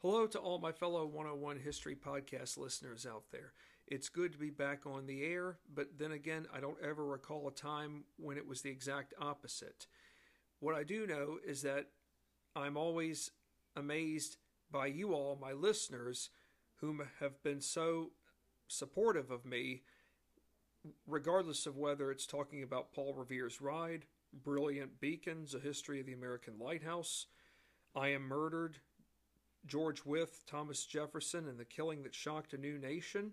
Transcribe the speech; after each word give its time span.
Hello 0.00 0.28
to 0.28 0.38
all 0.38 0.60
my 0.60 0.70
fellow 0.70 1.04
101 1.06 1.58
History 1.58 1.96
Podcast 1.96 2.56
listeners 2.56 3.04
out 3.04 3.24
there. 3.32 3.52
It's 3.88 4.08
good 4.08 4.30
to 4.30 4.38
be 4.38 4.48
back 4.48 4.86
on 4.86 5.06
the 5.06 5.24
air, 5.24 5.58
but 5.74 5.98
then 5.98 6.12
again, 6.12 6.46
I 6.54 6.60
don't 6.60 6.80
ever 6.80 7.04
recall 7.04 7.48
a 7.48 7.52
time 7.52 8.04
when 8.16 8.36
it 8.36 8.46
was 8.46 8.62
the 8.62 8.70
exact 8.70 9.12
opposite. 9.20 9.88
What 10.60 10.76
I 10.76 10.84
do 10.84 11.04
know 11.04 11.38
is 11.44 11.62
that 11.62 11.86
I'm 12.54 12.76
always 12.76 13.32
amazed 13.74 14.36
by 14.70 14.86
you 14.86 15.14
all, 15.14 15.36
my 15.40 15.50
listeners, 15.50 16.30
whom 16.76 17.02
have 17.18 17.42
been 17.42 17.60
so 17.60 18.12
supportive 18.68 19.32
of 19.32 19.44
me, 19.44 19.82
regardless 21.08 21.66
of 21.66 21.76
whether 21.76 22.12
it's 22.12 22.24
talking 22.24 22.62
about 22.62 22.92
Paul 22.92 23.14
Revere's 23.14 23.60
Ride, 23.60 24.04
Brilliant 24.32 25.00
Beacons, 25.00 25.56
A 25.56 25.58
History 25.58 25.98
of 25.98 26.06
the 26.06 26.12
American 26.12 26.54
Lighthouse, 26.60 27.26
I 27.96 28.10
Am 28.10 28.22
Murdered, 28.22 28.78
George 29.66 30.04
Wythe, 30.04 30.28
Thomas 30.46 30.84
Jefferson, 30.84 31.48
and 31.48 31.58
the 31.58 31.64
Killing 31.64 32.02
That 32.02 32.14
Shocked 32.14 32.54
a 32.54 32.58
New 32.58 32.78
Nation. 32.78 33.32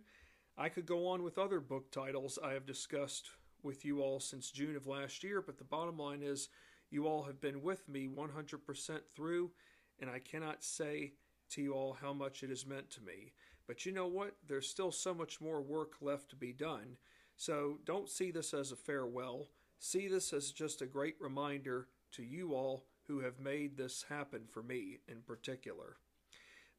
I 0.58 0.70
could 0.70 0.86
go 0.86 1.08
on 1.08 1.24
with 1.24 1.38
other 1.38 1.60
book 1.60 1.92
titles 1.92 2.40
I 2.44 2.54
have 2.54 2.66
discussed 2.66 3.32
with 3.64 3.84
you 3.86 4.02
all 4.02 4.20
since 4.20 4.52
June 4.52 4.76
of 4.76 4.88
last 4.88 5.24
year, 5.24 5.42
but 5.42 5.58
the 5.58 5.64
bottom 5.64 5.98
line 5.98 6.22
is 6.22 6.50
you 6.90 7.08
all 7.08 7.24
have 7.24 7.42
been 7.42 7.62
with 7.62 7.88
me 7.90 8.08
100% 8.08 9.00
through, 9.14 9.52
and 10.00 10.10
I 10.10 10.20
cannot 10.20 10.64
say 10.64 11.14
to 11.50 11.62
you 11.62 11.74
all 11.74 11.94
how 11.94 12.14
much 12.14 12.44
it 12.44 12.50
has 12.50 12.66
meant 12.66 12.90
to 12.92 13.02
me. 13.02 13.34
But 13.68 13.86
you 13.86 13.92
know 13.92 14.08
what? 14.08 14.36
There's 14.48 14.70
still 14.70 14.92
so 14.92 15.14
much 15.14 15.42
more 15.42 15.62
work 15.62 15.94
left 16.02 16.30
to 16.30 16.36
be 16.36 16.54
done. 16.54 16.98
So 17.38 17.80
don't 17.86 18.10
see 18.10 18.32
this 18.32 18.54
as 18.54 18.72
a 18.72 18.76
farewell. 18.76 19.50
See 19.80 20.08
this 20.08 20.32
as 20.34 20.52
just 20.52 20.82
a 20.82 20.86
great 20.86 21.16
reminder 21.20 21.88
to 22.14 22.24
you 22.24 22.54
all 22.54 22.86
who 23.08 23.20
have 23.20 23.40
made 23.40 23.78
this 23.78 24.06
happen 24.10 24.44
for 24.48 24.64
me 24.64 25.00
in 25.08 25.22
particular. 25.22 25.98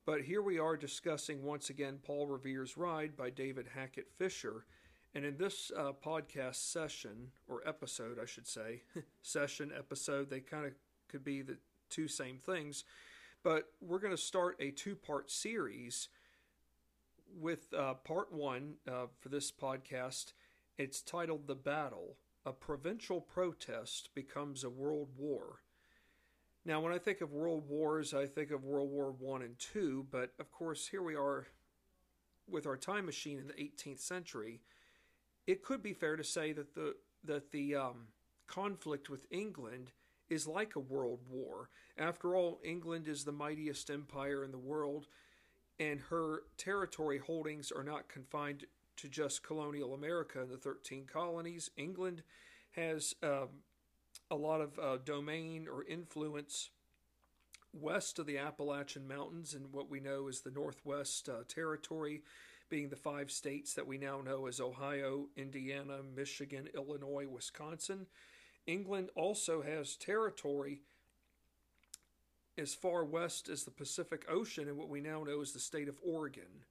But 0.06 0.22
here 0.22 0.40
we 0.40 0.60
are 0.60 0.76
discussing 0.76 1.42
once 1.42 1.68
again 1.68 1.98
Paul 2.00 2.28
Revere's 2.28 2.76
Ride 2.76 3.16
by 3.16 3.28
David 3.28 3.66
Hackett 3.74 4.06
Fischer. 4.16 4.64
And 5.16 5.24
in 5.24 5.36
this 5.36 5.72
uh, 5.76 5.94
podcast 6.04 6.70
session, 6.70 7.32
or 7.48 7.66
episode, 7.66 8.16
I 8.22 8.24
should 8.24 8.46
say, 8.46 8.82
session, 9.22 9.72
episode, 9.76 10.30
they 10.30 10.38
kind 10.38 10.64
of 10.64 10.74
could 11.08 11.24
be 11.24 11.42
the 11.42 11.58
two 11.90 12.06
same 12.06 12.38
things. 12.38 12.84
But 13.42 13.64
we're 13.80 13.98
going 13.98 14.14
to 14.14 14.16
start 14.16 14.56
a 14.60 14.70
two 14.70 14.94
part 14.94 15.28
series 15.28 16.08
with 17.36 17.74
uh, 17.76 17.94
part 17.94 18.32
one 18.32 18.74
uh, 18.88 19.06
for 19.18 19.28
this 19.28 19.50
podcast. 19.50 20.34
It's 20.78 21.02
titled 21.02 21.48
The 21.48 21.56
Battle 21.56 22.16
A 22.44 22.52
Provincial 22.52 23.20
Protest 23.20 24.10
Becomes 24.14 24.62
a 24.62 24.70
World 24.70 25.08
War. 25.18 25.62
Now, 26.66 26.80
when 26.80 26.92
I 26.92 26.98
think 26.98 27.20
of 27.20 27.32
world 27.32 27.68
wars, 27.68 28.12
I 28.12 28.26
think 28.26 28.50
of 28.50 28.64
World 28.64 28.90
War 28.90 29.12
One 29.12 29.42
and 29.42 29.56
Two, 29.56 30.04
but 30.10 30.32
of 30.40 30.50
course, 30.50 30.88
here 30.88 31.02
we 31.02 31.14
are 31.14 31.46
with 32.50 32.66
our 32.66 32.76
time 32.76 33.06
machine 33.06 33.38
in 33.38 33.46
the 33.46 33.52
18th 33.52 34.00
century. 34.00 34.60
It 35.46 35.62
could 35.62 35.80
be 35.80 35.92
fair 35.92 36.16
to 36.16 36.24
say 36.24 36.52
that 36.52 36.74
the 36.74 36.96
that 37.22 37.52
the 37.52 37.76
um, 37.76 38.08
conflict 38.48 39.08
with 39.08 39.26
England 39.30 39.92
is 40.28 40.48
like 40.48 40.74
a 40.74 40.80
world 40.80 41.20
war. 41.30 41.70
After 41.96 42.34
all, 42.34 42.58
England 42.64 43.06
is 43.06 43.24
the 43.24 43.30
mightiest 43.30 43.88
empire 43.88 44.42
in 44.42 44.50
the 44.50 44.58
world, 44.58 45.06
and 45.78 46.00
her 46.10 46.42
territory 46.58 47.18
holdings 47.18 47.70
are 47.70 47.84
not 47.84 48.08
confined 48.08 48.64
to 48.96 49.08
just 49.08 49.44
colonial 49.44 49.94
America 49.94 50.40
and 50.40 50.50
the 50.50 50.56
13 50.56 51.06
colonies. 51.06 51.70
England 51.76 52.24
has 52.72 53.14
um, 53.22 53.50
a 54.30 54.36
lot 54.36 54.60
of 54.60 54.78
uh, 54.78 54.98
domain 55.04 55.68
or 55.72 55.84
influence 55.84 56.70
west 57.72 58.18
of 58.18 58.26
the 58.26 58.38
Appalachian 58.38 59.06
Mountains 59.06 59.54
in 59.54 59.72
what 59.72 59.90
we 59.90 60.00
know 60.00 60.28
as 60.28 60.40
the 60.40 60.50
Northwest 60.50 61.28
uh, 61.28 61.42
Territory, 61.48 62.22
being 62.68 62.88
the 62.88 62.96
five 62.96 63.30
states 63.30 63.74
that 63.74 63.86
we 63.86 63.98
now 63.98 64.20
know 64.20 64.46
as 64.46 64.60
Ohio, 64.60 65.26
Indiana, 65.36 65.98
Michigan, 66.14 66.68
Illinois, 66.74 67.26
Wisconsin. 67.28 68.06
England 68.66 69.10
also 69.14 69.62
has 69.62 69.96
territory 69.96 70.80
as 72.58 72.74
far 72.74 73.04
west 73.04 73.48
as 73.48 73.64
the 73.64 73.70
Pacific 73.70 74.24
Ocean 74.28 74.66
in 74.68 74.76
what 74.76 74.88
we 74.88 75.00
now 75.00 75.22
know 75.22 75.40
as 75.40 75.52
the 75.52 75.60
state 75.60 75.88
of 75.88 76.00
Oregon. 76.04 76.64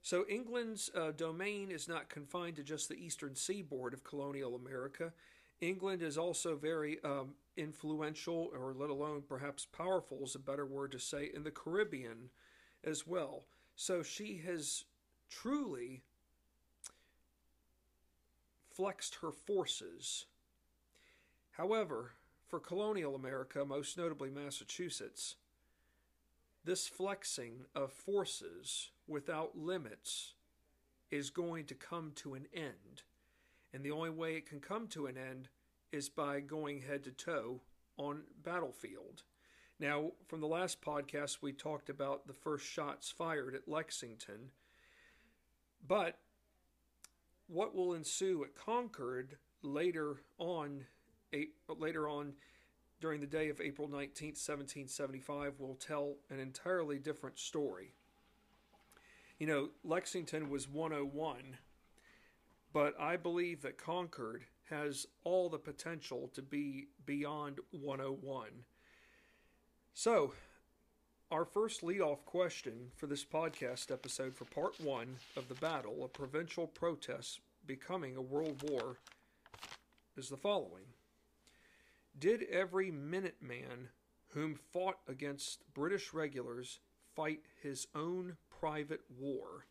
So 0.00 0.24
England's 0.28 0.90
uh, 0.96 1.12
domain 1.12 1.70
is 1.70 1.86
not 1.86 2.08
confined 2.08 2.56
to 2.56 2.64
just 2.64 2.88
the 2.88 2.96
eastern 2.96 3.36
seaboard 3.36 3.94
of 3.94 4.02
colonial 4.02 4.56
America. 4.56 5.12
England 5.62 6.02
is 6.02 6.18
also 6.18 6.56
very 6.56 6.98
um, 7.04 7.34
influential, 7.56 8.50
or 8.52 8.74
let 8.76 8.90
alone 8.90 9.22
perhaps 9.26 9.64
powerful 9.64 10.18
is 10.24 10.34
a 10.34 10.40
better 10.40 10.66
word 10.66 10.90
to 10.92 10.98
say, 10.98 11.30
in 11.32 11.44
the 11.44 11.52
Caribbean 11.52 12.30
as 12.84 13.06
well. 13.06 13.44
So 13.76 14.02
she 14.02 14.42
has 14.44 14.84
truly 15.30 16.02
flexed 18.68 19.18
her 19.22 19.30
forces. 19.30 20.26
However, 21.52 22.10
for 22.48 22.58
colonial 22.58 23.14
America, 23.14 23.64
most 23.64 23.96
notably 23.96 24.30
Massachusetts, 24.30 25.36
this 26.64 26.88
flexing 26.88 27.66
of 27.74 27.92
forces 27.92 28.90
without 29.06 29.56
limits 29.56 30.34
is 31.10 31.30
going 31.30 31.66
to 31.66 31.74
come 31.74 32.12
to 32.16 32.34
an 32.34 32.46
end. 32.52 33.02
And 33.72 33.82
the 33.82 33.90
only 33.90 34.10
way 34.10 34.36
it 34.36 34.46
can 34.46 34.60
come 34.60 34.86
to 34.88 35.06
an 35.06 35.16
end 35.16 35.48
is 35.90 36.08
by 36.08 36.40
going 36.40 36.82
head 36.82 37.04
to 37.04 37.10
toe 37.10 37.60
on 37.96 38.22
battlefield. 38.42 39.22
Now, 39.78 40.12
from 40.28 40.40
the 40.40 40.46
last 40.46 40.80
podcast, 40.80 41.38
we 41.40 41.52
talked 41.52 41.88
about 41.90 42.26
the 42.26 42.32
first 42.32 42.66
shots 42.66 43.10
fired 43.10 43.54
at 43.54 43.68
Lexington. 43.68 44.50
But 45.86 46.18
what 47.48 47.74
will 47.74 47.94
ensue 47.94 48.44
at 48.44 48.54
Concord 48.54 49.36
later 49.62 50.22
on, 50.38 50.86
later 51.68 52.08
on 52.08 52.34
during 53.00 53.20
the 53.20 53.26
day 53.26 53.48
of 53.48 53.60
April 53.60 53.88
19th, 53.88 54.38
1775, 54.38 55.58
will 55.58 55.74
tell 55.74 56.14
an 56.30 56.38
entirely 56.38 56.98
different 56.98 57.38
story. 57.38 57.94
You 59.38 59.48
know, 59.48 59.70
Lexington 59.82 60.48
was 60.48 60.68
101 60.68 61.58
but 62.72 62.98
I 63.00 63.16
believe 63.16 63.62
that 63.62 63.78
Concord 63.78 64.44
has 64.70 65.06
all 65.24 65.48
the 65.48 65.58
potential 65.58 66.30
to 66.34 66.42
be 66.42 66.88
beyond 67.04 67.60
101. 67.70 68.48
So, 69.92 70.32
our 71.30 71.44
first 71.44 71.82
lead-off 71.82 72.24
question 72.24 72.90
for 72.96 73.06
this 73.06 73.24
podcast 73.24 73.90
episode 73.90 74.34
for 74.34 74.44
part 74.46 74.80
one 74.80 75.16
of 75.36 75.48
the 75.48 75.54
battle 75.54 76.04
of 76.04 76.12
provincial 76.12 76.66
protests 76.66 77.40
becoming 77.66 78.16
a 78.16 78.22
world 78.22 78.62
war 78.68 78.98
is 80.16 80.28
the 80.28 80.36
following 80.36 80.84
Did 82.18 82.44
every 82.44 82.90
Minuteman 82.90 83.88
whom 84.28 84.54
fought 84.54 84.98
against 85.08 85.60
British 85.74 86.14
regulars 86.14 86.80
fight 87.14 87.40
his 87.62 87.86
own 87.94 88.36
private 88.48 89.02
war? 89.18 89.66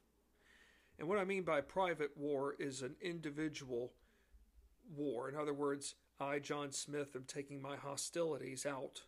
And 1.01 1.09
what 1.09 1.17
I 1.17 1.23
mean 1.25 1.41
by 1.41 1.62
private 1.62 2.16
war 2.16 2.53
is 2.59 2.84
an 2.84 2.95
individual 3.01 3.91
war. 4.95 5.28
In 5.28 5.35
other 5.35 5.51
words, 5.51 5.95
I, 6.19 6.38
John 6.38 6.72
Smith, 6.72 7.16
am 7.16 7.23
taking 7.23 7.59
my 7.59 7.75
hostilities 7.75 8.67
out 8.67 9.01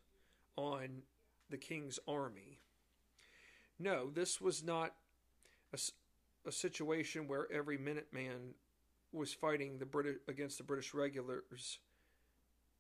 on 0.56 1.04
the 1.52 1.58
king's 1.58 2.00
army. 2.08 2.58
No, 3.78 4.10
this 4.10 4.42
was 4.42 4.64
not 4.64 4.96
a, 5.72 5.78
a 6.48 6.52
situation 6.52 7.28
where 7.28 7.46
every 7.52 7.78
Minuteman 7.78 8.56
was 9.12 9.32
fighting 9.32 9.78
the 9.78 9.86
British 9.86 10.18
against 10.28 10.58
the 10.58 10.64
British 10.64 10.96
regulars 10.96 11.78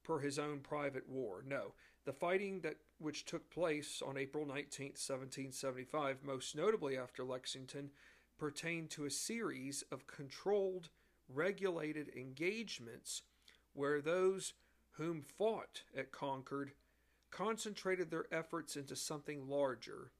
per 0.03 0.22
his 0.22 0.40
own 0.40 0.62
private 0.62 1.07
war. 1.07 1.44
No, 1.47 1.75
the 2.06 2.13
fighting 2.13 2.62
that 2.62 2.78
which 2.97 3.25
took 3.25 3.47
place 3.52 4.02
on 4.03 4.18
April 4.18 4.47
19, 4.47 4.88
1775, 4.88 6.18
most 6.23 6.55
notably 6.55 6.97
after 6.97 7.23
Lexington, 7.23 7.91
pertain 8.38 8.88
to 8.90 9.06
a 9.06 9.12
series 9.12 9.84
of 9.91 10.08
controlled, 10.08 10.90
regulated 11.30 12.09
engagements 12.16 13.22
where 13.74 14.02
those 14.02 14.53
whom 14.97 15.22
fought 15.22 15.84
at 15.97 16.12
Concord 16.12 16.72
concentrated 17.32 18.12
their 18.12 18.26
efforts 18.32 18.76
into 18.76 18.96
something 18.96 19.47
larger, 19.47 20.12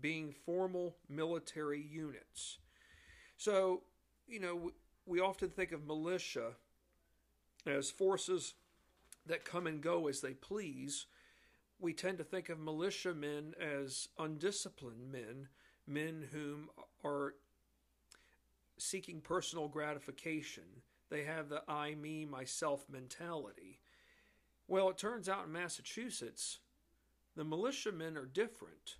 being 0.00 0.32
formal 0.32 0.96
military 1.08 1.82
units. 1.82 2.58
So, 3.36 3.82
you 4.26 4.40
know, 4.40 4.72
we 5.04 5.20
often 5.20 5.50
think 5.50 5.72
of 5.72 5.86
militia 5.86 6.52
as 7.66 7.90
forces 7.90 8.54
that 9.26 9.44
come 9.44 9.66
and 9.66 9.80
go 9.80 10.08
as 10.08 10.20
they 10.20 10.32
please. 10.32 11.06
We 11.78 11.92
tend 11.92 12.18
to 12.18 12.24
think 12.24 12.48
of 12.48 12.58
militiamen 12.58 13.54
as 13.60 14.08
undisciplined 14.18 15.12
men, 15.12 15.48
men 15.86 16.28
whom 16.32 16.68
are 17.04 17.34
seeking 18.82 19.20
personal 19.20 19.68
gratification. 19.68 20.64
They 21.10 21.24
have 21.24 21.48
the 21.48 21.62
I, 21.68 21.94
me, 21.94 22.24
myself 22.24 22.86
mentality. 22.90 23.78
Well, 24.66 24.90
it 24.90 24.98
turns 24.98 25.28
out 25.28 25.46
in 25.46 25.52
Massachusetts, 25.52 26.58
the 27.36 27.44
militiamen 27.44 28.16
are 28.16 28.26
different. 28.26 28.96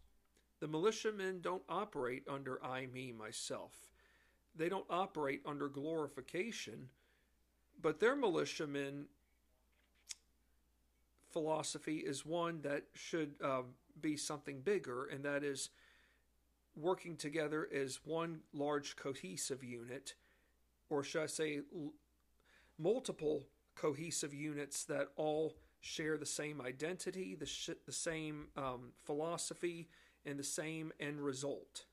The 0.61 0.69
militiamen 0.69 1.41
don't 1.41 1.63
operate 1.69 2.25
under 2.29 2.65
I, 2.65 2.87
me, 2.87 3.13
myself. 3.13 3.73
They 4.55 4.69
don't 4.69 4.87
operate 4.91 5.43
under 5.47 5.69
glorification, 5.69 6.89
but 7.81 7.99
their 7.99 8.15
militiamen 8.15 9.07
philosophy 11.31 11.97
is 11.97 12.27
one 12.27 12.61
that 12.63 12.85
should 12.95 13.35
uh, 13.43 13.63
be 14.01 14.17
something 14.17 14.61
bigger, 14.61 15.07
and 15.07 15.25
that 15.25 15.43
is 15.43 15.71
working 16.77 17.17
together 17.17 17.69
as 17.75 18.01
one 18.05 18.41
large 18.53 18.97
cohesive 18.97 19.63
unit, 19.63 20.15
or 20.89 21.03
should 21.05 21.23
I 21.23 21.27
say, 21.27 21.61
l- 21.75 21.93
multiple 22.79 23.45
cohesive 23.75 24.35
units 24.35 24.85
that 24.85 25.09
all 25.17 25.55
share 25.81 26.17
the 26.17 26.27
same 26.27 26.61
identity, 26.61 27.35
the, 27.35 27.47
sh- 27.47 27.71
the 27.87 27.93
same 27.93 28.49
um, 28.57 28.93
philosophy, 29.05 29.89
and 30.25 30.39
the 30.39 30.45
same 30.45 30.93
end 31.01 31.21
result. 31.21 31.85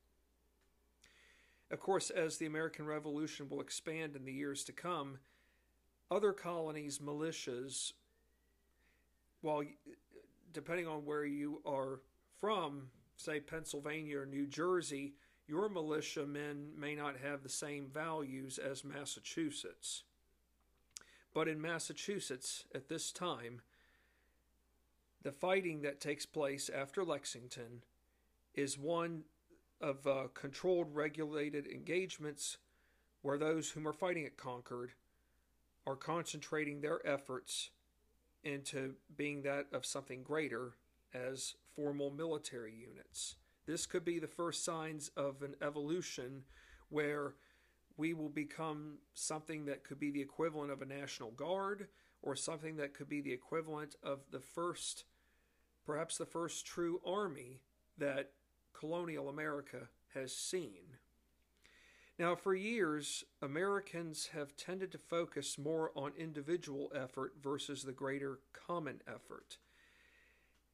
Of 1.72 1.80
course, 1.80 2.10
as 2.10 2.38
the 2.38 2.46
American 2.46 2.86
Revolution 2.86 3.48
will 3.50 3.62
expand 3.62 4.16
in 4.16 4.26
the 4.26 4.34
years 4.34 4.64
to 4.66 4.72
come, 4.72 5.20
other 6.10 6.34
colonies' 6.34 7.00
militias, 7.00 7.94
while 9.42 9.64
depending 10.52 10.88
on 10.88 11.06
where 11.06 11.26
you 11.26 11.62
are 11.66 12.02
from, 12.40 12.90
say 13.20 13.40
Pennsylvania 13.42 14.20
or 14.20 14.26
New 14.26 14.48
Jersey, 14.48 15.14
your 15.46 15.68
militiamen 15.68 16.70
may 16.78 16.96
not 16.96 17.18
have 17.18 17.44
the 17.44 17.50
same 17.50 17.88
values 17.94 18.58
as 18.58 18.86
Massachusetts. 18.86 20.04
But 21.34 21.48
in 21.50 21.62
Massachusetts 21.62 22.64
at 22.74 22.88
this 22.88 23.12
time, 23.12 23.62
the 25.22 25.34
fighting 25.34 25.82
that 25.82 26.00
takes 26.00 26.26
place 26.26 26.70
after 26.70 27.04
Lexington 27.04 27.84
is 28.56 28.78
one 28.78 29.24
of 29.82 30.08
uh, 30.08 30.28
controlled, 30.34 30.96
regulated 30.96 31.68
engagements 31.68 32.58
where 33.22 33.38
those 33.38 33.72
whom 33.72 33.88
are 33.88 33.94
fighting 33.94 34.26
at 34.26 34.38
Concord 34.38 34.92
are 35.86 35.98
concentrating 35.98 36.80
their 36.80 37.06
efforts 37.06 37.70
into 38.46 38.96
being 39.18 39.42
that 39.42 39.66
of 39.74 39.86
something 39.86 40.24
greater 40.24 40.74
as 41.14 41.56
formal 41.80 42.12
military 42.12 42.74
units. 42.74 43.36
This 43.66 43.86
could 43.86 44.04
be 44.04 44.20
the 44.20 44.28
first 44.28 44.66
signs 44.66 45.12
of 45.16 45.42
an 45.42 45.56
evolution 45.62 46.44
where 46.90 47.36
we 47.96 48.14
will 48.14 48.30
become 48.30 48.98
something 49.14 49.66
that 49.66 49.86
could 49.86 49.98
be 49.98 50.12
the 50.12 50.22
equivalent 50.22 50.72
of 50.72 50.82
a 50.82 50.86
National 50.86 51.32
Guard 51.32 51.88
or 52.22 52.36
something 52.36 52.76
that 52.76 52.94
could 52.94 53.08
be 53.08 53.22
the 53.22 53.32
equivalent 53.32 53.96
of 54.04 54.20
the 54.30 54.42
first, 54.42 55.06
perhaps 55.86 56.18
the 56.18 56.26
first 56.26 56.66
true 56.66 57.00
army 57.06 57.62
that 57.98 58.32
colonial 58.74 59.30
America 59.30 59.88
has 60.14 60.36
seen. 60.36 60.98
Now, 62.18 62.36
for 62.36 62.54
years, 62.54 63.24
Americans 63.42 64.32
have 64.34 64.58
tended 64.58 64.92
to 64.92 64.98
focus 64.98 65.58
more 65.58 65.92
on 65.96 66.12
individual 66.18 66.92
effort 66.94 67.36
versus 67.42 67.84
the 67.84 67.94
greater 67.94 68.40
common 68.52 69.02
effort. 69.08 69.60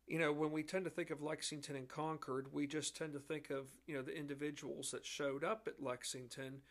You 0.08 0.20
know, 0.20 0.32
when 0.32 0.52
we 0.52 0.62
tend 0.62 0.86
to 0.86 0.92
think 0.92 1.10
of 1.10 1.24
Lexington 1.24 1.76
and 1.76 1.90
Concord, 1.90 2.54
we 2.54 2.68
just 2.68 2.96
tend 2.96 3.14
to 3.14 3.20
think 3.20 3.50
of, 3.50 3.68
you 3.88 3.96
know, 3.96 4.04
the 4.04 4.16
individuals 4.16 4.92
that 4.92 5.06
showed 5.06 5.44
up 5.44 5.68
at 5.68 5.82
Lexington, 5.82 6.62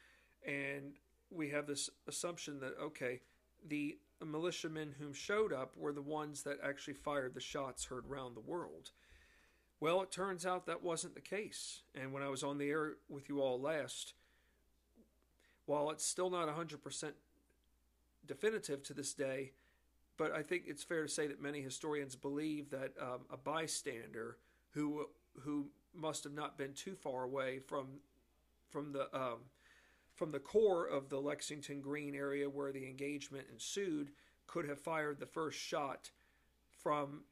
and 0.47 0.95
we 1.31 1.51
have 1.51 1.67
this 1.67 1.91
assumption 2.07 2.61
that, 2.61 2.75
okay, 2.81 3.21
the 3.67 3.99
militiamen 4.25 4.95
whom 4.99 5.13
showed 5.13 5.53
up 5.53 5.77
were 5.77 5.93
the 5.93 6.01
ones 6.01 6.45
that 6.45 6.59
actually 6.63 6.95
fired 6.95 7.35
the 7.35 7.41
shots 7.41 7.87
heard 7.87 8.07
round 8.07 8.37
the 8.37 8.41
world. 8.41 8.93
Well, 9.81 10.01
it 10.03 10.13
turns 10.13 10.47
out 10.47 10.67
that 10.67 10.85
wasn't 10.85 11.15
the 11.15 11.21
case. 11.21 11.83
And 11.95 12.13
when 12.13 12.23
I 12.23 12.29
was 12.29 12.45
on 12.45 12.59
the 12.59 12.71
air 12.71 12.93
with 13.09 13.29
you 13.29 13.41
all 13.41 13.61
last, 13.61 14.15
while 15.67 15.91
it's 15.91 16.07
still 16.07 16.31
not 16.31 16.49
100% 16.49 17.13
definitive 18.25 18.83
to 18.85 18.95
this 18.95 19.13
day, 19.13 19.53
but 20.17 20.33
I 20.33 20.43
think 20.43 20.65
it's 20.67 20.83
fair 20.83 21.03
to 21.03 21.09
say 21.09 21.27
that 21.27 21.43
many 21.43 21.61
historians 21.61 22.17
believe 22.17 22.71
that 22.71 22.93
um, 23.01 23.21
a 23.31 23.37
bystander 23.37 24.39
who 24.71 25.07
who 25.41 25.67
must 25.95 26.25
have 26.25 26.33
not 26.33 26.59
been 26.59 26.73
too 26.73 26.95
far 26.95 27.25
away 27.25 27.59
from 27.59 27.87
from 28.71 28.93
the 28.93 29.15
um, 29.15 29.39
from 30.15 30.31
the 30.31 30.39
core 30.39 30.87
of 30.87 31.09
the 31.09 31.21
Lexington 31.21 31.81
Green 31.81 32.15
area 32.15 32.49
where 32.49 32.73
the 32.73 32.87
engagement 32.87 33.47
ensued 33.53 34.13
could 34.47 34.69
have 34.69 34.79
fired 34.79 35.19
the 35.19 35.27
first 35.27 35.59
shot 35.59 36.11
from 36.83 37.23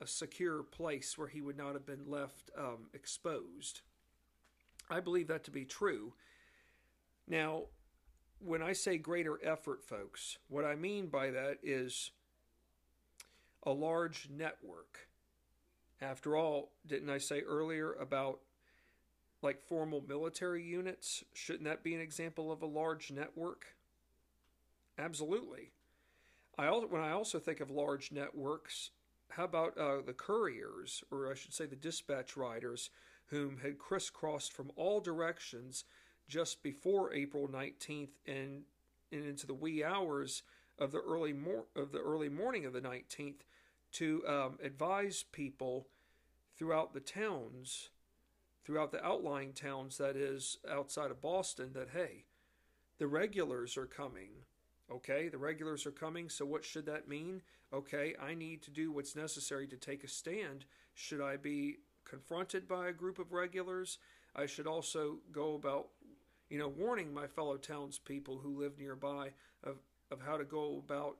a 0.00 0.06
secure 0.06 0.62
place 0.62 1.16
where 1.16 1.28
he 1.28 1.40
would 1.40 1.56
not 1.56 1.74
have 1.74 1.86
been 1.86 2.04
left 2.08 2.50
um, 2.58 2.88
exposed. 2.92 3.82
I 4.90 5.00
believe 5.00 5.28
that 5.28 5.44
to 5.44 5.50
be 5.50 5.64
true. 5.64 6.14
Now, 7.28 7.64
when 8.44 8.62
I 8.62 8.72
say 8.72 8.98
greater 8.98 9.38
effort, 9.44 9.84
folks, 9.84 10.38
what 10.48 10.64
I 10.64 10.74
mean 10.74 11.06
by 11.06 11.30
that 11.30 11.58
is 11.62 12.10
a 13.64 13.72
large 13.72 14.28
network. 14.30 15.08
After 16.00 16.36
all, 16.36 16.72
didn't 16.86 17.10
I 17.10 17.18
say 17.18 17.40
earlier 17.42 17.92
about 17.92 18.40
like 19.42 19.60
formal 19.60 20.04
military 20.06 20.62
units? 20.62 21.24
Shouldn't 21.32 21.64
that 21.64 21.84
be 21.84 21.94
an 21.94 22.00
example 22.00 22.50
of 22.50 22.62
a 22.62 22.66
large 22.66 23.10
network? 23.10 23.76
Absolutely. 24.98 25.70
I 26.58 26.66
also, 26.66 26.86
when 26.86 27.02
I 27.02 27.12
also 27.12 27.38
think 27.38 27.60
of 27.60 27.70
large 27.70 28.12
networks, 28.12 28.90
how 29.30 29.44
about 29.44 29.78
uh, 29.78 30.02
the 30.04 30.12
couriers, 30.12 31.02
or 31.10 31.30
I 31.30 31.34
should 31.34 31.54
say 31.54 31.66
the 31.66 31.76
dispatch 31.76 32.36
riders, 32.36 32.90
whom 33.26 33.58
had 33.58 33.78
crisscrossed 33.78 34.52
from 34.52 34.70
all 34.76 35.00
directions 35.00 35.84
just 36.28 36.62
before 36.62 37.12
April 37.12 37.48
19th 37.48 38.10
and, 38.26 38.62
and 39.10 39.24
into 39.24 39.46
the 39.46 39.54
wee 39.54 39.84
hours 39.84 40.42
of 40.78 40.92
the 40.92 41.00
early 41.00 41.32
mor- 41.32 41.66
of 41.76 41.92
the 41.92 42.00
early 42.00 42.28
morning 42.28 42.64
of 42.64 42.72
the 42.72 42.80
19th 42.80 43.42
to 43.92 44.22
um, 44.26 44.58
advise 44.62 45.24
people 45.32 45.86
throughout 46.56 46.94
the 46.94 47.00
towns, 47.00 47.90
throughout 48.64 48.90
the 48.90 49.04
outlying 49.04 49.52
towns 49.52 49.98
that 49.98 50.16
is 50.16 50.58
outside 50.70 51.10
of 51.10 51.20
Boston, 51.20 51.70
that 51.74 51.90
hey, 51.92 52.24
the 52.98 53.06
regulars 53.06 53.76
are 53.76 53.86
coming. 53.86 54.30
Okay, 54.90 55.28
the 55.28 55.38
regulars 55.38 55.86
are 55.86 55.92
coming, 55.92 56.28
so 56.28 56.44
what 56.44 56.64
should 56.64 56.86
that 56.86 57.08
mean? 57.08 57.42
Okay, 57.72 58.14
I 58.20 58.34
need 58.34 58.62
to 58.62 58.70
do 58.70 58.92
what's 58.92 59.16
necessary 59.16 59.66
to 59.68 59.76
take 59.76 60.04
a 60.04 60.08
stand. 60.08 60.66
Should 60.94 61.20
I 61.20 61.36
be 61.36 61.78
confronted 62.04 62.68
by 62.68 62.88
a 62.88 62.92
group 62.92 63.18
of 63.18 63.32
regulars? 63.32 63.98
I 64.36 64.46
should 64.46 64.66
also 64.66 65.18
go 65.30 65.54
about, 65.54 65.88
you 66.52 66.58
know, 66.58 66.68
warning 66.68 67.14
my 67.14 67.26
fellow 67.26 67.56
townspeople 67.56 68.36
who 68.36 68.60
live 68.60 68.78
nearby 68.78 69.30
of, 69.64 69.76
of 70.10 70.20
how 70.20 70.36
to 70.36 70.44
go 70.44 70.82
about 70.84 71.16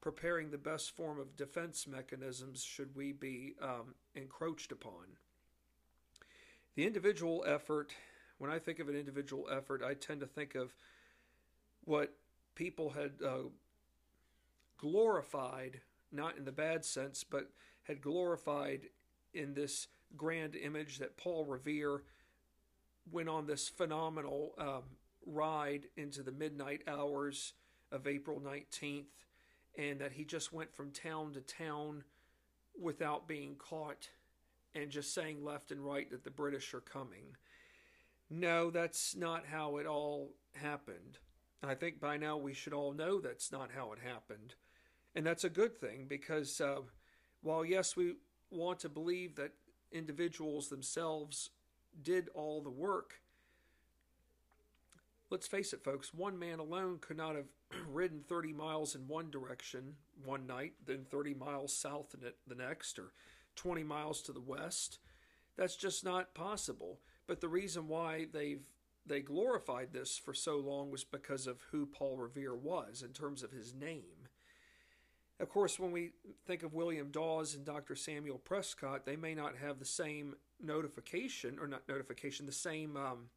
preparing 0.00 0.50
the 0.50 0.58
best 0.58 0.96
form 0.96 1.20
of 1.20 1.36
defense 1.36 1.86
mechanisms 1.86 2.64
should 2.64 2.96
we 2.96 3.12
be 3.12 3.54
um, 3.62 3.94
encroached 4.16 4.72
upon. 4.72 5.04
The 6.74 6.84
individual 6.84 7.44
effort, 7.46 7.92
when 8.38 8.50
I 8.50 8.58
think 8.58 8.80
of 8.80 8.88
an 8.88 8.96
individual 8.96 9.46
effort, 9.48 9.84
I 9.86 9.94
tend 9.94 10.18
to 10.18 10.26
think 10.26 10.56
of 10.56 10.74
what 11.84 12.12
people 12.56 12.90
had 12.90 13.12
uh, 13.24 13.50
glorified, 14.78 15.80
not 16.10 16.36
in 16.36 16.44
the 16.44 16.50
bad 16.50 16.84
sense, 16.84 17.22
but 17.22 17.48
had 17.84 18.02
glorified 18.02 18.88
in 19.32 19.54
this 19.54 19.86
grand 20.16 20.56
image 20.56 20.98
that 20.98 21.16
Paul 21.16 21.44
Revere 21.44 22.02
went 23.12 23.28
on 23.28 23.46
this 23.46 23.68
phenomenal 23.68 24.54
um, 24.58 24.82
ride 25.26 25.86
into 25.96 26.22
the 26.22 26.32
midnight 26.32 26.82
hours 26.86 27.54
of 27.92 28.06
April 28.06 28.40
19th, 28.40 29.04
and 29.78 30.00
that 30.00 30.12
he 30.12 30.24
just 30.24 30.52
went 30.52 30.74
from 30.74 30.90
town 30.90 31.32
to 31.32 31.40
town 31.40 32.04
without 32.80 33.28
being 33.28 33.54
caught 33.56 34.08
and 34.74 34.90
just 34.90 35.12
saying 35.14 35.44
left 35.44 35.72
and 35.72 35.84
right 35.84 36.10
that 36.10 36.24
the 36.24 36.30
British 36.30 36.72
are 36.74 36.80
coming. 36.80 37.36
No, 38.28 38.70
that's 38.70 39.16
not 39.16 39.44
how 39.46 39.78
it 39.78 39.86
all 39.86 40.30
happened. 40.54 41.18
I 41.62 41.74
think 41.74 42.00
by 42.00 42.16
now 42.16 42.36
we 42.36 42.54
should 42.54 42.72
all 42.72 42.92
know 42.92 43.20
that's 43.20 43.52
not 43.52 43.70
how 43.74 43.92
it 43.92 43.98
happened. 43.98 44.54
And 45.14 45.26
that's 45.26 45.44
a 45.44 45.50
good 45.50 45.76
thing 45.76 46.06
because 46.08 46.60
uh, 46.60 46.80
while, 47.42 47.64
yes, 47.64 47.96
we 47.96 48.14
want 48.50 48.78
to 48.80 48.88
believe 48.88 49.36
that 49.36 49.52
individuals 49.92 50.68
themselves 50.68 51.50
did 52.02 52.28
all 52.34 52.62
the 52.62 52.70
work, 52.70 53.20
let's 55.30 55.46
face 55.46 55.72
it, 55.72 55.84
folks, 55.84 56.12
one 56.12 56.38
man 56.38 56.58
alone 56.58 56.98
could 57.00 57.16
not 57.16 57.36
have 57.36 57.46
ridden 57.88 58.22
30 58.28 58.52
miles 58.52 58.94
in 58.94 59.06
one 59.06 59.30
direction 59.30 59.94
one 60.24 60.46
night, 60.46 60.74
then 60.86 61.04
30 61.10 61.34
miles 61.34 61.74
south 61.74 62.14
the 62.46 62.54
next, 62.54 62.98
or 62.98 63.12
20 63.56 63.82
miles 63.84 64.22
to 64.22 64.32
the 64.32 64.40
west. 64.40 64.98
That's 65.56 65.76
just 65.76 66.04
not 66.04 66.34
possible. 66.34 67.00
But 67.26 67.40
the 67.40 67.48
reason 67.48 67.88
why 67.88 68.26
they've 68.32 68.64
they 69.06 69.20
glorified 69.20 69.92
this 69.92 70.18
for 70.18 70.34
so 70.34 70.58
long 70.58 70.90
was 70.90 71.04
because 71.04 71.46
of 71.46 71.62
who 71.70 71.86
Paul 71.86 72.18
Revere 72.18 72.54
was 72.54 73.02
in 73.02 73.12
terms 73.12 73.42
of 73.42 73.50
his 73.50 73.74
name. 73.74 74.19
Of 75.40 75.48
course, 75.48 75.78
when 75.78 75.90
we 75.90 76.10
think 76.46 76.62
of 76.62 76.74
William 76.74 77.10
Dawes 77.10 77.54
and 77.54 77.64
Dr. 77.64 77.96
Samuel 77.96 78.36
Prescott, 78.36 79.06
they 79.06 79.16
may 79.16 79.34
not 79.34 79.56
have 79.56 79.78
the 79.78 79.86
same 79.86 80.36
notification, 80.62 81.58
or 81.58 81.66
not 81.66 81.88
notification, 81.88 82.44
the 82.44 82.52
same 82.52 82.94
um, 82.98 83.30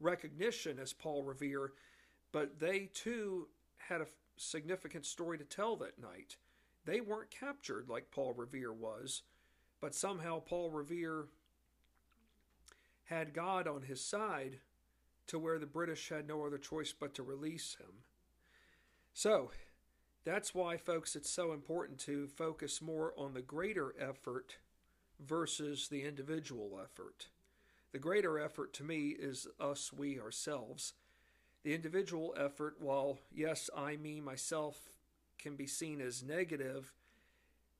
recognition 0.00 0.78
as 0.78 0.92
Paul 0.92 1.22
Revere, 1.22 1.72
but 2.30 2.58
they 2.60 2.90
too 2.92 3.48
had 3.78 4.02
a 4.02 4.06
significant 4.36 5.06
story 5.06 5.38
to 5.38 5.44
tell 5.44 5.76
that 5.76 5.98
night. 5.98 6.36
They 6.84 7.00
weren't 7.00 7.30
captured 7.30 7.88
like 7.88 8.10
Paul 8.10 8.34
Revere 8.34 8.74
was, 8.74 9.22
but 9.80 9.94
somehow 9.94 10.40
Paul 10.40 10.70
Revere 10.70 11.24
had 13.04 13.32
God 13.32 13.66
on 13.66 13.82
his 13.82 14.04
side 14.04 14.58
to 15.28 15.38
where 15.38 15.58
the 15.58 15.64
British 15.64 16.10
had 16.10 16.28
no 16.28 16.44
other 16.44 16.58
choice 16.58 16.92
but 16.92 17.14
to 17.14 17.22
release 17.22 17.78
him. 17.80 18.02
So, 19.14 19.52
that's 20.24 20.54
why, 20.54 20.76
folks, 20.76 21.14
it's 21.16 21.30
so 21.30 21.52
important 21.52 21.98
to 22.00 22.26
focus 22.26 22.80
more 22.80 23.12
on 23.16 23.34
the 23.34 23.42
greater 23.42 23.94
effort 23.98 24.56
versus 25.20 25.88
the 25.88 26.02
individual 26.02 26.80
effort. 26.82 27.28
The 27.92 27.98
greater 27.98 28.38
effort 28.38 28.72
to 28.74 28.84
me 28.84 29.10
is 29.10 29.46
us, 29.60 29.92
we, 29.92 30.18
ourselves. 30.18 30.94
The 31.62 31.74
individual 31.74 32.34
effort, 32.38 32.76
while 32.80 33.18
yes, 33.32 33.70
I, 33.76 33.96
me, 33.96 34.20
myself 34.20 34.90
can 35.38 35.56
be 35.56 35.66
seen 35.66 36.00
as 36.00 36.22
negative, 36.22 36.92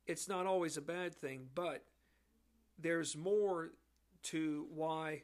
it's 0.06 0.28
not 0.28 0.46
always 0.46 0.76
a 0.76 0.82
bad 0.82 1.14
thing, 1.14 1.48
but 1.54 1.84
there's 2.78 3.16
more 3.16 3.70
to 4.24 4.66
why 4.74 5.22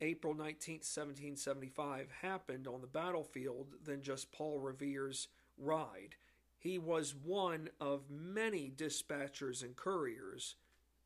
April 0.00 0.34
19th, 0.34 0.84
1775 0.84 2.08
happened 2.22 2.66
on 2.66 2.80
the 2.80 2.86
battlefield 2.86 3.74
than 3.84 4.02
just 4.02 4.32
Paul 4.32 4.60
Revere's 4.60 5.28
ride. 5.58 6.16
He 6.58 6.78
was 6.78 7.14
one 7.14 7.68
of 7.80 8.10
many 8.10 8.72
dispatchers 8.74 9.62
and 9.62 9.76
couriers 9.76 10.56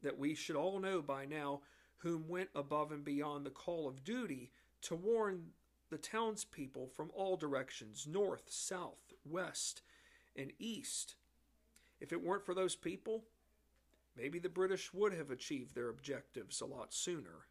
that 0.03 0.19
we 0.19 0.35
should 0.35 0.57
all 0.57 0.79
know 0.79 1.03
by 1.03 1.25
now 1.27 1.63
whom 1.99 2.29
went 2.29 2.51
above 2.55 2.93
and 2.93 3.05
beyond 3.05 3.45
the 3.45 3.51
call 3.51 3.89
of 3.89 4.05
duty 4.05 4.53
to 4.83 4.95
warn 4.95 5.51
the 5.91 5.99
townspeople 5.99 6.87
from 6.87 7.11
all 7.15 7.37
directions 7.37 8.07
north, 8.07 8.45
south, 8.49 9.13
west, 9.25 9.83
and 10.37 10.53
east. 10.59 11.17
If 12.01 12.13
it 12.13 12.23
weren't 12.23 12.47
for 12.47 12.55
those 12.55 12.77
people, 12.77 13.25
maybe 14.17 14.39
the 14.39 14.49
British 14.49 14.95
would 14.95 15.13
have 15.13 15.31
achieved 15.31 15.75
their 15.75 15.89
objectives 15.89 16.61
a 16.61 16.67
lot 16.67 16.95
sooner. 16.95 17.47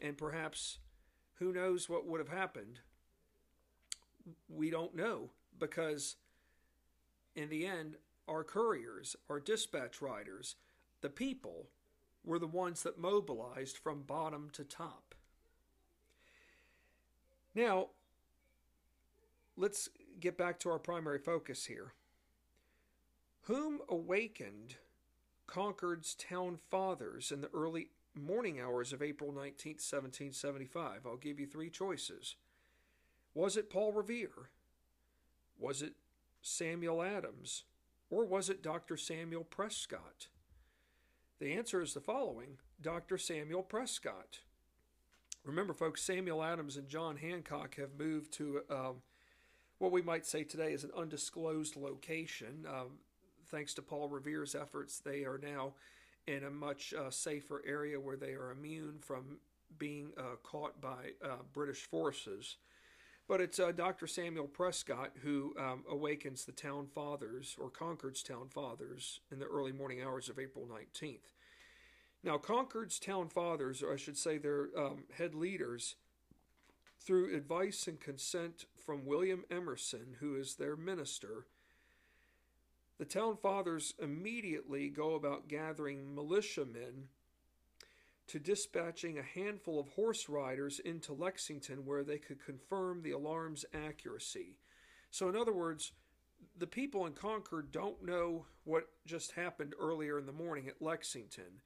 And 0.00 0.18
perhaps, 0.18 0.78
who 1.38 1.52
knows 1.52 1.88
what 1.88 2.06
would 2.06 2.20
have 2.20 2.28
happened? 2.28 2.80
We 4.48 4.68
don't 4.68 4.94
know 4.94 5.30
because, 5.58 6.16
in 7.34 7.48
the 7.48 7.66
end, 7.66 7.96
our 8.28 8.44
couriers, 8.44 9.16
our 9.28 9.40
dispatch 9.40 10.02
riders, 10.02 10.56
the 11.00 11.08
people, 11.08 11.68
were 12.24 12.38
the 12.38 12.46
ones 12.46 12.82
that 12.82 12.98
mobilized 12.98 13.78
from 13.78 14.02
bottom 14.02 14.50
to 14.52 14.64
top. 14.64 15.14
Now, 17.54 17.88
let's 19.56 19.88
get 20.20 20.36
back 20.36 20.58
to 20.60 20.70
our 20.70 20.78
primary 20.78 21.18
focus 21.18 21.64
here. 21.64 21.94
Whom 23.42 23.80
awakened 23.88 24.76
Concord's 25.46 26.14
town 26.14 26.58
fathers 26.70 27.32
in 27.32 27.40
the 27.40 27.50
early 27.54 27.88
morning 28.14 28.60
hours 28.60 28.92
of 28.92 29.02
April 29.02 29.32
19, 29.32 29.72
1775? 29.72 31.06
I'll 31.06 31.16
give 31.16 31.40
you 31.40 31.46
three 31.46 31.70
choices. 31.70 32.36
Was 33.34 33.56
it 33.56 33.70
Paul 33.70 33.92
Revere? 33.92 34.50
Was 35.58 35.82
it 35.82 35.94
Samuel 36.40 37.02
Adams? 37.02 37.64
Or 38.10 38.24
was 38.24 38.48
it 38.48 38.62
Dr. 38.62 38.96
Samuel 38.96 39.44
Prescott? 39.44 40.28
The 41.40 41.52
answer 41.52 41.82
is 41.82 41.94
the 41.94 42.00
following 42.00 42.58
Dr. 42.80 43.18
Samuel 43.18 43.62
Prescott. 43.62 44.40
Remember, 45.44 45.72
folks, 45.72 46.02
Samuel 46.02 46.42
Adams 46.42 46.76
and 46.76 46.88
John 46.88 47.16
Hancock 47.16 47.76
have 47.76 47.98
moved 47.98 48.32
to 48.34 48.60
um, 48.70 48.96
what 49.78 49.92
we 49.92 50.02
might 50.02 50.26
say 50.26 50.42
today 50.42 50.72
is 50.72 50.84
an 50.84 50.90
undisclosed 50.96 51.76
location. 51.76 52.66
Um, 52.68 52.98
thanks 53.46 53.74
to 53.74 53.82
Paul 53.82 54.08
Revere's 54.08 54.54
efforts, 54.54 54.98
they 54.98 55.24
are 55.24 55.38
now 55.42 55.74
in 56.26 56.44
a 56.44 56.50
much 56.50 56.92
uh, 56.92 57.10
safer 57.10 57.62
area 57.66 57.98
where 57.98 58.16
they 58.16 58.32
are 58.32 58.50
immune 58.50 58.98
from 59.00 59.38
being 59.78 60.12
uh, 60.18 60.36
caught 60.42 60.80
by 60.80 61.12
uh, 61.24 61.36
British 61.52 61.84
forces. 61.84 62.56
But 63.28 63.42
it's 63.42 63.60
uh, 63.60 63.72
Dr. 63.72 64.06
Samuel 64.06 64.46
Prescott 64.46 65.12
who 65.22 65.54
um, 65.58 65.84
awakens 65.88 66.46
the 66.46 66.52
town 66.52 66.86
fathers, 66.86 67.54
or 67.60 67.68
Concord's 67.68 68.22
town 68.22 68.48
fathers, 68.48 69.20
in 69.30 69.38
the 69.38 69.44
early 69.44 69.70
morning 69.70 70.02
hours 70.02 70.30
of 70.30 70.38
April 70.38 70.66
19th. 70.66 71.34
Now, 72.24 72.38
Concord's 72.38 72.98
town 72.98 73.28
fathers, 73.28 73.82
or 73.82 73.92
I 73.92 73.96
should 73.96 74.16
say 74.16 74.38
their 74.38 74.68
um, 74.76 75.04
head 75.16 75.34
leaders, 75.34 75.96
through 76.98 77.36
advice 77.36 77.86
and 77.86 78.00
consent 78.00 78.64
from 78.84 79.04
William 79.04 79.44
Emerson, 79.50 80.16
who 80.20 80.34
is 80.34 80.54
their 80.54 80.76
minister, 80.76 81.46
the 82.98 83.04
town 83.04 83.36
fathers 83.36 83.94
immediately 84.02 84.88
go 84.88 85.14
about 85.14 85.48
gathering 85.48 86.14
militiamen 86.14 87.08
to 88.28 88.38
dispatching 88.38 89.18
a 89.18 89.22
handful 89.22 89.80
of 89.80 89.88
horse 89.88 90.28
riders 90.28 90.78
into 90.78 91.12
Lexington 91.12 91.84
where 91.84 92.04
they 92.04 92.18
could 92.18 92.44
confirm 92.44 93.02
the 93.02 93.10
alarm's 93.10 93.64
accuracy. 93.74 94.56
So, 95.10 95.28
in 95.28 95.36
other 95.36 95.52
words, 95.52 95.92
the 96.56 96.66
people 96.66 97.06
in 97.06 97.12
Concord 97.12 97.72
don't 97.72 98.04
know 98.04 98.46
what 98.64 98.88
just 99.06 99.32
happened 99.32 99.74
earlier 99.80 100.18
in 100.18 100.26
the 100.26 100.32
morning 100.32 100.68
at 100.68 100.82
Lexington. 100.82 101.62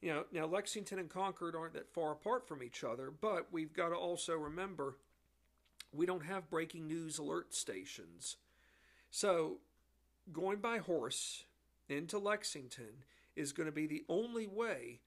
You 0.00 0.12
know, 0.12 0.24
now 0.32 0.46
Lexington 0.46 0.98
and 0.98 1.10
Concord 1.10 1.56
aren't 1.56 1.74
that 1.74 1.92
far 1.92 2.12
apart 2.12 2.46
from 2.46 2.62
each 2.62 2.84
other, 2.84 3.10
but 3.10 3.48
we've 3.50 3.72
got 3.72 3.88
to 3.88 3.96
also 3.96 4.34
remember 4.34 4.96
we 5.92 6.06
don't 6.06 6.24
have 6.24 6.50
breaking 6.50 6.86
news 6.86 7.18
alert 7.18 7.54
stations. 7.54 8.36
So, 9.10 9.58
going 10.32 10.58
by 10.58 10.78
horse 10.78 11.44
into 11.88 12.18
Lexington 12.18 13.04
is 13.34 13.52
going 13.52 13.66
to 13.66 13.72
be 13.72 13.86
the 13.86 14.04
only 14.08 14.46
way 14.46 15.00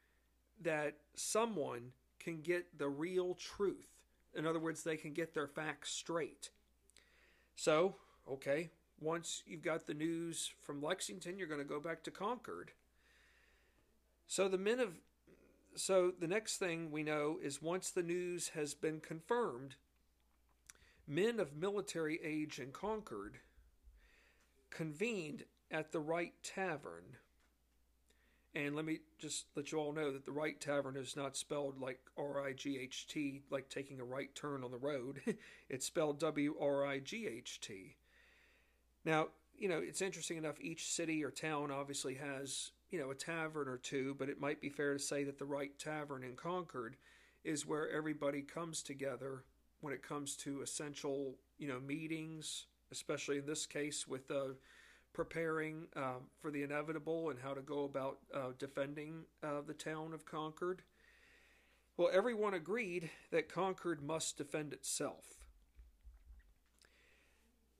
that 0.61 0.95
someone 1.15 1.91
can 2.19 2.41
get 2.41 2.77
the 2.77 2.89
real 2.89 3.35
truth. 3.35 3.87
In 4.35 4.45
other 4.45 4.59
words, 4.59 4.83
they 4.83 4.97
can 4.97 5.13
get 5.13 5.33
their 5.33 5.47
facts 5.47 5.91
straight. 5.91 6.49
So, 7.55 7.95
okay, 8.29 8.69
once 9.01 9.43
you've 9.45 9.63
got 9.63 9.87
the 9.87 9.93
news 9.93 10.51
from 10.61 10.81
Lexington, 10.81 11.37
you're 11.37 11.47
going 11.47 11.61
to 11.61 11.65
go 11.65 11.79
back 11.79 12.03
to 12.03 12.11
Concord. 12.11 12.71
So 14.27 14.47
the 14.47 14.57
men 14.57 14.79
of 14.79 14.93
so 15.75 16.11
the 16.19 16.27
next 16.27 16.57
thing 16.57 16.91
we 16.91 17.03
know 17.03 17.39
is 17.41 17.61
once 17.61 17.89
the 17.89 18.03
news 18.03 18.49
has 18.49 18.73
been 18.73 18.99
confirmed, 18.99 19.75
men 21.07 21.39
of 21.39 21.55
military 21.55 22.19
age 22.23 22.59
in 22.59 22.71
Concord 22.71 23.37
convened 24.69 25.45
at 25.71 25.91
the 25.91 25.99
Wright 25.99 26.33
Tavern 26.43 27.17
and 28.55 28.75
let 28.75 28.85
me 28.85 28.99
just 29.19 29.45
let 29.55 29.71
you 29.71 29.77
all 29.77 29.93
know 29.93 30.11
that 30.11 30.25
the 30.25 30.31
Wright 30.31 30.59
tavern 30.59 30.97
is 30.97 31.15
not 31.15 31.37
spelled 31.37 31.79
like 31.79 31.99
R 32.17 32.43
I 32.43 32.53
G 32.53 32.79
H 32.79 33.07
T, 33.07 33.43
like 33.49 33.69
taking 33.69 33.99
a 33.99 34.03
right 34.05 34.33
turn 34.33 34.63
on 34.63 34.71
the 34.71 34.77
road. 34.77 35.21
it's 35.69 35.85
spelled 35.85 36.19
W 36.19 36.55
R 36.59 36.85
I 36.85 36.99
G 36.99 37.27
H 37.27 37.59
T. 37.61 37.95
Now, 39.05 39.27
you 39.57 39.67
know, 39.69 39.79
it's 39.79 40.01
interesting 40.01 40.37
enough, 40.37 40.59
each 40.61 40.91
city 40.91 41.23
or 41.23 41.31
town 41.31 41.69
obviously 41.69 42.15
has, 42.15 42.71
you 42.89 42.99
know, 42.99 43.11
a 43.11 43.15
tavern 43.15 43.67
or 43.67 43.77
two, 43.77 44.15
but 44.17 44.29
it 44.29 44.39
might 44.39 44.61
be 44.61 44.69
fair 44.69 44.93
to 44.93 44.99
say 44.99 45.23
that 45.25 45.37
the 45.37 45.45
Wright 45.45 45.77
tavern 45.77 46.23
in 46.23 46.35
Concord 46.35 46.95
is 47.43 47.65
where 47.65 47.89
everybody 47.91 48.41
comes 48.41 48.81
together 48.81 49.43
when 49.81 49.93
it 49.93 50.01
comes 50.01 50.35
to 50.37 50.61
essential, 50.61 51.35
you 51.57 51.67
know, 51.67 51.79
meetings, 51.79 52.65
especially 52.91 53.37
in 53.37 53.45
this 53.45 53.65
case 53.65 54.07
with 54.07 54.29
uh, 54.31 54.53
preparing 55.13 55.87
uh, 55.95 56.19
for 56.41 56.51
the 56.51 56.63
inevitable 56.63 57.29
and 57.29 57.39
how 57.39 57.53
to 57.53 57.61
go 57.61 57.83
about 57.83 58.19
uh, 58.33 58.51
defending 58.57 59.23
uh, 59.43 59.61
the 59.65 59.73
town 59.73 60.13
of 60.13 60.25
Concord. 60.25 60.81
Well, 61.97 62.09
everyone 62.13 62.53
agreed 62.53 63.09
that 63.31 63.51
Concord 63.51 64.01
must 64.01 64.37
defend 64.37 64.71
itself. 64.71 65.25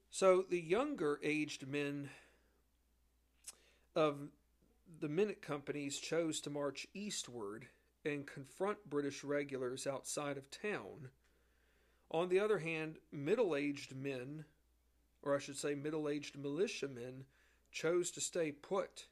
So 0.10 0.44
the 0.50 0.60
younger 0.60 1.20
aged 1.24 1.68
men 1.68 2.10
of 3.96 4.30
the 5.00 5.08
minute 5.08 5.42
companies 5.42 6.00
chose 6.00 6.42
to 6.42 6.50
march 6.50 6.88
eastward 6.94 7.68
and 8.04 8.26
confront 8.26 8.90
British 8.90 9.24
regulars 9.24 9.86
outside 9.86 10.38
of 10.38 10.50
town. 10.50 11.10
On 12.12 12.28
the 12.28 12.40
other 12.40 12.60
hand, 12.60 12.98
middle 13.12 13.56
aged 13.56 13.96
men 13.96 14.46
or 15.24 15.36
I 15.36 15.40
should 15.40 15.58
say 15.58 15.76
middle 15.76 16.08
aged 16.08 16.38
militiamen, 16.38 17.26
chose 17.72 18.12
to 18.12 18.22
stay 18.22 18.52
put 18.52 19.08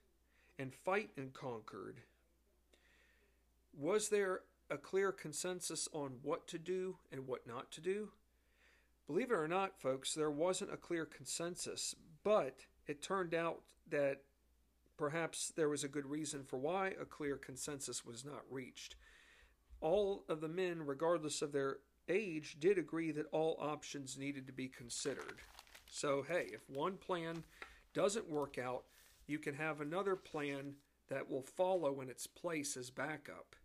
and 0.57 0.73
fight 0.73 1.11
in 1.15 1.29
Concord. 1.29 2.01
Was 3.77 4.09
there 4.09 4.41
a 4.69 4.77
clear 4.77 5.11
consensus 5.11 5.87
on 5.93 6.17
what 6.23 6.47
to 6.47 6.57
do 6.57 6.97
and 7.11 7.27
what 7.27 7.47
not 7.47 7.71
to 7.71 7.81
do? 7.81 8.09
Believe 9.05 9.31
it 9.31 9.35
or 9.35 9.47
not, 9.47 9.79
folks, 9.79 10.13
there 10.13 10.31
wasn't 10.31 10.73
a 10.73 10.77
clear 10.77 11.05
consensus, 11.05 11.95
but 12.23 12.65
it 12.87 13.01
turned 13.01 13.33
out 13.33 13.61
that 13.89 14.21
perhaps 14.97 15.53
there 15.55 15.69
was 15.69 15.83
a 15.83 15.87
good 15.87 16.05
reason 16.05 16.43
for 16.43 16.57
why 16.57 16.87
a 16.99 17.05
clear 17.05 17.37
consensus 17.37 18.05
was 18.05 18.25
not 18.25 18.41
reached. 18.49 18.95
All 19.79 20.23
of 20.27 20.41
the 20.41 20.49
men, 20.49 20.85
regardless 20.85 21.41
of 21.41 21.51
their 21.51 21.77
age, 22.09 22.57
did 22.59 22.77
agree 22.77 23.11
that 23.11 23.27
all 23.31 23.57
options 23.61 24.17
needed 24.17 24.47
to 24.47 24.53
be 24.53 24.67
considered. 24.67 25.39
So, 25.89 26.23
hey, 26.27 26.47
if 26.53 26.69
one 26.69 26.97
plan 26.97 27.43
doesn't 27.93 28.29
work 28.29 28.57
out, 28.57 28.83
you 29.25 29.39
can 29.39 29.55
have 29.55 29.81
another 29.81 30.15
plan 30.15 30.75
that 31.09 31.29
will 31.29 31.41
follow 31.41 32.01
in 32.01 32.09
its 32.09 32.27
place 32.27 32.77
as 32.77 32.89
backup. 32.89 33.55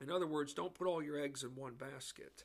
In 0.00 0.10
other 0.10 0.26
words, 0.26 0.54
don't 0.54 0.74
put 0.74 0.86
all 0.86 1.02
your 1.02 1.20
eggs 1.20 1.42
in 1.42 1.54
one 1.54 1.74
basket. 1.74 2.44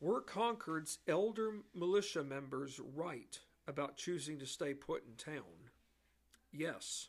Were 0.00 0.20
Concord's 0.20 0.98
elder 1.08 1.54
militia 1.74 2.22
members 2.22 2.80
right 2.94 3.38
about 3.66 3.96
choosing 3.96 4.38
to 4.38 4.46
stay 4.46 4.74
put 4.74 5.04
in 5.06 5.14
town? 5.14 5.70
Yes. 6.52 7.08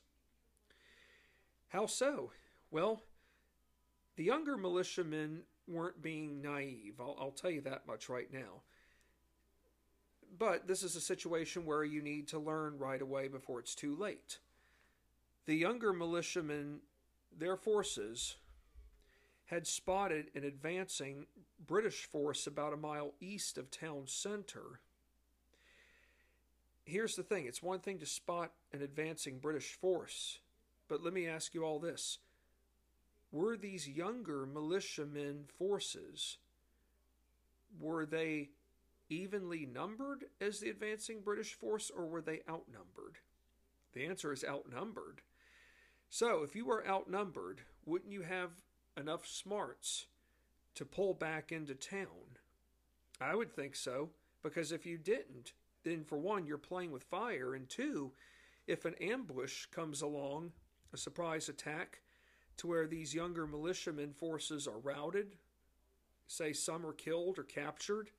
How 1.69 1.85
so? 1.85 2.31
Well, 2.71 3.01
the 4.15 4.23
younger 4.23 4.57
militiamen 4.57 5.43
weren't 5.67 6.01
being 6.01 6.41
naive. 6.41 6.95
I'll, 6.99 7.17
I'll, 7.19 7.31
tell 7.31 7.51
you 7.51 7.61
that 7.61 7.85
much 7.85 8.07
right 8.07 8.31
now. 8.31 8.61
But 10.37 10.67
this 10.67 10.83
is 10.83 10.95
a 10.95 11.01
situation 11.01 11.65
where 11.65 11.83
you 11.83 12.01
need 12.01 12.27
to 12.29 12.39
learn 12.39 12.77
right 12.77 13.01
away 13.01 13.27
before 13.27 13.59
it's 13.59 13.75
too 13.75 13.95
late. 13.95 14.39
The 15.45 15.55
younger 15.55 15.93
militiamen, 15.93 16.79
their 17.37 17.55
forces, 17.55 18.35
had 19.45 19.65
spotted 19.65 20.27
an 20.35 20.43
advancing 20.43 21.25
British 21.65 22.05
force 22.05 22.47
about 22.47 22.73
a 22.73 22.77
mile 22.77 23.13
east 23.19 23.57
of 23.57 23.71
town 23.71 24.03
center. 24.05 24.81
Here's 26.85 27.15
the 27.15 27.23
thing 27.23 27.45
it's 27.45 27.63
one 27.63 27.79
thing 27.79 27.99
to 27.99 28.05
spot 28.05 28.51
an 28.73 28.81
advancing 28.81 29.39
British 29.39 29.73
force, 29.73 30.39
but 30.87 31.03
let 31.03 31.13
me 31.13 31.27
ask 31.27 31.53
you 31.53 31.63
all 31.63 31.79
this. 31.79 32.19
Were 33.31 33.57
these 33.57 33.87
younger 33.87 34.45
militiamen 34.45 35.45
forces, 35.57 36.37
were 37.79 38.05
they 38.05 38.49
evenly 39.09 39.65
numbered 39.65 40.25
as 40.41 40.59
the 40.59 40.69
advancing 40.69 41.21
British 41.21 41.53
force, 41.53 41.91
or 41.95 42.05
were 42.05 42.21
they 42.21 42.41
outnumbered? 42.49 43.19
The 43.93 44.05
answer 44.05 44.31
is 44.31 44.43
outnumbered. 44.43 45.21
So, 46.09 46.43
if 46.43 46.55
you 46.55 46.65
were 46.65 46.87
outnumbered, 46.87 47.61
wouldn't 47.85 48.11
you 48.11 48.21
have 48.21 48.51
enough 48.95 49.25
smarts 49.25 50.07
to 50.75 50.85
pull 50.85 51.13
back 51.13 51.51
into 51.51 51.75
town? 51.75 52.37
I 53.19 53.35
would 53.35 53.53
think 53.53 53.75
so, 53.75 54.11
because 54.43 54.71
if 54.71 54.85
you 54.85 54.97
didn't, 54.97 55.53
then 55.83 56.03
for 56.03 56.17
one, 56.17 56.45
you're 56.45 56.57
playing 56.57 56.91
with 56.91 57.03
fire, 57.03 57.55
and 57.55 57.67
two, 57.67 58.11
if 58.67 58.85
an 58.85 58.95
ambush 59.01 59.65
comes 59.67 60.01
along, 60.01 60.51
a 60.93 60.97
surprise 60.97 61.49
attack, 61.49 62.01
to 62.57 62.67
where 62.67 62.87
these 62.87 63.15
younger 63.15 63.47
militiamen 63.47 64.13
forces 64.13 64.67
are 64.67 64.79
routed, 64.79 65.35
say 66.27 66.53
some 66.53 66.85
are 66.85 66.93
killed 66.93 67.39
or 67.39 67.43
captured, 67.43 68.09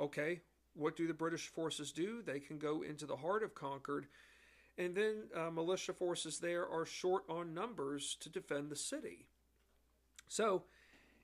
okay, 0.00 0.40
what 0.74 0.96
do 0.96 1.06
the 1.06 1.14
British 1.14 1.48
forces 1.48 1.92
do? 1.92 2.22
They 2.22 2.40
can 2.40 2.58
go 2.58 2.82
into 2.82 3.06
the 3.06 3.16
heart 3.16 3.42
of 3.42 3.54
Concord, 3.54 4.06
and 4.78 4.94
then 4.94 5.24
uh, 5.34 5.50
militia 5.50 5.92
forces 5.92 6.38
there 6.38 6.68
are 6.68 6.84
short 6.84 7.24
on 7.28 7.54
numbers 7.54 8.16
to 8.20 8.28
defend 8.28 8.70
the 8.70 8.76
city. 8.76 9.26
So, 10.28 10.64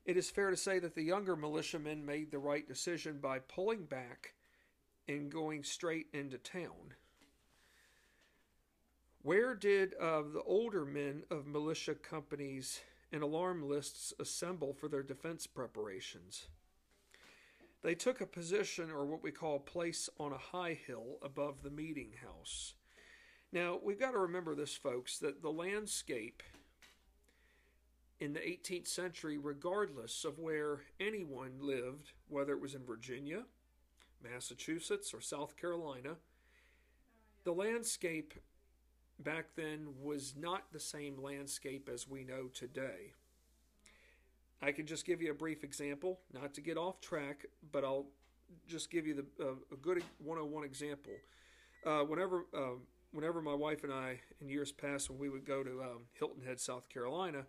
it 0.05 0.17
is 0.17 0.29
fair 0.29 0.49
to 0.49 0.57
say 0.57 0.79
that 0.79 0.95
the 0.95 1.03
younger 1.03 1.35
militiamen 1.35 2.05
made 2.05 2.31
the 2.31 2.39
right 2.39 2.67
decision 2.67 3.19
by 3.21 3.39
pulling 3.39 3.85
back 3.85 4.33
and 5.07 5.31
going 5.31 5.63
straight 5.63 6.07
into 6.13 6.37
town. 6.37 6.95
Where 9.21 9.55
did 9.55 9.93
uh, 9.95 10.23
the 10.33 10.43
older 10.45 10.83
men 10.83 11.23
of 11.31 11.47
militia 11.47 11.95
companies 11.95 12.81
and 13.11 13.23
alarm 13.23 13.69
lists 13.69 14.13
assemble 14.19 14.73
for 14.73 14.89
their 14.89 15.03
defense 15.03 15.47
preparations? 15.47 16.47
They 17.83 17.95
took 17.95 18.21
a 18.21 18.25
position, 18.25 18.89
or 18.89 19.05
what 19.05 19.21
we 19.21 19.31
call 19.31 19.57
a 19.57 19.59
place, 19.59 20.09
on 20.17 20.31
a 20.31 20.37
high 20.37 20.79
hill 20.87 21.17
above 21.21 21.61
the 21.61 21.69
meeting 21.69 22.13
house. 22.23 22.75
Now, 23.51 23.77
we've 23.83 23.99
got 23.99 24.11
to 24.11 24.19
remember 24.19 24.55
this, 24.55 24.73
folks, 24.73 25.19
that 25.19 25.41
the 25.41 25.51
landscape 25.51 26.41
in 28.21 28.31
the 28.31 28.39
18th 28.39 28.87
century, 28.87 29.37
regardless 29.37 30.23
of 30.23 30.39
where 30.39 30.83
anyone 30.97 31.51
lived, 31.59 32.13
whether 32.29 32.53
it 32.53 32.61
was 32.61 32.73
in 32.73 32.85
Virginia, 32.85 33.43
Massachusetts, 34.23 35.13
or 35.13 35.19
South 35.19 35.57
Carolina, 35.57 36.15
the 37.43 37.53
landscape 37.53 38.33
back 39.19 39.47
then 39.55 39.87
was 40.01 40.35
not 40.37 40.71
the 40.71 40.79
same 40.79 41.21
landscape 41.21 41.89
as 41.93 42.07
we 42.07 42.23
know 42.23 42.47
today. 42.53 43.11
I 44.63 44.71
can 44.71 44.85
just 44.85 45.05
give 45.05 45.21
you 45.21 45.31
a 45.31 45.33
brief 45.35 45.63
example, 45.63 46.19
not 46.33 46.53
to 46.53 46.61
get 46.61 46.77
off 46.77 47.01
track, 47.01 47.45
but 47.71 47.83
I'll 47.83 48.07
just 48.67 48.89
give 48.89 49.05
you 49.05 49.13
the 49.13 49.43
uh, 49.43 49.55
a 49.71 49.75
good 49.75 50.01
101 50.19 50.63
example. 50.63 51.13
Uh, 51.85 51.99
whenever 52.01 52.45
uh, 52.55 52.77
whenever 53.11 53.41
my 53.41 53.53
wife 53.53 53.83
and 53.83 53.91
I, 53.91 54.21
in 54.39 54.47
years 54.47 54.71
past, 54.71 55.09
when 55.09 55.19
we 55.19 55.29
would 55.29 55.45
go 55.45 55.63
to 55.63 55.81
um, 55.81 56.05
Hilton 56.13 56.43
Head, 56.43 56.61
South 56.61 56.87
Carolina, 56.87 57.45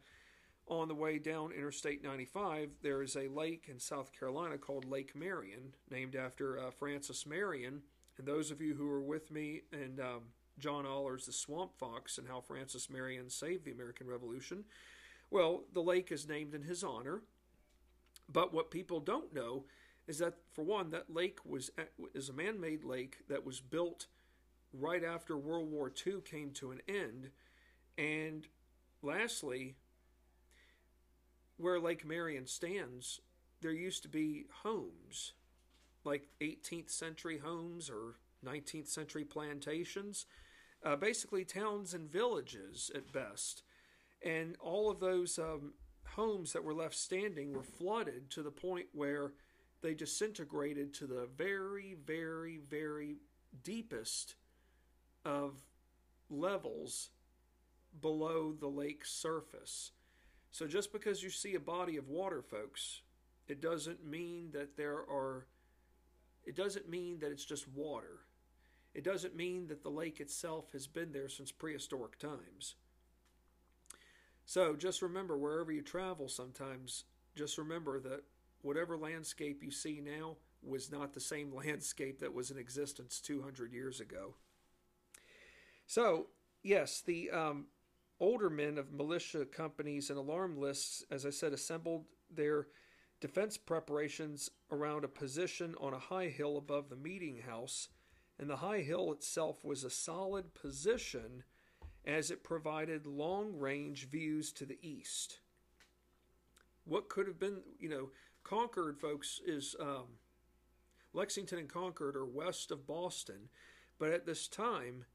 on 0.67 0.89
the 0.89 0.95
way 0.95 1.19
down 1.19 1.53
Interstate 1.53 2.03
95, 2.03 2.71
there 2.83 3.03
is 3.03 3.17
a 3.17 3.29
lake 3.29 3.67
in 3.69 3.79
South 3.79 4.11
Carolina 4.19 4.59
called 4.59 4.85
Lake 4.85 5.15
Marion, 5.15 5.75
named 5.91 6.17
after 6.17 6.59
uh, 6.59 6.71
Francis 6.71 7.27
Marion. 7.27 7.83
And 8.19 8.27
those 8.27 8.51
of 8.51 8.61
you 8.61 8.75
who 8.75 8.87
were 8.87 9.03
with 9.03 9.31
me 9.31 9.63
and 9.73 10.01
um, 10.01 10.23
John 10.59 10.85
Oller's 10.85 11.27
The 11.27 11.33
Swamp 11.33 11.77
Fox 11.79 12.19
and 12.19 12.27
how 12.27 12.41
Francis 12.41 12.89
Marion 12.89 13.29
saved 13.29 13.65
the 13.65 13.73
American 13.73 14.07
Revolution, 14.07 14.65
well, 15.35 15.65
the 15.73 15.83
lake 15.83 16.13
is 16.13 16.29
named 16.29 16.55
in 16.55 16.63
his 16.63 16.85
honor. 16.85 17.23
But 18.33 18.55
what 18.55 18.71
people 18.71 19.01
don't 19.01 19.35
know 19.35 19.65
is 20.07 20.19
that, 20.19 20.35
for 20.53 20.63
one, 20.63 20.91
that 20.91 21.13
lake 21.13 21.41
was 21.45 21.73
is 22.15 22.29
a 22.29 22.33
man-made 22.33 22.85
lake 22.85 23.17
that 23.29 23.45
was 23.45 23.59
built 23.59 24.07
right 24.73 25.03
after 25.03 25.37
World 25.37 25.73
War 25.73 25.93
II 26.07 26.21
came 26.25 26.53
to 26.53 26.71
an 26.71 26.83
end, 26.87 27.31
and 27.99 28.47
lastly, 29.03 29.75
where 31.57 31.81
Lake 31.81 32.07
Marion 32.07 32.47
stands, 32.47 33.21
there 33.61 33.73
used 33.73 34.05
to 34.05 34.09
be 34.09 34.45
homes, 34.63 35.33
like 36.05 36.29
18th 36.41 36.91
century 36.91 37.39
homes 37.39 37.91
or 37.91 38.19
19th 38.47 38.87
century 38.87 39.25
plantations, 39.25 40.27
uh, 40.85 40.95
basically 40.95 41.45
towns 41.45 41.93
and 41.93 42.09
villages 42.09 42.89
at 42.95 43.13
best. 43.13 43.64
And 44.25 44.57
all 44.59 44.91
of 44.91 45.01
those 45.01 45.39
um, 45.39 45.75
homes 46.07 46.53
that 46.55 46.65
were 46.65 46.75
left 46.75 46.95
standing 46.95 47.53
were 47.53 47.63
flooded 47.63 48.31
to 48.31 48.43
the 48.43 48.51
point 48.51 48.87
where 48.93 49.33
they 49.83 49.95
disintegrated 49.95 50.95
to 50.95 51.07
the 51.07 51.29
very, 51.37 51.97
very, 52.07 52.59
very 52.69 53.19
deepest 53.63 54.37
of 55.25 55.61
levels 56.31 57.11
below 58.01 58.55
the 58.59 58.69
lake's 58.69 59.13
surface. 59.13 59.93
So 60.51 60.67
just 60.67 60.93
because 60.93 61.23
you 61.23 61.31
see 61.31 61.55
a 61.55 61.61
body 61.61 61.97
of 61.97 62.09
water, 62.09 62.41
folks, 62.41 63.03
it 63.47 63.61
doesn't 63.61 64.05
mean 64.05 64.51
that 64.53 64.77
there 64.77 64.99
are 64.99 65.47
it 66.45 66.57
doesn't 66.57 66.89
mean 66.89 67.19
that 67.21 67.33
it's 67.33 67.45
just 67.45 67.67
water. 67.69 68.21
It 68.95 69.03
doesn't 69.03 69.35
mean 69.35 69.67
that 69.69 69.83
the 69.83 69.91
lake 69.91 70.21
itself 70.21 70.73
has 70.73 70.87
been 70.87 71.13
there 71.13 71.29
since 71.29 71.51
prehistoric 71.51 72.19
times. 72.19 72.77
So 74.47 74.77
just 74.77 75.03
remember 75.03 75.37
wherever 75.37 75.73
you 75.73 75.83
travel 75.83 76.29
sometimes, 76.29 77.05
just 77.35 77.59
remember 77.59 77.99
that 78.01 78.25
whatever 78.63 78.97
landscape 78.97 79.63
you 79.63 79.71
see 79.71 80.03
now 80.05 80.37
was 80.63 80.91
not 80.91 81.13
the 81.13 81.21
same 81.21 81.55
landscape 81.55 82.21
that 82.21 82.35
was 82.35 82.51
in 82.51 82.59
existence 82.59 83.21
200 83.21 83.73
years 83.73 84.01
ago. 84.01 84.35
So, 85.87 86.27
yes, 86.63 87.03
the 87.03 87.31
um, 87.31 87.67
older 88.21 88.49
men 88.49 88.79
of 88.79 88.93
militia 88.93 89.45
companies 89.45 90.11
and 90.11 90.19
alarm 90.19 90.59
lists, 90.59 91.05
as 91.11 91.27
I 91.27 91.31
said, 91.31 91.53
assembled 91.53 92.07
their 92.31 92.69
defense 93.21 93.57
preparations 93.57 94.51
around 94.71 95.05
a 95.05 95.09
position 95.09 95.75
on 95.81 95.95
a 95.95 95.99
high 95.99 96.29
hill 96.29 96.57
above 96.57 96.89
the 96.89 96.97
meeting 96.97 97.43
house, 97.47 97.89
and 98.39 98.49
the 98.49 98.57
high 98.57 98.81
hill 98.81 99.13
itself 99.13 99.65
was 99.65 99.85
a 99.85 99.91
solid 99.91 100.55
position 100.55 101.45
as 102.07 102.31
it 102.31 102.45
provided 102.45 103.07
long 103.07 103.59
range 103.59 104.09
views 104.09 104.53
to 104.53 104.67
the 104.67 104.79
east. 104.83 105.39
What 106.85 107.09
could 107.09 107.27
have 107.27 107.39
been, 107.39 107.61
you 107.79 107.89
know, 107.89 108.11
Concord, 108.43 108.99
folks, 108.99 109.41
is 109.47 109.75
um, 109.81 110.19
Lexington 111.15 111.59
and 111.59 111.69
Concord 111.69 112.15
are 112.15 112.27
west 112.27 112.71
of 112.71 112.87
Boston, 112.87 113.49
but 113.99 114.11
at 114.11 114.27
this 114.27 114.49
time, 114.49 115.07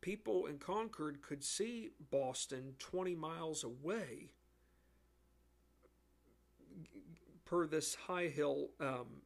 people 0.00 0.46
in 0.46 0.58
Concord 0.58 1.20
could 1.20 1.44
see 1.44 1.90
Boston 2.10 2.74
20 2.78 3.14
miles 3.14 3.64
away 3.64 4.30
per 7.44 7.66
this 7.66 7.94
high 7.94 8.28
hill 8.28 8.68
um, 8.80 9.22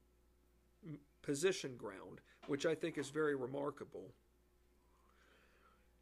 position 1.22 1.76
ground. 1.76 2.20
which 2.48 2.64
I 2.66 2.74
think 2.74 2.98
is 2.98 3.10
very 3.10 3.36
remarkable. 3.36 4.10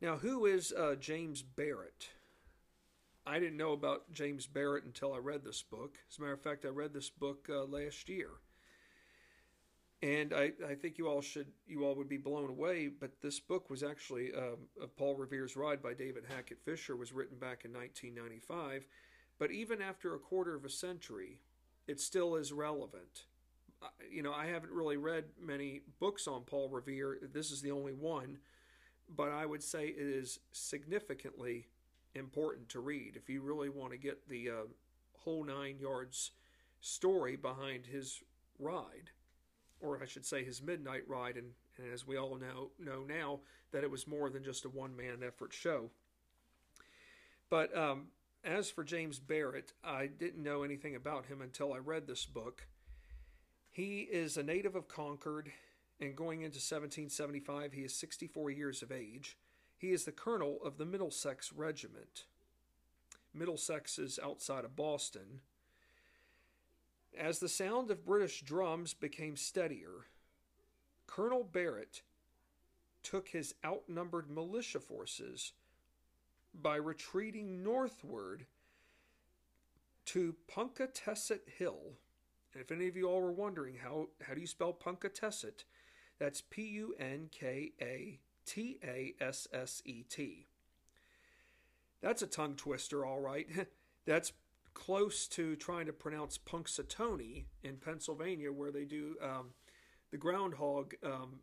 Now, 0.00 0.16
who 0.16 0.44
is 0.44 0.72
uh, 0.72 0.94
James 0.96 1.42
Barrett? 1.42 2.10
I 3.26 3.38
didn't 3.38 3.56
know 3.56 3.72
about 3.72 4.12
James 4.12 4.46
Barrett 4.46 4.84
until 4.84 5.14
I 5.14 5.18
read 5.18 5.42
this 5.42 5.62
book. 5.62 5.98
As 6.10 6.18
a 6.18 6.20
matter 6.20 6.34
of 6.34 6.42
fact, 6.42 6.64
I 6.64 6.68
read 6.68 6.92
this 6.92 7.08
book 7.08 7.48
uh, 7.50 7.64
last 7.64 8.08
year, 8.08 8.28
and 10.02 10.34
I, 10.34 10.52
I 10.68 10.74
think 10.74 10.98
you 10.98 11.08
all 11.08 11.22
should 11.22 11.48
you 11.66 11.84
all 11.84 11.96
would 11.96 12.08
be 12.08 12.18
blown 12.18 12.50
away. 12.50 12.88
But 12.88 13.22
this 13.22 13.40
book 13.40 13.70
was 13.70 13.82
actually 13.82 14.32
um, 14.34 14.68
Paul 14.96 15.16
Revere's 15.16 15.56
Ride 15.56 15.82
by 15.82 15.94
David 15.94 16.24
Hackett 16.28 16.62
Fischer 16.62 16.94
was 16.94 17.12
written 17.12 17.38
back 17.38 17.64
in 17.64 17.72
1995. 17.72 18.86
But 19.38 19.50
even 19.50 19.82
after 19.82 20.14
a 20.14 20.18
quarter 20.18 20.54
of 20.54 20.64
a 20.64 20.70
century, 20.70 21.40
it 21.86 22.00
still 22.00 22.36
is 22.36 22.52
relevant. 22.52 23.24
You 24.10 24.22
know, 24.22 24.32
I 24.32 24.46
haven't 24.46 24.72
really 24.72 24.96
read 24.96 25.24
many 25.40 25.82
books 26.00 26.26
on 26.26 26.42
Paul 26.42 26.68
Revere. 26.70 27.18
This 27.32 27.50
is 27.50 27.60
the 27.60 27.72
only 27.72 27.92
one, 27.92 28.38
but 29.14 29.30
I 29.30 29.46
would 29.46 29.62
say 29.62 29.88
it 29.88 29.98
is 29.98 30.40
significantly 30.52 31.68
important 32.14 32.68
to 32.70 32.80
read 32.80 33.16
if 33.16 33.28
you 33.28 33.42
really 33.42 33.68
want 33.68 33.92
to 33.92 33.98
get 33.98 34.28
the 34.28 34.50
uh, 34.50 34.52
whole 35.12 35.44
nine 35.44 35.78
yards 35.78 36.32
story 36.80 37.36
behind 37.36 37.86
his 37.86 38.22
ride, 38.58 39.10
or 39.80 40.02
I 40.02 40.06
should 40.06 40.24
say 40.24 40.44
his 40.44 40.62
midnight 40.62 41.02
ride. 41.06 41.36
And, 41.36 41.52
and 41.78 41.92
as 41.92 42.06
we 42.06 42.16
all 42.16 42.36
know 42.36 42.70
know 42.78 43.04
now, 43.06 43.40
that 43.72 43.84
it 43.84 43.90
was 43.90 44.06
more 44.06 44.30
than 44.30 44.44
just 44.44 44.64
a 44.64 44.68
one 44.68 44.96
man 44.96 45.22
effort 45.26 45.52
show. 45.52 45.90
But 47.48 47.76
um, 47.76 48.06
as 48.44 48.70
for 48.70 48.84
James 48.84 49.18
Barrett, 49.18 49.72
I 49.84 50.06
didn't 50.06 50.42
know 50.42 50.62
anything 50.62 50.96
about 50.96 51.26
him 51.26 51.40
until 51.40 51.72
I 51.72 51.78
read 51.78 52.06
this 52.06 52.26
book. 52.26 52.66
He 53.70 54.00
is 54.00 54.36
a 54.36 54.42
native 54.42 54.74
of 54.74 54.88
Concord, 54.88 55.52
and 56.00 56.14
going 56.14 56.40
into 56.40 56.56
1775, 56.56 57.72
he 57.72 57.82
is 57.82 57.94
64 57.94 58.50
years 58.50 58.82
of 58.82 58.92
age. 58.92 59.36
He 59.78 59.92
is 59.92 60.04
the 60.04 60.12
colonel 60.12 60.58
of 60.64 60.78
the 60.78 60.84
Middlesex 60.84 61.52
Regiment. 61.52 62.24
Middlesex 63.32 63.98
is 63.98 64.18
outside 64.22 64.64
of 64.64 64.76
Boston. 64.76 65.40
As 67.18 67.38
the 67.38 67.48
sound 67.48 67.90
of 67.90 68.04
British 68.04 68.42
drums 68.42 68.94
became 68.94 69.36
steadier, 69.36 70.06
Colonel 71.06 71.44
Barrett 71.44 72.02
took 73.02 73.28
his 73.28 73.54
outnumbered 73.64 74.30
militia 74.30 74.80
forces 74.80 75.52
by 76.52 76.76
retreating 76.76 77.62
northward 77.62 78.46
to 80.06 80.34
Punkatasset 80.50 81.48
Hill. 81.58 81.92
And 82.52 82.62
if 82.62 82.72
any 82.72 82.88
of 82.88 82.96
you 82.96 83.08
all 83.08 83.20
were 83.20 83.32
wondering 83.32 83.76
how, 83.82 84.08
how 84.26 84.34
do 84.34 84.40
you 84.40 84.46
spell 84.46 84.72
Punkatasset, 84.72 85.64
that's 86.18 86.40
P 86.40 86.62
U 86.62 86.94
N 86.98 87.28
K 87.30 87.72
A 87.80 88.20
T 88.46 88.78
A 88.82 89.14
S 89.20 89.46
S 89.52 89.82
E 89.84 90.02
T. 90.02 90.46
That's 92.02 92.22
a 92.22 92.26
tongue 92.26 92.54
twister, 92.54 93.04
all 93.04 93.20
right. 93.20 93.48
that's 94.06 94.32
close 94.74 95.26
to 95.26 95.56
trying 95.56 95.86
to 95.86 95.92
pronounce 95.92 96.38
Punxsutawney 96.38 97.46
in 97.62 97.76
Pennsylvania, 97.76 98.52
where 98.52 98.70
they 98.70 98.84
do 98.84 99.16
um, 99.22 99.50
the 100.10 100.18
groundhog 100.18 100.94
um, 101.02 101.40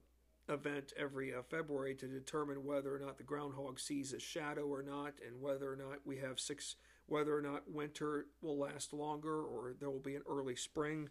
event 0.49 0.93
every 0.97 1.33
uh, 1.33 1.41
February 1.41 1.95
to 1.95 2.07
determine 2.07 2.63
whether 2.63 2.95
or 2.95 2.99
not 2.99 3.17
the 3.17 3.23
groundhog 3.23 3.79
sees 3.79 4.13
a 4.13 4.19
shadow 4.19 4.67
or 4.67 4.83
not, 4.83 5.13
and 5.25 5.41
whether 5.41 5.71
or 5.71 5.75
not 5.75 5.99
we 6.05 6.17
have 6.17 6.39
six, 6.39 6.75
whether 7.07 7.35
or 7.35 7.41
not 7.41 7.71
winter 7.71 8.27
will 8.41 8.57
last 8.57 8.93
longer 8.93 9.41
or 9.43 9.73
there 9.79 9.89
will 9.89 9.99
be 9.99 10.15
an 10.15 10.23
early 10.29 10.55
spring. 10.55 11.09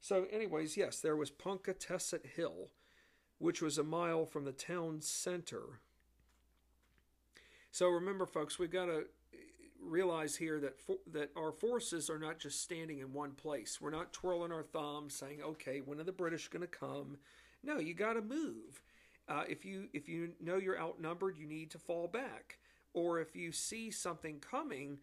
So, 0.00 0.26
anyways, 0.30 0.76
yes, 0.76 1.00
there 1.00 1.16
was 1.16 1.30
Punkatasset 1.30 2.26
Hill, 2.26 2.68
which 3.38 3.60
was 3.60 3.78
a 3.78 3.84
mile 3.84 4.24
from 4.24 4.44
the 4.44 4.52
town 4.52 5.00
center. 5.00 5.80
So 7.70 7.88
remember, 7.88 8.26
folks, 8.26 8.58
we've 8.58 8.70
got 8.70 8.86
to 8.86 9.04
realize 9.82 10.36
here 10.36 10.60
that 10.60 10.80
for, 10.80 10.96
that 11.12 11.30
our 11.36 11.52
forces 11.52 12.08
are 12.08 12.18
not 12.18 12.38
just 12.38 12.62
standing 12.62 13.00
in 13.00 13.12
one 13.12 13.32
place. 13.32 13.80
We're 13.80 13.90
not 13.90 14.12
twirling 14.12 14.52
our 14.52 14.62
thumbs 14.62 15.14
saying, 15.14 15.42
"Okay, 15.42 15.80
when 15.80 16.00
are 16.00 16.04
the 16.04 16.12
British 16.12 16.48
going 16.48 16.62
to 16.62 16.68
come?" 16.68 17.18
No, 17.62 17.78
you 17.78 17.94
got 17.94 18.14
to 18.14 18.22
move. 18.22 18.82
Uh, 19.28 19.44
if 19.48 19.64
you 19.64 19.88
if 19.92 20.08
you 20.08 20.32
know 20.40 20.56
you're 20.56 20.80
outnumbered, 20.80 21.36
you 21.36 21.46
need 21.46 21.70
to 21.72 21.78
fall 21.78 22.08
back. 22.08 22.58
Or 22.92 23.20
if 23.20 23.34
you 23.34 23.50
see 23.50 23.90
something 23.90 24.38
coming, 24.38 25.00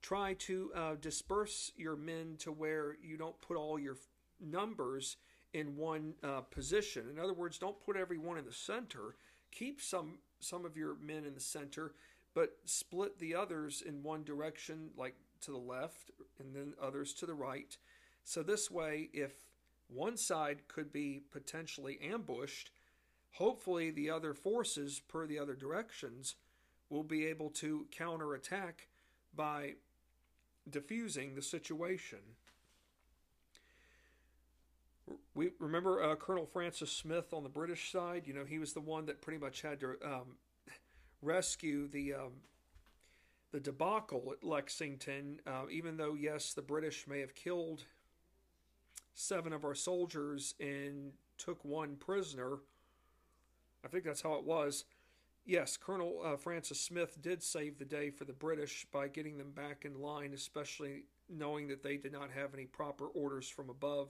try 0.00 0.34
to 0.34 0.70
uh, 0.74 0.94
disperse 1.00 1.72
your 1.76 1.96
men 1.96 2.36
to 2.38 2.52
where 2.52 2.96
you 3.02 3.16
don't 3.16 3.40
put 3.40 3.56
all 3.56 3.78
your 3.78 3.96
numbers 4.40 5.16
in 5.54 5.76
one 5.76 6.14
uh, 6.22 6.40
position. 6.40 7.08
In 7.10 7.18
other 7.18 7.34
words, 7.34 7.58
don't 7.58 7.80
put 7.84 7.96
everyone 7.96 8.38
in 8.38 8.44
the 8.44 8.52
center. 8.52 9.16
Keep 9.50 9.80
some 9.80 10.18
some 10.40 10.64
of 10.64 10.76
your 10.76 10.96
men 10.96 11.24
in 11.24 11.34
the 11.34 11.40
center, 11.40 11.94
but 12.34 12.56
split 12.64 13.18
the 13.18 13.34
others 13.34 13.82
in 13.86 14.02
one 14.02 14.24
direction, 14.24 14.90
like 14.96 15.14
to 15.42 15.52
the 15.52 15.58
left, 15.58 16.10
and 16.38 16.54
then 16.54 16.74
others 16.80 17.12
to 17.14 17.26
the 17.26 17.34
right. 17.34 17.76
So 18.24 18.42
this 18.42 18.70
way, 18.70 19.08
if 19.12 19.32
one 19.94 20.16
side 20.16 20.68
could 20.68 20.92
be 20.92 21.22
potentially 21.30 21.98
ambushed. 22.02 22.70
Hopefully, 23.32 23.90
the 23.90 24.10
other 24.10 24.34
forces, 24.34 25.00
per 25.00 25.26
the 25.26 25.38
other 25.38 25.54
directions, 25.54 26.36
will 26.88 27.02
be 27.02 27.26
able 27.26 27.50
to 27.50 27.86
counterattack 27.90 28.88
by 29.34 29.74
diffusing 30.68 31.34
the 31.34 31.42
situation. 31.42 32.18
We 35.34 35.50
remember 35.58 36.02
uh, 36.02 36.14
Colonel 36.16 36.46
Francis 36.46 36.92
Smith 36.92 37.32
on 37.32 37.42
the 37.42 37.48
British 37.48 37.90
side. 37.90 38.24
You 38.26 38.34
know, 38.34 38.44
he 38.44 38.58
was 38.58 38.74
the 38.74 38.80
one 38.80 39.06
that 39.06 39.22
pretty 39.22 39.38
much 39.38 39.62
had 39.62 39.80
to 39.80 39.96
um, 40.04 40.36
rescue 41.22 41.88
the 41.88 42.14
um, 42.14 42.32
the 43.52 43.60
debacle 43.60 44.32
at 44.32 44.44
Lexington. 44.44 45.40
Uh, 45.46 45.64
even 45.70 45.96
though, 45.96 46.14
yes, 46.14 46.52
the 46.52 46.62
British 46.62 47.06
may 47.06 47.20
have 47.20 47.34
killed 47.34 47.84
seven 49.14 49.52
of 49.52 49.64
our 49.64 49.74
soldiers 49.74 50.54
and 50.60 51.12
took 51.38 51.64
one 51.64 51.96
prisoner. 51.96 52.58
I 53.84 53.88
think 53.88 54.04
that's 54.04 54.22
how 54.22 54.34
it 54.34 54.44
was. 54.44 54.84
Yes, 55.44 55.76
Colonel 55.76 56.20
uh, 56.24 56.36
Francis 56.36 56.80
Smith 56.80 57.20
did 57.20 57.42
save 57.42 57.78
the 57.78 57.84
day 57.84 58.10
for 58.10 58.24
the 58.24 58.32
British 58.32 58.86
by 58.92 59.08
getting 59.08 59.38
them 59.38 59.50
back 59.50 59.84
in 59.84 60.00
line, 60.00 60.32
especially 60.34 61.04
knowing 61.28 61.66
that 61.68 61.82
they 61.82 61.96
did 61.96 62.12
not 62.12 62.30
have 62.30 62.54
any 62.54 62.64
proper 62.64 63.06
orders 63.06 63.48
from 63.48 63.68
above, 63.68 64.08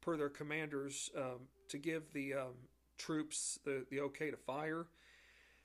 per 0.00 0.16
their 0.16 0.28
commanders, 0.28 1.10
um, 1.16 1.48
to 1.68 1.78
give 1.78 2.12
the 2.12 2.34
um, 2.34 2.54
troops 2.96 3.58
the, 3.64 3.84
the 3.90 4.00
okay 4.00 4.30
to 4.30 4.36
fire. 4.36 4.86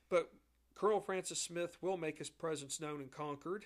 But 0.09 0.29
Colonel 0.75 1.01
Francis 1.01 1.41
Smith 1.41 1.77
will 1.81 1.97
make 1.97 2.17
his 2.17 2.29
presence 2.29 2.79
known 2.79 3.01
in 3.01 3.07
Concord. 3.09 3.65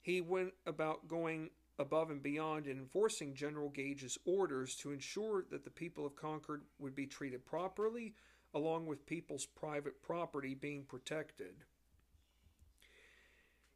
He 0.00 0.20
went 0.20 0.52
about 0.66 1.08
going 1.08 1.50
above 1.78 2.10
and 2.10 2.22
beyond 2.22 2.66
in 2.66 2.78
enforcing 2.78 3.34
General 3.34 3.68
Gage's 3.68 4.18
orders 4.24 4.74
to 4.76 4.92
ensure 4.92 5.44
that 5.50 5.64
the 5.64 5.70
people 5.70 6.04
of 6.04 6.16
Concord 6.16 6.62
would 6.78 6.94
be 6.94 7.06
treated 7.06 7.46
properly, 7.46 8.14
along 8.54 8.86
with 8.86 9.06
people's 9.06 9.46
private 9.46 10.02
property 10.02 10.54
being 10.54 10.84
protected. 10.84 11.54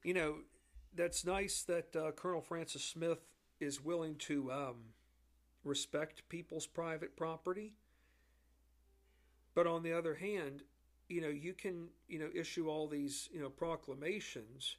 You 0.02 0.14
know, 0.14 0.34
that's 0.94 1.24
nice 1.24 1.62
that 1.62 1.94
uh, 1.94 2.10
Colonel 2.12 2.40
Francis 2.40 2.84
Smith 2.84 3.20
is 3.60 3.84
willing 3.84 4.16
to 4.16 4.50
um, 4.50 4.76
respect 5.64 6.29
people's 6.29 6.66
private 6.66 7.16
property. 7.16 7.75
But 9.55 9.66
on 9.66 9.83
the 9.83 9.92
other 9.92 10.14
hand, 10.14 10.62
you 11.09 11.20
know, 11.20 11.29
you 11.29 11.53
can, 11.53 11.88
you 12.09 12.18
know, 12.18 12.29
issue 12.35 12.68
all 12.68 12.88
these, 12.88 13.29
you 13.33 13.40
know, 13.40 13.51
proclamations 13.51 14.77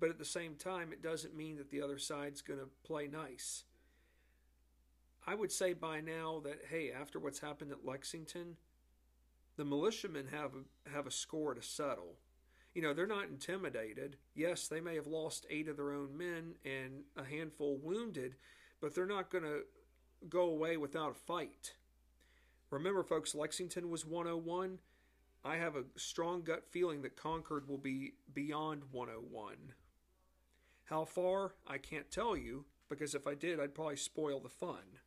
but 0.00 0.08
at 0.08 0.18
the 0.18 0.24
same 0.24 0.56
time, 0.56 0.92
it 0.92 1.02
doesn't 1.02 1.36
mean 1.36 1.58
that 1.58 1.70
the 1.70 1.82
other 1.82 1.98
side's 1.98 2.40
going 2.40 2.58
to 2.58 2.68
play 2.84 3.06
nice. 3.06 3.64
I 5.26 5.34
would 5.34 5.52
say 5.52 5.74
by 5.74 6.00
now 6.00 6.40
that, 6.44 6.62
hey, 6.70 6.90
after 6.90 7.20
what's 7.20 7.40
happened 7.40 7.70
at 7.70 7.84
Lexington, 7.84 8.56
the 9.56 9.64
militiamen 9.66 10.28
have 10.28 10.52
a, 10.54 10.90
have 10.90 11.06
a 11.06 11.10
score 11.10 11.52
to 11.52 11.62
settle. 11.62 12.16
You 12.74 12.80
know, 12.80 12.94
they're 12.94 13.06
not 13.06 13.28
intimidated. 13.28 14.16
Yes, 14.34 14.68
they 14.68 14.80
may 14.80 14.94
have 14.94 15.06
lost 15.06 15.46
eight 15.50 15.68
of 15.68 15.76
their 15.76 15.92
own 15.92 16.16
men 16.16 16.54
and 16.64 17.02
a 17.16 17.24
handful 17.24 17.76
wounded, 17.76 18.36
but 18.80 18.94
they're 18.94 19.06
not 19.06 19.30
going 19.30 19.44
to 19.44 19.60
go 20.28 20.42
away 20.42 20.76
without 20.76 21.10
a 21.12 21.14
fight. 21.14 21.74
Remember, 22.70 23.02
folks, 23.02 23.34
Lexington 23.34 23.90
was 23.90 24.06
101. 24.06 24.78
I 25.44 25.56
have 25.56 25.76
a 25.76 25.84
strong 25.96 26.42
gut 26.42 26.64
feeling 26.70 27.02
that 27.02 27.16
Concord 27.16 27.68
will 27.68 27.78
be 27.78 28.12
beyond 28.32 28.82
101. 28.92 29.54
How 30.84 31.04
far, 31.04 31.54
I 31.66 31.78
can't 31.78 32.10
tell 32.10 32.36
you, 32.36 32.66
because 32.88 33.14
if 33.14 33.26
I 33.26 33.34
did, 33.34 33.60
I'd 33.60 33.74
probably 33.74 33.96
spoil 33.96 34.40
the 34.40 34.48
fun. 34.48 34.98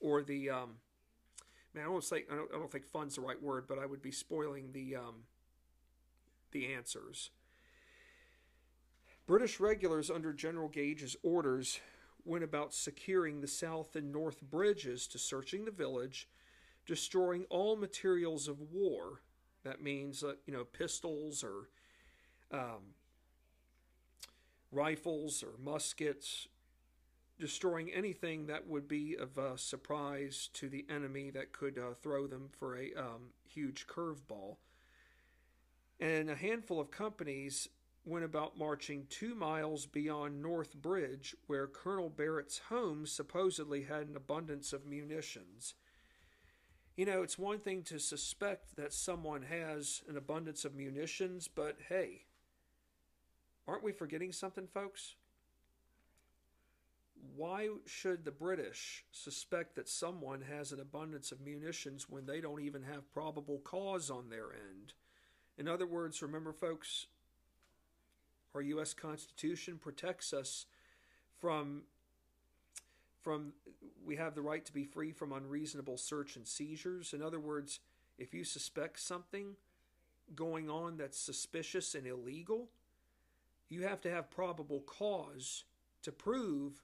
Or 0.00 0.22
the, 0.22 0.50
um, 0.50 0.74
man, 1.74 1.84
I 1.84 1.88
don't 1.88 2.04
say, 2.04 2.24
I 2.30 2.34
don't, 2.34 2.50
I 2.54 2.58
don't 2.58 2.70
think 2.70 2.86
fun's 2.86 3.16
the 3.16 3.22
right 3.22 3.42
word, 3.42 3.66
but 3.66 3.78
I 3.78 3.86
would 3.86 4.02
be 4.02 4.12
spoiling 4.12 4.72
the, 4.72 4.96
um, 4.96 5.24
the 6.52 6.72
answers. 6.72 7.30
British 9.26 9.60
regulars 9.60 10.10
under 10.10 10.32
General 10.32 10.68
Gage's 10.68 11.16
orders 11.22 11.80
went 12.24 12.44
about 12.44 12.74
securing 12.74 13.40
the 13.40 13.48
south 13.48 13.96
and 13.96 14.12
north 14.12 14.40
bridges 14.40 15.06
to 15.08 15.18
searching 15.18 15.64
the 15.64 15.70
village, 15.70 16.28
destroying 16.86 17.44
all 17.50 17.76
materials 17.76 18.48
of 18.48 18.60
war. 18.72 19.22
That 19.64 19.82
means, 19.82 20.22
uh, 20.22 20.34
you 20.46 20.52
know, 20.52 20.64
pistols 20.64 21.44
or 21.44 21.68
um, 22.50 22.94
rifles 24.70 25.42
or 25.42 25.52
muskets, 25.62 26.48
destroying 27.38 27.92
anything 27.92 28.46
that 28.46 28.66
would 28.66 28.86
be 28.86 29.16
of 29.16 29.36
a 29.38 29.58
surprise 29.58 30.48
to 30.54 30.68
the 30.68 30.86
enemy 30.88 31.30
that 31.30 31.52
could 31.52 31.78
uh, 31.78 31.94
throw 32.00 32.26
them 32.26 32.48
for 32.58 32.76
a 32.76 32.92
um, 32.94 33.30
huge 33.44 33.86
curveball. 33.86 34.56
And 36.00 36.30
a 36.30 36.34
handful 36.34 36.80
of 36.80 36.90
companies 36.90 37.68
went 38.04 38.24
about 38.24 38.58
marching 38.58 39.06
two 39.08 39.34
miles 39.34 39.86
beyond 39.86 40.42
North 40.42 40.74
Bridge, 40.74 41.36
where 41.46 41.66
Colonel 41.66 42.10
Barrett's 42.10 42.58
home 42.68 43.06
supposedly 43.06 43.84
had 43.84 44.08
an 44.08 44.16
abundance 44.16 44.72
of 44.72 44.86
munitions. 44.86 45.74
You 46.96 47.06
know, 47.06 47.22
it's 47.22 47.38
one 47.38 47.58
thing 47.58 47.82
to 47.84 47.98
suspect 47.98 48.76
that 48.76 48.92
someone 48.92 49.42
has 49.42 50.02
an 50.08 50.16
abundance 50.16 50.64
of 50.64 50.74
munitions, 50.74 51.48
but 51.48 51.76
hey, 51.88 52.24
aren't 53.66 53.84
we 53.84 53.92
forgetting 53.92 54.32
something, 54.32 54.66
folks? 54.66 55.14
Why 57.36 57.68
should 57.86 58.24
the 58.24 58.32
British 58.32 59.04
suspect 59.12 59.76
that 59.76 59.88
someone 59.88 60.42
has 60.42 60.72
an 60.72 60.80
abundance 60.80 61.30
of 61.30 61.40
munitions 61.40 62.10
when 62.10 62.26
they 62.26 62.40
don't 62.40 62.62
even 62.62 62.82
have 62.82 63.12
probable 63.12 63.60
cause 63.60 64.10
on 64.10 64.28
their 64.28 64.52
end? 64.52 64.92
In 65.56 65.68
other 65.68 65.86
words, 65.86 66.20
remember, 66.20 66.52
folks, 66.52 67.06
our 68.54 68.62
U.S. 68.62 68.94
Constitution 68.94 69.78
protects 69.78 70.32
us 70.32 70.66
from 71.38 71.82
from 73.22 73.52
we 74.04 74.16
have 74.16 74.34
the 74.34 74.42
right 74.42 74.64
to 74.64 74.72
be 74.72 74.84
free 74.84 75.12
from 75.12 75.32
unreasonable 75.32 75.96
search 75.96 76.36
and 76.36 76.46
seizures. 76.46 77.14
In 77.14 77.22
other 77.22 77.38
words, 77.38 77.78
if 78.18 78.34
you 78.34 78.42
suspect 78.42 78.98
something 78.98 79.54
going 80.34 80.68
on 80.68 80.96
that's 80.96 81.18
suspicious 81.18 81.94
and 81.94 82.06
illegal, 82.06 82.68
you 83.68 83.82
have 83.82 84.00
to 84.02 84.10
have 84.10 84.30
probable 84.30 84.80
cause 84.80 85.64
to 86.02 86.10
prove 86.10 86.82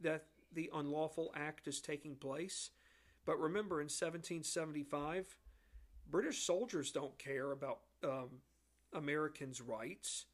that 0.00 0.24
the 0.52 0.70
unlawful 0.72 1.32
act 1.34 1.66
is 1.66 1.80
taking 1.80 2.14
place. 2.14 2.70
But 3.24 3.40
remember, 3.40 3.80
in 3.80 3.86
1775, 3.86 5.36
British 6.08 6.44
soldiers 6.44 6.92
don't 6.92 7.18
care 7.18 7.50
about 7.50 7.80
um, 8.04 8.40
Americans' 8.92 9.60
rights. 9.60 10.26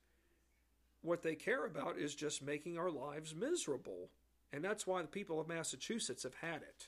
What 1.03 1.23
they 1.23 1.35
care 1.35 1.67
about 1.67 1.99
is 1.99 2.15
just 2.15 2.43
making 2.43 2.79
our 2.79 2.91
lives 2.91 3.35
miserable. 3.35 4.09
And 4.53 4.65
that's 4.65 4.87
why 4.87 5.03
the 5.03 5.09
people 5.09 5.41
of 5.41 5.49
Massachusetts 5.49 6.23
have 6.23 6.35
had 6.35 6.63
it. 6.63 6.87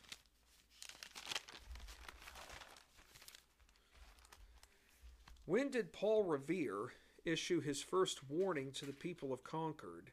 When 5.46 5.70
did 5.70 5.92
Paul 5.92 6.24
Revere 6.24 6.92
issue 7.24 7.60
his 7.60 7.82
first 7.82 8.30
warning 8.30 8.72
to 8.72 8.86
the 8.86 8.92
people 8.92 9.32
of 9.32 9.44
Concord? 9.44 10.10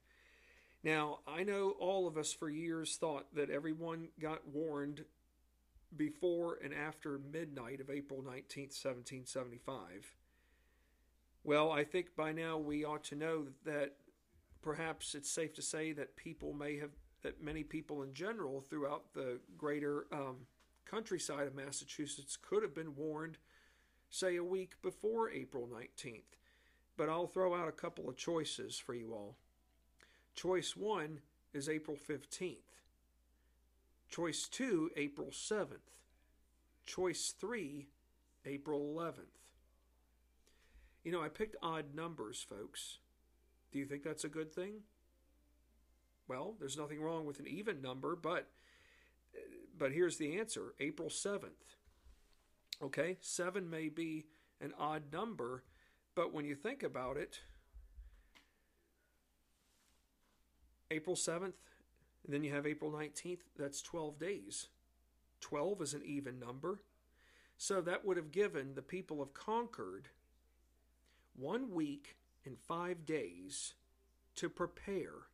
Now, 0.84 1.20
I 1.28 1.44
know 1.44 1.76
all 1.80 2.08
of 2.08 2.18
us 2.18 2.34
for 2.34 2.50
years 2.50 2.98
thought 2.98 3.34
that 3.36 3.50
everyone 3.50 4.10
got 4.20 4.48
warned 4.48 5.06
before 5.96 6.58
and 6.64 6.74
after 6.74 7.20
midnight 7.32 7.80
of 7.80 7.90
April 7.90 8.22
19th, 8.22 8.74
1775. 8.84 10.16
Well, 11.44 11.72
I 11.72 11.84
think 11.84 12.16
by 12.16 12.32
now 12.32 12.58
we 12.58 12.86
ought 12.86 13.04
to 13.06 13.16
know 13.16 13.48
that 13.66 13.94
perhaps 14.62 15.16
it's 15.16 15.30
safe 15.30 15.54
to 15.56 15.62
say 15.62 15.92
that 15.94 16.16
people 16.16 16.54
may 16.54 16.78
have, 16.78 16.92
that 17.24 17.44
many 17.44 17.64
people 17.64 18.04
in 18.04 18.14
general 18.14 18.64
throughout 18.70 19.14
the 19.14 19.40
greater 19.58 20.06
um, 20.12 20.46
countryside 20.86 21.48
of 21.48 21.56
Massachusetts 21.56 22.38
could 22.38 22.62
have 22.62 22.76
been 22.76 22.96
warned, 22.96 23.38
say, 24.10 24.36
a 24.36 24.44
week 24.44 24.74
before 24.84 25.32
April 25.32 25.68
19th. 25.68 26.38
But 26.96 27.10
I'll 27.10 27.28
throw 27.28 27.56
out 27.56 27.68
a 27.68 27.74
couple 27.74 28.08
of 28.08 28.18
choices 28.18 28.78
for 28.78 28.94
you 28.94 29.14
all. 29.14 29.36
Choice 30.36 30.76
one 30.76 31.22
is 31.54 31.68
April 31.68 31.98
15th. 31.98 32.58
Choice 34.10 34.48
two, 34.48 34.92
April 34.96 35.30
7th. 35.32 35.96
Choice 36.86 37.34
three, 37.40 37.88
April 38.46 38.94
11th. 38.96 39.41
You 41.04 41.12
know, 41.12 41.22
I 41.22 41.30
picked 41.30 41.56
odd 41.62 41.96
numbers, 41.96 42.46
folks. 42.48 43.00
Do 43.72 43.80
you 43.80 43.86
think 43.86 44.04
that's 44.04 44.24
a 44.24 44.30
good 44.30 44.54
thing? 44.54 44.82
Well, 46.28 46.56
there's 46.60 46.78
nothing 46.78 47.02
wrong 47.02 47.26
with 47.26 47.40
an 47.40 47.48
even 47.48 47.82
number, 47.82 48.16
but 48.16 48.48
but 49.78 49.92
here's 49.92 50.18
the 50.18 50.38
answer. 50.38 50.76
April 50.80 51.10
7th. 51.10 51.78
Okay? 52.84 53.18
7 53.20 53.70
may 53.70 53.90
be 53.90 54.26
an 54.60 54.74
odd 54.78 55.12
number, 55.12 55.64
but 56.14 56.34
when 56.34 56.46
you 56.46 56.54
think 56.54 56.84
about 56.84 57.18
it, 57.18 57.40
April 60.92 61.16
7th, 61.16 61.54
then 62.28 62.44
you 62.44 62.54
have 62.54 62.68
April 62.68 62.92
19th, 62.92 63.40
that's 63.58 63.82
12 63.82 64.20
days. 64.20 64.68
12 65.40 65.82
is 65.82 65.94
an 65.94 66.04
even 66.06 66.40
number. 66.40 66.84
So 67.58 67.82
that 67.82 68.06
would 68.06 68.18
have 68.18 68.32
given 68.32 68.76
the 68.76 68.82
people 68.82 69.22
of 69.22 69.34
Concord 69.34 70.10
one 71.36 71.72
week 71.72 72.18
and 72.46 72.58
five 72.58 73.06
days 73.06 73.74
to 74.36 74.50
prepare, 74.50 75.28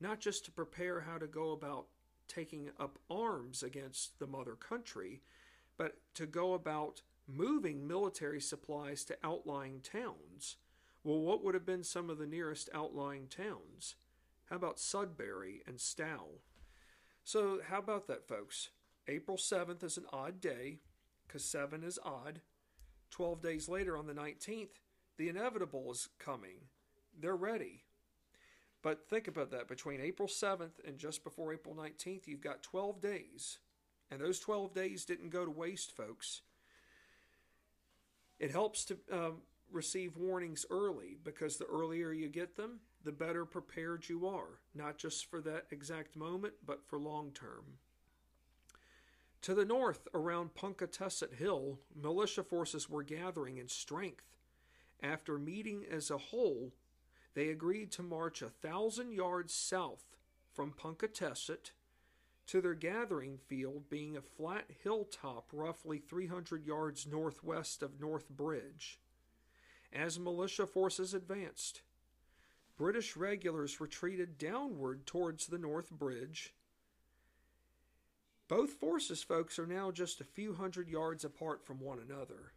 not 0.00 0.20
just 0.20 0.44
to 0.44 0.50
prepare 0.50 1.00
how 1.00 1.18
to 1.18 1.26
go 1.26 1.52
about 1.52 1.86
taking 2.28 2.70
up 2.78 2.98
arms 3.10 3.62
against 3.62 4.18
the 4.18 4.26
mother 4.26 4.54
country, 4.54 5.22
but 5.76 5.98
to 6.14 6.26
go 6.26 6.54
about 6.54 7.02
moving 7.28 7.86
military 7.86 8.40
supplies 8.40 9.04
to 9.04 9.16
outlying 9.22 9.80
towns. 9.80 10.56
Well, 11.04 11.20
what 11.20 11.44
would 11.44 11.54
have 11.54 11.66
been 11.66 11.84
some 11.84 12.10
of 12.10 12.18
the 12.18 12.26
nearest 12.26 12.68
outlying 12.74 13.28
towns? 13.28 13.96
How 14.50 14.56
about 14.56 14.78
Sudbury 14.78 15.62
and 15.66 15.80
Stow? 15.80 16.40
So, 17.24 17.60
how 17.68 17.78
about 17.78 18.06
that, 18.06 18.26
folks? 18.26 18.70
April 19.08 19.36
7th 19.36 19.82
is 19.84 19.96
an 19.96 20.06
odd 20.12 20.40
day 20.40 20.78
because 21.26 21.44
7 21.44 21.82
is 21.82 21.98
odd. 22.04 22.40
12 23.10 23.40
days 23.42 23.68
later, 23.68 23.96
on 23.96 24.06
the 24.06 24.14
19th, 24.14 24.80
the 25.16 25.28
inevitable 25.28 25.90
is 25.90 26.08
coming. 26.18 26.68
They're 27.18 27.36
ready. 27.36 27.84
But 28.82 29.08
think 29.08 29.26
about 29.26 29.50
that. 29.50 29.68
Between 29.68 30.00
April 30.00 30.28
7th 30.28 30.84
and 30.86 30.98
just 30.98 31.24
before 31.24 31.52
April 31.52 31.74
19th, 31.74 32.26
you've 32.26 32.40
got 32.40 32.62
12 32.62 33.00
days. 33.00 33.58
And 34.10 34.20
those 34.20 34.38
12 34.38 34.74
days 34.74 35.04
didn't 35.04 35.30
go 35.30 35.44
to 35.44 35.50
waste, 35.50 35.96
folks. 35.96 36.42
It 38.38 38.50
helps 38.50 38.84
to 38.84 38.98
um, 39.10 39.38
receive 39.72 40.16
warnings 40.16 40.66
early 40.70 41.16
because 41.24 41.56
the 41.56 41.66
earlier 41.66 42.12
you 42.12 42.28
get 42.28 42.56
them, 42.56 42.80
the 43.04 43.12
better 43.12 43.44
prepared 43.44 44.08
you 44.08 44.26
are, 44.26 44.60
not 44.74 44.98
just 44.98 45.30
for 45.30 45.40
that 45.40 45.66
exact 45.70 46.16
moment, 46.16 46.54
but 46.64 46.86
for 46.86 46.98
long 46.98 47.30
term. 47.32 47.78
To 49.42 49.54
the 49.54 49.64
north, 49.64 50.08
around 50.12 50.54
Punkatasset 50.54 51.34
Hill, 51.34 51.78
militia 51.94 52.42
forces 52.42 52.90
were 52.90 53.02
gathering 53.02 53.58
in 53.58 53.68
strength. 53.68 54.35
After 55.02 55.38
meeting 55.38 55.84
as 55.90 56.10
a 56.10 56.18
whole, 56.18 56.72
they 57.34 57.48
agreed 57.48 57.92
to 57.92 58.02
march 58.02 58.40
a 58.42 58.48
thousand 58.48 59.12
yards 59.12 59.52
south 59.52 60.16
from 60.52 60.72
Punkatasset 60.72 61.72
to 62.46 62.60
their 62.60 62.74
gathering 62.74 63.38
field 63.46 63.90
being 63.90 64.16
a 64.16 64.22
flat 64.22 64.66
hilltop 64.82 65.48
roughly 65.52 65.98
300 65.98 66.64
yards 66.64 67.06
northwest 67.06 67.82
of 67.82 68.00
North 68.00 68.28
Bridge. 68.30 69.00
As 69.92 70.18
militia 70.18 70.66
forces 70.66 71.12
advanced, 71.12 71.82
British 72.76 73.16
regulars 73.16 73.80
retreated 73.80 74.38
downward 74.38 75.06
towards 75.06 75.46
the 75.46 75.58
North 75.58 75.90
Bridge. 75.90 76.54
Both 78.48 78.70
forces, 78.70 79.22
folks, 79.22 79.58
are 79.58 79.66
now 79.66 79.90
just 79.90 80.20
a 80.20 80.24
few 80.24 80.54
hundred 80.54 80.88
yards 80.88 81.24
apart 81.24 81.64
from 81.64 81.80
one 81.80 81.98
another. 81.98 82.52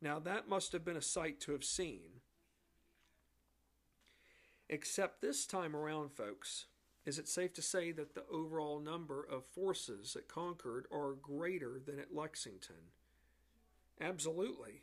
Now, 0.00 0.18
that 0.18 0.48
must 0.48 0.72
have 0.72 0.84
been 0.84 0.96
a 0.96 1.02
sight 1.02 1.40
to 1.40 1.52
have 1.52 1.64
seen. 1.64 2.20
Except 4.68 5.20
this 5.20 5.46
time 5.46 5.76
around, 5.76 6.12
folks, 6.12 6.66
is 7.04 7.18
it 7.18 7.28
safe 7.28 7.52
to 7.54 7.62
say 7.62 7.92
that 7.92 8.14
the 8.14 8.24
overall 8.30 8.80
number 8.80 9.22
of 9.22 9.44
forces 9.44 10.16
at 10.16 10.28
Concord 10.28 10.86
are 10.90 11.12
greater 11.12 11.78
than 11.84 11.98
at 11.98 12.14
Lexington? 12.14 12.90
Absolutely. 14.00 14.82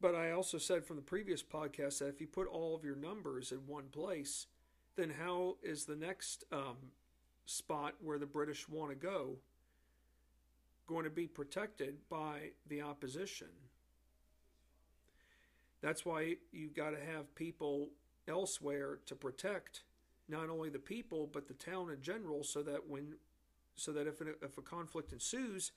But 0.00 0.14
I 0.14 0.30
also 0.30 0.58
said 0.58 0.84
from 0.84 0.96
the 0.96 1.02
previous 1.02 1.42
podcast 1.42 1.98
that 1.98 2.08
if 2.08 2.20
you 2.20 2.26
put 2.26 2.46
all 2.48 2.74
of 2.74 2.84
your 2.84 2.96
numbers 2.96 3.52
in 3.52 3.66
one 3.66 3.88
place, 3.88 4.46
then 4.96 5.14
how 5.20 5.56
is 5.62 5.84
the 5.84 5.96
next 5.96 6.44
um, 6.52 6.76
spot 7.46 7.94
where 8.00 8.18
the 8.18 8.26
British 8.26 8.68
want 8.68 8.90
to 8.90 8.96
go 8.96 9.38
going 10.90 11.04
to 11.04 11.10
be 11.10 11.26
protected 11.26 11.96
by 12.10 12.50
the 12.66 12.82
opposition. 12.82 13.48
That's 15.80 16.04
why 16.04 16.36
you've 16.52 16.74
got 16.74 16.90
to 16.90 17.00
have 17.14 17.34
people 17.34 17.88
elsewhere 18.28 18.98
to 19.06 19.14
protect 19.14 19.84
not 20.28 20.50
only 20.50 20.68
the 20.68 20.78
people 20.78 21.28
but 21.32 21.48
the 21.48 21.54
town 21.54 21.90
in 21.90 22.02
general 22.02 22.44
so 22.44 22.62
that 22.62 22.88
when 22.88 23.14
so 23.76 23.92
that 23.92 24.06
if, 24.06 24.20
if 24.20 24.58
a 24.58 24.62
conflict 24.62 25.12
ensues, 25.12 25.72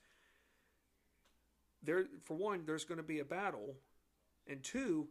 there 1.82 2.04
for 2.22 2.36
one, 2.36 2.64
there's 2.66 2.84
going 2.84 2.98
to 2.98 3.04
be 3.04 3.20
a 3.20 3.24
battle, 3.24 3.76
and 4.46 4.62
two, 4.62 5.08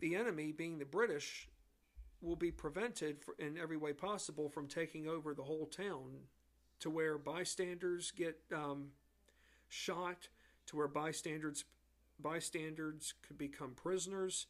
the 0.00 0.14
enemy, 0.14 0.52
being 0.52 0.78
the 0.78 0.84
British, 0.84 1.48
will 2.20 2.36
be 2.36 2.50
prevented 2.50 3.22
for, 3.22 3.34
in 3.38 3.56
every 3.56 3.76
way 3.76 3.92
possible 3.92 4.48
from 4.48 4.66
taking 4.66 5.08
over 5.08 5.32
the 5.32 5.42
whole 5.42 5.66
town, 5.66 6.18
to 6.80 6.90
where 6.90 7.18
bystanders 7.18 8.10
get 8.10 8.38
um, 8.54 8.88
shot, 9.68 10.28
to 10.66 10.76
where 10.76 10.88
bystanders 10.88 11.64
bystanders 12.20 13.14
could 13.22 13.38
become 13.38 13.70
prisoners 13.76 14.46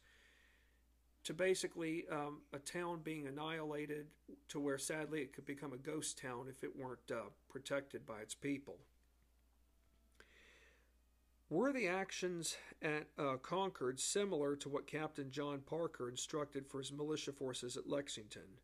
to 1.25 1.35
basically 1.35 2.07
um, 2.11 2.38
a 2.55 2.59
town 2.59 3.01
being 3.05 3.27
annihilated 3.27 4.07
to 4.49 4.59
where 4.59 4.79
sadly 4.79 5.21
it 5.21 5.33
could 5.35 5.45
become 5.45 5.75
a 5.75 5.77
ghost 5.77 6.19
town 6.19 6.47
if 6.49 6.64
it 6.64 6.75
weren't 6.75 7.11
uh, 7.12 7.29
protected 7.51 8.07
by 8.07 8.21
its 8.21 8.35
people. 8.35 8.79
Were 11.51 11.73
the 11.73 11.88
actions 11.88 12.57
at 12.83 13.09
uh, 13.19 13.37
Concord 13.37 14.01
similar 14.01 14.55
to 14.57 14.69
what 14.69 14.87
Captain 14.87 15.31
John 15.31 15.61
Parker 15.61 16.09
instructed 16.09 16.67
for 16.67 16.79
his 16.79 16.93
militia 16.93 17.33
forces 17.33 17.77
at 17.77 17.88
Lexington? 17.88 18.59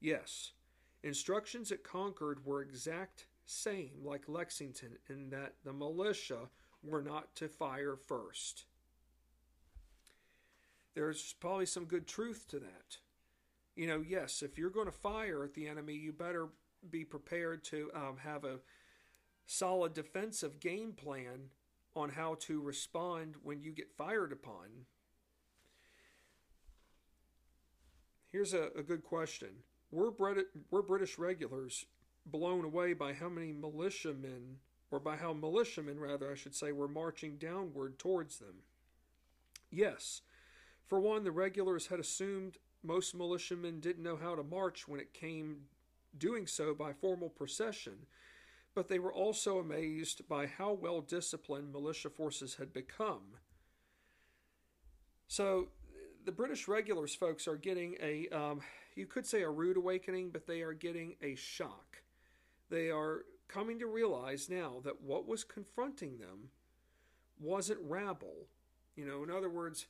Yes. 0.00 0.52
Instructions 1.02 1.72
at 1.72 1.82
Concord 1.82 2.44
were 2.44 2.60
exact 2.60 3.26
same 3.46 3.92
like 4.04 4.28
Lexington 4.28 4.98
in 5.08 5.30
that 5.30 5.54
the 5.64 5.72
militia 5.72 6.48
were 6.82 7.02
not 7.02 7.34
to 7.36 7.48
fire 7.48 7.96
first. 7.96 8.64
There's 10.94 11.34
probably 11.40 11.66
some 11.66 11.84
good 11.84 12.06
truth 12.06 12.46
to 12.48 12.58
that. 12.58 12.98
You 13.76 13.86
know, 13.86 14.02
yes, 14.06 14.42
if 14.42 14.58
you're 14.58 14.70
going 14.70 14.86
to 14.86 14.92
fire 14.92 15.44
at 15.44 15.54
the 15.54 15.68
enemy, 15.68 15.94
you 15.94 16.12
better 16.12 16.48
be 16.90 17.04
prepared 17.04 17.64
to 17.64 17.90
um, 17.94 18.18
have 18.22 18.44
a 18.44 18.58
solid 19.46 19.94
defensive 19.94 20.60
game 20.60 20.92
plan 20.92 21.50
on 21.96 22.10
how 22.10 22.36
to 22.40 22.60
respond 22.60 23.34
when 23.42 23.62
you 23.62 23.72
get 23.72 23.90
fired 23.96 24.32
upon. 24.32 24.86
Here's 28.30 28.54
a, 28.54 28.68
a 28.76 28.82
good 28.82 29.02
question. 29.02 29.48
Were, 29.90 30.10
Brit- 30.10 30.46
were 30.70 30.82
British 30.82 31.18
regulars 31.18 31.86
blown 32.26 32.64
away 32.64 32.92
by 32.92 33.12
how 33.12 33.28
many 33.28 33.52
militiamen 33.52 34.58
or 34.90 34.98
by 34.98 35.16
how 35.16 35.32
militiamen, 35.32 36.00
rather, 36.00 36.30
I 36.30 36.34
should 36.34 36.54
say, 36.54 36.72
were 36.72 36.88
marching 36.88 37.36
downward 37.36 37.98
towards 37.98 38.38
them. 38.38 38.62
Yes, 39.70 40.22
for 40.84 40.98
one, 40.98 41.22
the 41.22 41.30
regulars 41.30 41.86
had 41.86 42.00
assumed 42.00 42.58
most 42.82 43.14
militiamen 43.14 43.80
didn't 43.80 44.02
know 44.02 44.16
how 44.16 44.34
to 44.34 44.42
march 44.42 44.88
when 44.88 45.00
it 45.00 45.14
came 45.14 45.62
doing 46.16 46.46
so 46.46 46.74
by 46.74 46.92
formal 46.92 47.28
procession, 47.28 48.06
but 48.74 48.88
they 48.88 48.98
were 48.98 49.12
also 49.12 49.58
amazed 49.58 50.28
by 50.28 50.46
how 50.46 50.72
well 50.72 51.00
disciplined 51.00 51.72
militia 51.72 52.10
forces 52.10 52.56
had 52.56 52.72
become. 52.72 53.36
So, 55.28 55.68
the 56.24 56.32
British 56.32 56.66
regulars, 56.66 57.14
folks, 57.14 57.46
are 57.46 57.56
getting 57.56 57.96
a, 58.02 58.28
um, 58.28 58.60
you 59.00 59.06
could 59.06 59.26
say 59.26 59.40
a 59.40 59.50
rude 59.50 59.78
awakening, 59.78 60.28
but 60.28 60.46
they 60.46 60.60
are 60.60 60.74
getting 60.74 61.16
a 61.22 61.34
shock. 61.34 62.02
They 62.68 62.90
are 62.90 63.24
coming 63.48 63.78
to 63.78 63.86
realize 63.86 64.50
now 64.50 64.82
that 64.84 65.00
what 65.00 65.26
was 65.26 65.42
confronting 65.42 66.18
them 66.18 66.50
wasn't 67.40 67.80
rabble. 67.82 68.46
You 68.96 69.06
know, 69.06 69.24
in 69.24 69.30
other 69.30 69.48
words, 69.48 69.86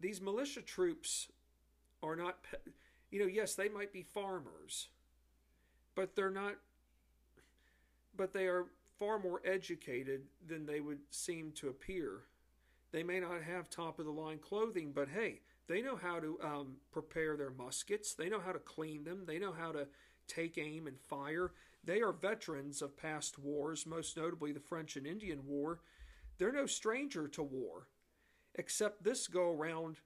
these 0.00 0.20
militia 0.20 0.60
troops 0.60 1.28
are 2.02 2.16
not, 2.16 2.38
you 3.12 3.20
know, 3.20 3.26
yes, 3.26 3.54
they 3.54 3.68
might 3.68 3.92
be 3.92 4.02
farmers, 4.02 4.88
but 5.94 6.16
they're 6.16 6.30
not, 6.30 6.54
but 8.16 8.32
they 8.32 8.48
are 8.48 8.66
far 8.98 9.20
more 9.20 9.40
educated 9.44 10.22
than 10.44 10.66
they 10.66 10.80
would 10.80 10.98
seem 11.10 11.52
to 11.52 11.68
appear. 11.68 12.22
They 12.90 13.04
may 13.04 13.20
not 13.20 13.44
have 13.44 13.70
top 13.70 14.00
of 14.00 14.04
the 14.04 14.10
line 14.10 14.38
clothing, 14.38 14.90
but 14.92 15.08
hey, 15.08 15.42
they 15.68 15.82
know 15.82 15.96
how 15.96 16.18
to 16.18 16.38
um, 16.42 16.76
prepare 16.90 17.36
their 17.36 17.50
muskets. 17.50 18.14
They 18.14 18.28
know 18.28 18.40
how 18.40 18.52
to 18.52 18.58
clean 18.58 19.04
them. 19.04 19.24
They 19.26 19.38
know 19.38 19.52
how 19.52 19.72
to 19.72 19.86
take 20.26 20.58
aim 20.58 20.86
and 20.86 20.98
fire. 20.98 21.52
They 21.84 22.00
are 22.00 22.12
veterans 22.12 22.82
of 22.82 22.96
past 22.96 23.38
wars, 23.38 23.86
most 23.86 24.16
notably 24.16 24.52
the 24.52 24.60
French 24.60 24.96
and 24.96 25.06
Indian 25.06 25.46
War. 25.46 25.80
They're 26.38 26.52
no 26.52 26.66
stranger 26.66 27.28
to 27.28 27.42
war, 27.42 27.88
except 28.54 29.04
this 29.04 29.26
go 29.26 29.52
around. 29.52 29.98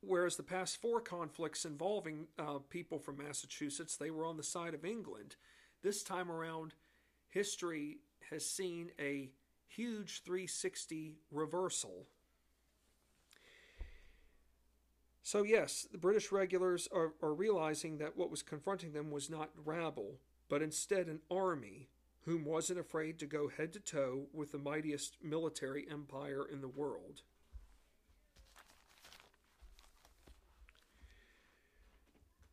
Whereas 0.00 0.36
the 0.36 0.42
past 0.42 0.80
four 0.80 1.00
conflicts 1.00 1.64
involving 1.64 2.26
uh, 2.38 2.58
people 2.68 2.98
from 2.98 3.18
Massachusetts, 3.18 3.96
they 3.96 4.10
were 4.10 4.26
on 4.26 4.36
the 4.36 4.42
side 4.42 4.74
of 4.74 4.84
England. 4.84 5.36
This 5.82 6.02
time 6.02 6.30
around, 6.30 6.74
history 7.28 7.98
has 8.30 8.44
seen 8.44 8.90
a 8.98 9.30
huge 9.68 10.22
360 10.24 11.16
reversal. 11.30 12.06
So, 15.22 15.44
yes, 15.44 15.86
the 15.90 15.98
British 15.98 16.32
regulars 16.32 16.88
are, 16.92 17.12
are 17.22 17.32
realizing 17.32 17.98
that 17.98 18.16
what 18.16 18.30
was 18.30 18.42
confronting 18.42 18.92
them 18.92 19.10
was 19.10 19.30
not 19.30 19.50
rabble, 19.64 20.18
but 20.48 20.62
instead 20.62 21.06
an 21.06 21.20
army 21.30 21.88
whom 22.24 22.44
wasn't 22.44 22.80
afraid 22.80 23.18
to 23.18 23.26
go 23.26 23.48
head 23.48 23.72
to 23.72 23.80
toe 23.80 24.26
with 24.32 24.52
the 24.52 24.58
mightiest 24.58 25.16
military 25.22 25.86
empire 25.90 26.44
in 26.50 26.60
the 26.60 26.68
world. 26.68 27.22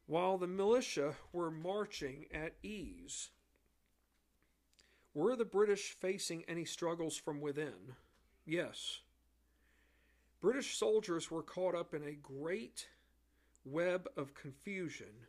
While 0.06 0.40
the 0.40 0.48
militia 0.48 1.16
were 1.32 1.52
marching 1.52 2.26
at 2.34 2.54
ease, 2.64 3.30
were 5.14 5.36
the 5.36 5.46
British 5.46 5.96
facing 6.00 6.44
any 6.48 6.66
struggles 6.66 7.16
from 7.16 7.42
within? 7.42 7.96
Yes. 8.46 9.02
British 10.42 10.78
soldiers 10.78 11.30
were 11.30 11.44
caught 11.44 11.76
up 11.76 11.94
in 11.94 12.04
a 12.04 12.14
great 12.14 12.88
web 13.66 14.08
of 14.16 14.34
confusion. 14.34 15.28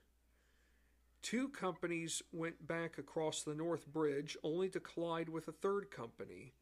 Two 1.21 1.49
companies 1.49 2.23
went 2.33 2.67
back 2.67 2.97
across 2.97 3.43
the 3.43 3.55
North 3.55 3.87
Bridge 3.87 4.37
only 4.43 4.69
to 4.71 4.81
collide 4.81 5.29
with 5.29 5.49
a 5.49 5.53
third 5.53 5.91
company. 5.91 6.53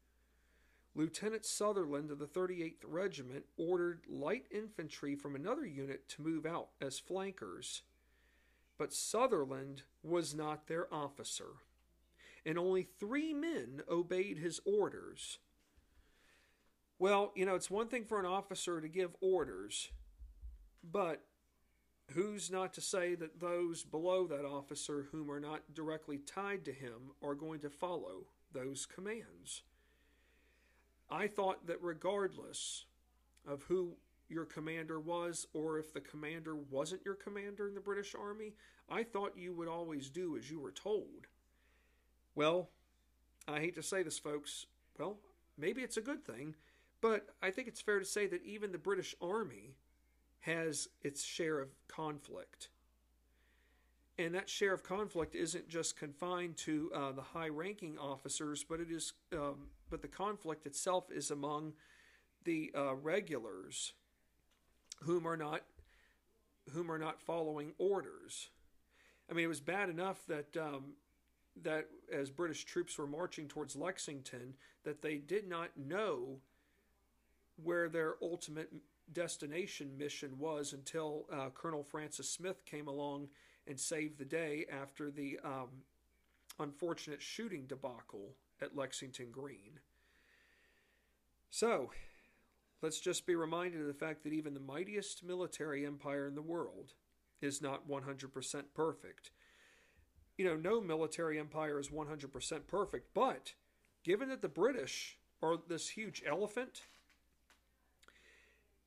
Lieutenant 0.95 1.45
Sutherland 1.45 2.09
of 2.09 2.17
the 2.17 2.25
38th 2.25 2.83
Regiment 2.83 3.45
ordered 3.55 4.01
light 4.09 4.45
infantry 4.49 5.15
from 5.15 5.35
another 5.35 5.65
unit 5.65 6.09
to 6.09 6.23
move 6.23 6.45
out 6.45 6.69
as 6.81 6.99
flankers. 6.99 7.83
But 8.77 8.93
Sutherland 8.93 9.83
was 10.01 10.33
not 10.33 10.67
their 10.67 10.91
officer, 10.93 11.61
and 12.45 12.57
only 12.57 12.83
three 12.83 13.33
men 13.33 13.83
obeyed 13.87 14.39
his 14.39 14.59
orders. 14.65 15.37
Well, 16.99 17.31
you 17.33 17.45
know, 17.45 17.55
it's 17.55 17.71
one 17.71 17.87
thing 17.87 18.03
for 18.03 18.19
an 18.19 18.25
officer 18.25 18.81
to 18.81 18.89
give 18.89 19.15
orders, 19.21 19.89
but 20.83 21.23
who's 22.11 22.51
not 22.51 22.73
to 22.73 22.81
say 22.81 23.15
that 23.15 23.39
those 23.39 23.85
below 23.85 24.27
that 24.27 24.43
officer 24.43 25.07
whom 25.09 25.31
are 25.31 25.39
not 25.39 25.73
directly 25.73 26.17
tied 26.17 26.65
to 26.65 26.73
him 26.73 27.11
are 27.23 27.35
going 27.35 27.61
to 27.61 27.69
follow 27.69 28.25
those 28.51 28.85
commands? 28.85 29.63
I 31.09 31.27
thought 31.27 31.67
that 31.67 31.81
regardless 31.81 32.83
of 33.47 33.63
who 33.63 33.95
your 34.27 34.45
commander 34.45 34.99
was, 34.99 35.47
or 35.53 35.79
if 35.79 35.93
the 35.93 36.01
commander 36.01 36.55
wasn't 36.55 37.05
your 37.05 37.15
commander 37.15 37.69
in 37.69 37.75
the 37.75 37.81
British 37.81 38.13
Army, 38.13 38.55
I 38.89 39.03
thought 39.03 39.37
you 39.37 39.53
would 39.53 39.69
always 39.69 40.09
do 40.09 40.35
as 40.35 40.51
you 40.51 40.59
were 40.59 40.71
told. 40.71 41.27
Well, 42.35 42.69
I 43.47 43.61
hate 43.61 43.75
to 43.75 43.83
say 43.83 44.03
this, 44.03 44.19
folks. 44.19 44.65
Well, 44.99 45.17
maybe 45.57 45.81
it's 45.81 45.97
a 45.97 46.01
good 46.01 46.25
thing 46.25 46.55
but 47.01 47.27
I 47.41 47.51
think 47.51 47.67
it's 47.67 47.81
fair 47.81 47.99
to 47.99 48.05
say 48.05 48.27
that 48.27 48.43
even 48.43 48.71
the 48.71 48.77
British 48.77 49.15
Army 49.21 49.77
has 50.41 50.87
its 51.01 51.23
share 51.23 51.59
of 51.59 51.69
conflict. 51.87 52.69
And 54.17 54.35
that 54.35 54.49
share 54.49 54.73
of 54.73 54.83
conflict 54.83 55.33
isn't 55.33 55.69
just 55.69 55.97
confined 55.97 56.57
to 56.57 56.91
uh, 56.93 57.11
the 57.13 57.21
high-ranking 57.21 57.97
officers, 57.97 58.65
but 58.67 58.81
it 58.81 58.91
is, 58.91 59.13
um, 59.33 59.67
but 59.89 60.01
the 60.01 60.09
conflict 60.09 60.65
itself 60.65 61.09
is 61.09 61.31
among 61.31 61.73
the 62.43 62.71
uh, 62.75 62.95
regulars, 62.95 63.93
whom 65.03 65.25
are 65.25 65.37
not, 65.37 65.61
whom 66.73 66.91
are 66.91 66.97
not 66.97 67.21
following 67.21 67.71
orders. 67.77 68.49
I 69.29 69.33
mean, 69.33 69.45
it 69.45 69.49
was 69.49 69.61
bad 69.61 69.89
enough 69.89 70.25
that 70.27 70.57
um, 70.57 70.95
that 71.63 71.87
as 72.11 72.29
British 72.29 72.63
troops 72.65 72.97
were 72.97 73.07
marching 73.07 73.47
towards 73.47 73.75
Lexington, 73.75 74.55
that 74.83 75.01
they 75.01 75.15
did 75.17 75.47
not 75.47 75.69
know 75.77 76.39
where 77.63 77.89
their 77.89 78.15
ultimate 78.21 78.71
destination 79.11 79.97
mission 79.97 80.37
was 80.37 80.73
until 80.73 81.25
uh, 81.31 81.49
Colonel 81.53 81.83
Francis 81.83 82.29
Smith 82.29 82.63
came 82.65 82.87
along 82.87 83.29
and 83.67 83.79
saved 83.79 84.17
the 84.17 84.25
day 84.25 84.65
after 84.71 85.09
the 85.11 85.39
um, 85.43 85.69
unfortunate 86.59 87.21
shooting 87.21 87.65
debacle 87.65 88.35
at 88.61 88.75
Lexington 88.75 89.31
Green. 89.31 89.79
So, 91.49 91.91
let's 92.81 92.99
just 92.99 93.25
be 93.25 93.35
reminded 93.35 93.81
of 93.81 93.87
the 93.87 93.93
fact 93.93 94.23
that 94.23 94.33
even 94.33 94.53
the 94.53 94.59
mightiest 94.59 95.23
military 95.23 95.85
empire 95.85 96.27
in 96.27 96.35
the 96.35 96.41
world 96.41 96.93
is 97.41 97.61
not 97.61 97.89
100% 97.89 98.63
perfect. 98.75 99.31
you 100.37 100.45
know, 100.45 100.55
no 100.55 100.79
military 100.79 101.37
empire 101.39 101.79
is 101.79 101.89
100% 101.89 102.67
perfect, 102.67 103.13
but 103.13 103.53
given 104.03 104.29
that 104.29 104.41
the 104.41 104.47
British 104.47 105.17
are 105.41 105.57
this 105.67 105.89
huge 105.89 106.23
elephant, 106.25 106.83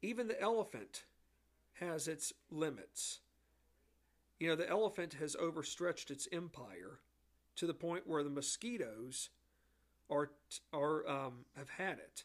even 0.03 0.29
the 0.29 0.41
elephant 0.41 1.05
has 1.75 2.09
its 2.09 2.33
limits. 2.51 3.21
You 4.39 4.49
know, 4.49 4.57
the 4.57 4.69
elephant 4.69 5.15
has 5.15 5.37
overstretched 5.37 6.11
its 6.11 6.29
empire 6.33 6.99
to 7.57 7.67
the 7.67 7.75
point 7.75 8.07
where 8.07 8.25
the 8.25 8.31
mosquitoes 8.31 9.31
are 10.11 10.31
are 10.73 11.09
um, 11.09 11.45
have 11.57 11.71
had 11.71 11.99
it. 11.99 12.25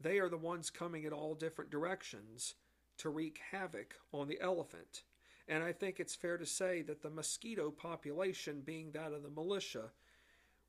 They 0.00 0.18
are 0.18 0.28
the 0.28 0.38
ones 0.38 0.70
coming 0.70 1.04
in 1.04 1.12
all 1.12 1.34
different 1.34 1.70
directions 1.70 2.54
to 2.98 3.10
wreak 3.10 3.40
havoc 3.50 3.96
on 4.12 4.28
the 4.28 4.40
elephant. 4.40 5.02
And 5.48 5.64
I 5.64 5.72
think 5.72 5.98
it's 5.98 6.14
fair 6.14 6.38
to 6.38 6.46
say 6.46 6.82
that 6.82 7.02
the 7.02 7.10
mosquito 7.10 7.70
population, 7.70 8.62
being 8.64 8.92
that 8.92 9.12
of 9.12 9.22
the 9.22 9.30
militia, 9.30 9.90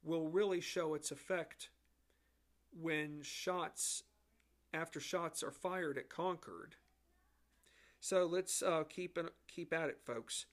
will 0.04 0.28
really 0.28 0.60
show 0.60 0.96
its 0.96 1.12
effect 1.12 1.70
when 2.80 3.22
shots, 3.22 4.04
after 4.74 5.00
shots 5.00 5.44
are 5.44 5.52
fired 5.52 5.98
at 5.98 6.10
Concord. 6.10 6.76
So 8.00 8.26
let's 8.26 8.62
uh, 8.62 8.84
keep 8.90 9.18
keep 9.48 9.74
at 9.74 9.90
it, 9.90 10.00
folks. 10.04 10.46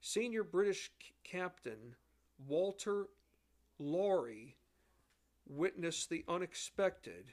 Senior 0.00 0.44
British 0.44 0.90
c- 1.02 1.12
Captain 1.24 1.96
Walter 2.46 3.06
Laurie 3.78 4.56
witnessed 5.46 6.08
the 6.08 6.24
unexpected 6.28 7.32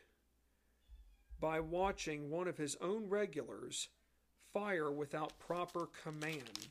by 1.40 1.60
watching 1.60 2.30
one 2.30 2.48
of 2.48 2.58
his 2.58 2.76
own 2.82 3.08
regulars 3.08 3.90
fire 4.54 4.92
without 4.92 5.38
proper 5.40 5.88
command. 6.04 6.70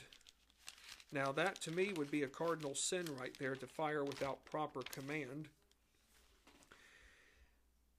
Now, 1.12 1.32
that 1.32 1.60
to 1.62 1.70
me 1.70 1.92
would 1.96 2.10
be 2.10 2.22
a 2.22 2.28
cardinal 2.28 2.74
sin 2.74 3.06
right 3.20 3.36
there 3.38 3.54
to 3.54 3.66
fire 3.66 4.04
without 4.04 4.44
proper 4.44 4.80
command. 4.90 5.48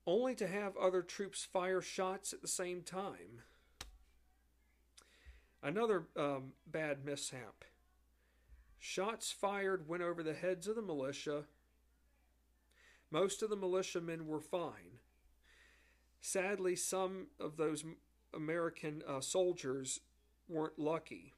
Only 0.06 0.34
to 0.36 0.46
have 0.46 0.76
other 0.76 1.02
troops 1.02 1.44
fire 1.44 1.80
shots 1.80 2.32
at 2.32 2.40
the 2.40 2.48
same 2.48 2.82
time. 2.82 3.42
Another 5.62 6.04
um, 6.16 6.52
bad 6.64 7.04
mishap. 7.04 7.64
Shots 8.78 9.32
fired 9.32 9.88
went 9.88 10.04
over 10.04 10.22
the 10.22 10.34
heads 10.34 10.68
of 10.68 10.76
the 10.76 10.82
militia. 10.82 11.44
Most 13.10 13.42
of 13.42 13.50
the 13.50 13.56
militiamen 13.56 14.28
were 14.28 14.40
fine. 14.40 15.00
Sadly, 16.20 16.76
some 16.76 17.26
of 17.40 17.56
those 17.56 17.84
American 18.32 19.02
uh, 19.08 19.20
soldiers 19.20 20.00
weren't 20.48 20.78
lucky. 20.78 21.32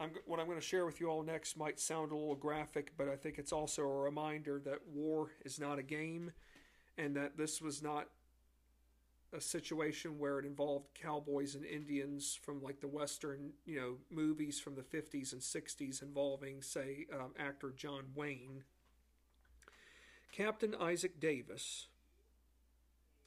I'm, 0.00 0.10
what 0.26 0.38
I'm 0.38 0.46
going 0.46 0.60
to 0.60 0.64
share 0.64 0.86
with 0.86 1.00
you 1.00 1.08
all 1.08 1.22
next 1.22 1.56
might 1.56 1.80
sound 1.80 2.12
a 2.12 2.14
little 2.14 2.36
graphic, 2.36 2.92
but 2.96 3.08
I 3.08 3.16
think 3.16 3.38
it's 3.38 3.52
also 3.52 3.82
a 3.82 4.02
reminder 4.02 4.60
that 4.64 4.86
war 4.86 5.30
is 5.44 5.58
not 5.58 5.78
a 5.78 5.82
game 5.82 6.30
and 6.98 7.16
that 7.16 7.38
this 7.38 7.62
was 7.62 7.82
not 7.82 8.08
a 9.32 9.40
situation 9.40 10.18
where 10.18 10.38
it 10.38 10.44
involved 10.44 10.88
cowboys 10.94 11.54
and 11.54 11.64
Indians 11.64 12.38
from 12.42 12.62
like 12.62 12.80
the 12.80 12.88
Western, 12.88 13.52
you 13.66 13.78
know, 13.78 13.96
movies 14.10 14.58
from 14.58 14.74
the 14.74 14.82
50s 14.82 15.32
and 15.32 15.40
60s 15.40 16.02
involving, 16.02 16.62
say, 16.62 17.06
um, 17.12 17.32
actor 17.38 17.72
John 17.76 18.04
Wayne. 18.14 18.64
Captain 20.32 20.74
Isaac 20.80 21.20
Davis, 21.20 21.86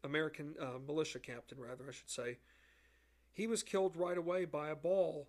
American 0.04 0.56
uh, 0.60 0.80
militia 0.86 1.20
captain, 1.20 1.60
rather, 1.60 1.86
I 1.88 1.92
should 1.92 2.10
say, 2.10 2.38
he 3.34 3.48
was 3.48 3.64
killed 3.64 3.96
right 3.96 4.18
away 4.18 4.46
by 4.46 4.70
a 4.70 4.76
ball 4.76 5.28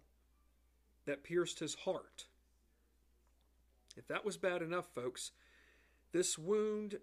that 1.04 1.22
pierced 1.22 1.58
his 1.58 1.74
heart. 1.74 2.26
If 3.96 4.06
that 4.08 4.24
was 4.24 4.36
bad 4.36 4.62
enough, 4.62 4.86
folks, 4.94 5.32
this 6.12 6.38
wound 6.38 6.98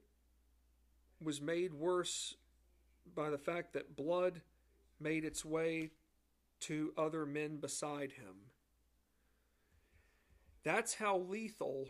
was 1.21 1.41
made 1.41 1.73
worse 1.73 2.35
by 3.15 3.29
the 3.29 3.37
fact 3.37 3.73
that 3.73 3.95
blood 3.95 4.41
made 4.99 5.25
its 5.25 5.43
way 5.43 5.91
to 6.61 6.93
other 6.97 7.25
men 7.25 7.57
beside 7.57 8.11
him. 8.13 8.35
That's 10.63 10.95
how 10.95 11.17
lethal 11.17 11.89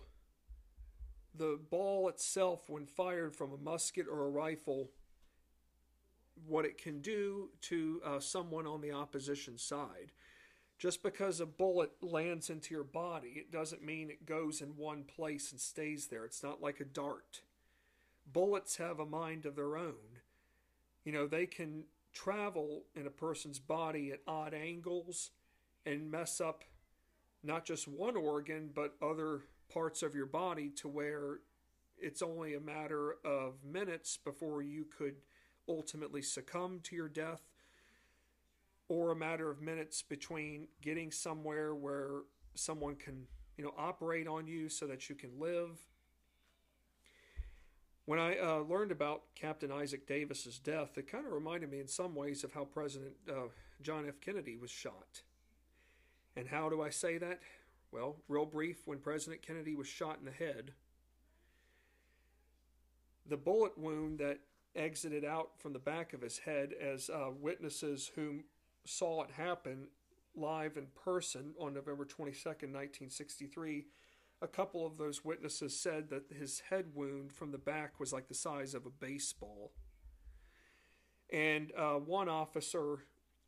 the 1.36 1.60
ball 1.70 2.10
itself, 2.10 2.70
when 2.70 2.86
fired 2.86 3.36
from 3.36 3.54
a 3.54 3.58
musket 3.58 4.08
or 4.12 4.26
a 4.26 4.30
rifle, 4.30 4.90
what 6.48 6.66
it 6.66 6.78
can 6.78 7.02
do 7.02 7.50
to 7.62 8.02
uh, 8.06 8.20
someone 8.20 8.68
on 8.68 8.82
the 8.82 8.92
opposition 8.92 9.58
side. 9.58 10.12
Just 10.78 11.04
because 11.04 11.40
a 11.40 11.46
bullet 11.46 11.92
lands 12.02 12.50
into 12.50 12.74
your 12.74 12.84
body, 12.84 13.34
it 13.36 13.52
doesn't 13.52 13.84
mean 13.84 14.10
it 14.10 14.26
goes 14.26 14.62
in 14.62 14.70
one 14.78 15.04
place 15.04 15.52
and 15.52 15.60
stays 15.60 16.08
there. 16.08 16.26
It's 16.26 16.44
not 16.44 16.62
like 16.62 16.80
a 16.80 16.86
dart. 16.86 17.42
Bullets 18.32 18.78
have 18.78 19.00
a 19.00 19.06
mind 19.06 19.46
of 19.46 19.56
their 19.56 19.78
own. 19.78 20.20
You 21.04 21.12
know, 21.12 21.28
they 21.28 21.46
can 21.46 21.86
travel 22.14 22.84
in 22.96 23.08
a 23.08 23.12
person's 23.12 23.60
body 23.60 24.12
at 24.12 24.20
odd 24.28 24.54
angles 24.54 25.32
and 25.86 26.12
mess 26.12 26.42
up 26.42 26.64
not 27.44 27.66
just 27.66 27.88
one 27.88 28.18
organ, 28.18 28.70
but 28.74 28.96
other 29.02 29.42
parts 29.72 30.04
of 30.04 30.14
your 30.14 30.26
body 30.26 30.70
to 30.70 30.88
where 30.88 31.40
it's 31.98 32.22
only 32.22 32.54
a 32.54 32.60
matter 32.60 33.16
of 33.24 33.64
minutes 33.64 34.18
before 34.18 34.62
you 34.62 34.86
could 34.86 35.16
ultimately 35.68 36.22
succumb 36.22 36.80
to 36.84 36.96
your 36.96 37.08
death, 37.08 37.42
or 38.88 39.12
a 39.12 39.16
matter 39.16 39.50
of 39.52 39.62
minutes 39.62 40.02
between 40.02 40.68
getting 40.82 41.12
somewhere 41.12 41.76
where 41.76 42.22
someone 42.56 42.96
can, 42.96 43.28
you 43.58 43.64
know, 43.64 43.74
operate 43.78 44.28
on 44.28 44.48
you 44.48 44.68
so 44.68 44.88
that 44.88 45.10
you 45.10 45.16
can 45.16 45.40
live 45.40 45.78
when 48.10 48.18
I 48.18 48.40
uh, 48.40 48.64
learned 48.68 48.92
about 48.92 49.22
Captain 49.36 49.72
Isaac 49.72 50.08
Davis's 50.08 50.58
death, 50.58 50.98
it 50.98 51.12
kind 51.12 51.28
of 51.28 51.32
reminded 51.32 51.70
me 51.70 51.80
in 51.80 51.88
some 51.88 52.16
ways 52.16 52.44
of 52.44 52.52
how 52.52 52.64
President 52.64 53.12
uh, 53.30 53.50
John 53.84 54.08
F. 54.08 54.20
Kennedy 54.20 54.58
was 54.58 54.72
shot. 54.72 55.22
And 56.36 56.48
how 56.48 56.70
do 56.70 56.82
I 56.82 56.90
say 56.90 57.20
that? 57.20 57.40
Well, 57.92 58.16
real 58.28 58.48
brief 58.48 58.88
when 58.88 58.98
President 58.98 59.44
Kennedy 59.44 59.76
was 59.76 59.86
shot 59.86 60.18
in 60.18 60.26
the 60.26 60.32
head, 60.32 60.72
the 63.28 63.38
bullet 63.38 63.78
wound 63.78 64.18
that 64.18 64.40
exited 64.76 65.24
out 65.24 65.52
from 65.60 65.74
the 65.74 65.78
back 65.78 66.14
of 66.14 66.22
his 66.22 66.40
head, 66.40 66.74
as 66.82 67.12
uh, 67.12 67.30
witnesses 67.40 68.10
who 68.16 68.40
saw 68.88 69.22
it 69.22 69.30
happen 69.30 69.86
live 70.36 70.78
in 70.78 70.88
person 70.96 71.54
on 71.60 71.76
November 71.76 72.06
22nd, 72.06 72.74
1963, 72.74 73.86
a 74.42 74.48
couple 74.48 74.86
of 74.86 74.98
those 74.98 75.26
witnesses 75.26 75.78
said 75.78 76.10
that 76.10 76.24
his 76.38 76.62
head 76.70 76.86
wound 76.94 77.34
from 77.34 77.52
the 77.52 77.58
back 77.58 78.00
was 78.00 78.14
like 78.14 78.28
the 78.28 78.34
size 78.34 78.74
of 78.74 78.86
a 78.86 78.90
baseball. 78.90 79.72
And 81.32 81.72
uh, 81.78 81.96
one 81.96 82.30
officer 82.30 83.00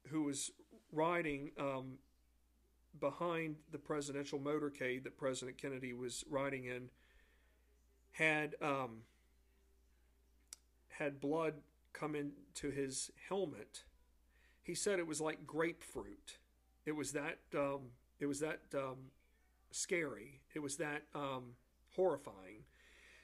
who 0.10 0.24
was 0.24 0.52
riding 0.92 1.52
um, 1.58 1.98
behind 3.00 3.56
the 3.72 3.78
presidential 3.78 4.40
motorcade 4.40 5.04
that 5.04 5.18
President 5.18 5.58
Kennedy 5.58 5.94
was 5.94 6.24
riding 6.30 6.66
in 6.66 6.90
had 8.12 8.56
um, 8.62 9.04
had 10.90 11.22
blood 11.22 11.54
come 11.94 12.16
into 12.16 12.70
his 12.70 13.10
helmet. 13.30 13.84
He 14.62 14.76
said 14.76 15.00
it 15.00 15.08
was 15.08 15.22
like 15.22 15.48
grapefruit. 15.48 16.38
It 16.86 16.96
was 16.96 17.14
that 17.14 17.40
um, 17.56 17.92
it 18.20 18.26
was 18.26 18.42
that 18.42 18.60
um, 18.76 18.98
scary. 19.76 20.42
It 20.54 20.60
was 20.60 20.78
that 20.78 21.04
um, 21.16 21.56
horrifying. 21.96 22.64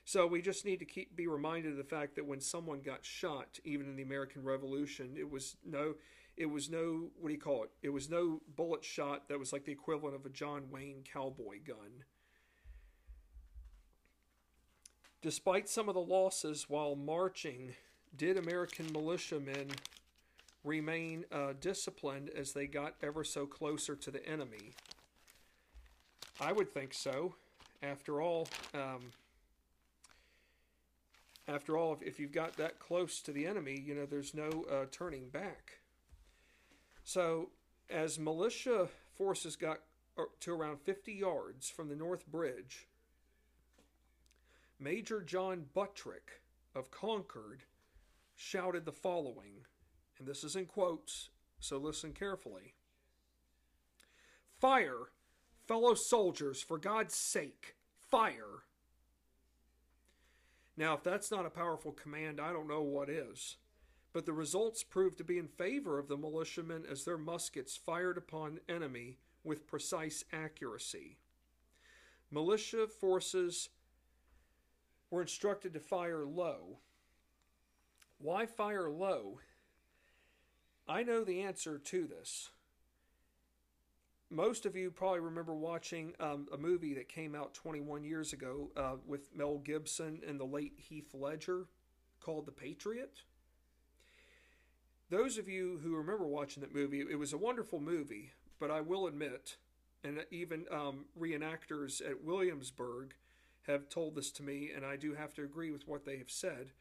So 0.06 0.26
we 0.26 0.42
just 0.42 0.64
need 0.64 0.80
to 0.80 0.86
keep 0.86 1.16
be 1.16 1.28
reminded 1.28 1.72
of 1.72 1.78
the 1.78 1.84
fact 1.84 2.16
that 2.16 2.26
when 2.26 2.40
someone 2.40 2.82
got 2.82 3.04
shot, 3.04 3.60
even 3.66 3.88
in 3.88 3.98
the 3.98 4.04
American 4.04 4.44
Revolution, 4.44 5.16
it 5.18 5.30
was 5.30 5.58
no, 5.66 5.96
it 6.38 6.46
was 6.46 6.70
no, 6.70 7.10
what 7.20 7.28
do 7.28 7.34
you 7.34 7.40
call 7.42 7.64
it? 7.64 7.72
It 7.82 7.90
was 7.90 8.10
no 8.10 8.42
bullet 8.56 8.86
shot 8.86 9.28
that 9.28 9.38
was 9.38 9.52
like 9.52 9.66
the 9.66 9.72
equivalent 9.74 10.16
of 10.16 10.26
a 10.26 10.30
John 10.30 10.70
Wayne 10.72 11.04
cowboy 11.04 11.58
gun. 11.66 12.06
Despite 15.22 15.68
some 15.68 15.90
of 15.90 15.96
the 15.96 16.00
losses 16.00 16.70
while 16.70 16.96
marching, 16.96 17.74
did 18.16 18.38
American 18.38 18.92
militiamen 18.94 19.72
remain 20.64 21.26
uh, 21.32 21.54
disciplined 21.60 22.30
as 22.30 22.54
they 22.54 22.68
got 22.68 22.96
ever 23.02 23.24
so 23.24 23.46
closer 23.46 23.96
to 23.96 24.12
the 24.12 24.26
enemy? 24.26 24.74
I 26.40 26.52
would 26.52 26.72
think 26.74 26.94
so. 26.94 27.36
After 27.82 28.22
all, 28.22 28.48
um, 28.74 29.12
after 31.48 31.78
all, 31.78 31.94
if, 31.94 32.02
if 32.02 32.20
you've 32.20 32.32
got 32.32 32.58
that 32.58 32.80
close 32.80 33.22
to 33.22 33.32
the 33.32 33.46
enemy, 33.46 33.80
you 33.80 33.96
know, 33.96 34.06
there's 34.06 34.34
no 34.34 34.66
uh, 34.72 34.86
turning 34.92 35.30
back. 35.30 35.80
So, 37.04 37.50
as 37.90 38.20
militia 38.20 38.88
forces 39.18 39.56
got 39.56 39.80
uh, 40.18 40.24
to 40.42 40.54
around 40.54 40.82
50 40.82 41.14
yards 41.14 41.70
from 41.70 41.90
the 41.90 41.96
North 41.96 42.28
Bridge, 42.28 42.88
Major 44.80 45.22
John 45.22 45.66
Buttrick 45.74 46.42
of 46.76 46.92
Concord 46.92 47.64
shouted 48.36 48.86
the 48.86 48.92
following, 48.92 49.66
and 50.20 50.28
this 50.28 50.44
is 50.44 50.56
in 50.56 50.66
quotes, 50.66 51.30
so 51.60 51.78
listen 51.78 52.14
carefully 52.14 52.74
Fire! 54.60 55.12
Fellow 55.68 55.94
soldiers, 55.94 56.62
for 56.62 56.78
God's 56.78 57.16
sake, 57.16 57.76
fire. 58.00 58.64
Now, 60.78 60.94
if 60.94 61.04
that's 61.04 61.32
not 61.32 61.46
a 61.46 61.50
powerful 61.50 61.92
command, 61.92 62.40
I 62.40 62.54
don't 62.54 62.68
know 62.68 62.82
what 62.82 63.10
is. 63.10 63.58
But 64.14 64.26
the 64.26 64.34
results 64.34 64.84
proved 64.84 65.18
to 65.18 65.24
be 65.24 65.38
in 65.38 65.48
favor 65.48 66.00
of 66.00 66.08
the 66.08 66.18
militiamen 66.18 66.86
as 66.90 67.04
their 67.04 67.18
muskets 67.18 67.76
fired 67.76 68.18
upon 68.18 68.60
enemy 68.70 69.18
with 69.44 69.68
precise 69.68 70.24
accuracy. 70.32 71.18
Militia 72.32 72.88
forces 72.88 73.70
were 75.10 75.22
instructed 75.22 75.74
to 75.74 75.80
fire 75.80 76.26
low. 76.26 76.80
Why 78.20 78.46
fire 78.46 78.90
low? 78.90 79.40
I 80.88 81.04
know 81.04 81.24
the 81.24 81.42
answer 81.42 81.78
to 81.78 82.08
this. 82.08 82.50
Most 84.30 84.66
of 84.66 84.76
you 84.76 84.92
probably 84.92 85.22
remember 85.22 85.56
watching 85.56 86.14
um, 86.20 86.48
a 86.52 86.58
movie 86.58 86.94
that 86.96 87.08
came 87.08 87.34
out 87.34 87.54
21 87.54 88.04
years 88.04 88.34
ago 88.34 88.70
uh, 88.76 88.96
with 89.06 89.22
Mel 89.34 89.60
Gibson 89.60 90.20
and 90.28 90.38
the 90.38 90.46
late 90.46 90.74
Heath 90.78 91.14
Ledger 91.14 91.68
called 92.20 92.46
The 92.46 92.52
Patriot. 92.52 93.22
Those 95.10 95.38
of 95.38 95.48
you 95.48 95.80
who 95.82 95.96
remember 95.96 96.28
watching 96.28 96.60
that 96.60 96.76
movie, 96.76 97.00
it 97.00 97.18
was 97.18 97.32
a 97.32 97.38
wonderful 97.38 97.80
movie, 97.80 98.32
but 98.60 98.70
I 98.70 98.82
will 98.82 99.08
admit, 99.08 99.56
and 100.04 100.26
even 100.30 100.66
um, 100.70 101.06
reenactors 101.18 102.02
at 102.06 102.22
Williamsburg 102.22 103.14
have 103.66 103.88
told 103.88 104.16
this 104.16 104.32
to 104.34 104.44
me, 104.44 104.72
and 104.76 104.86
I 104.86 104.98
do 104.98 105.14
have 105.14 105.34
to 105.36 105.44
agree 105.44 105.72
with 105.72 105.88
what 105.88 106.04
they 106.04 106.18
have 106.18 106.32
said. 106.32 106.72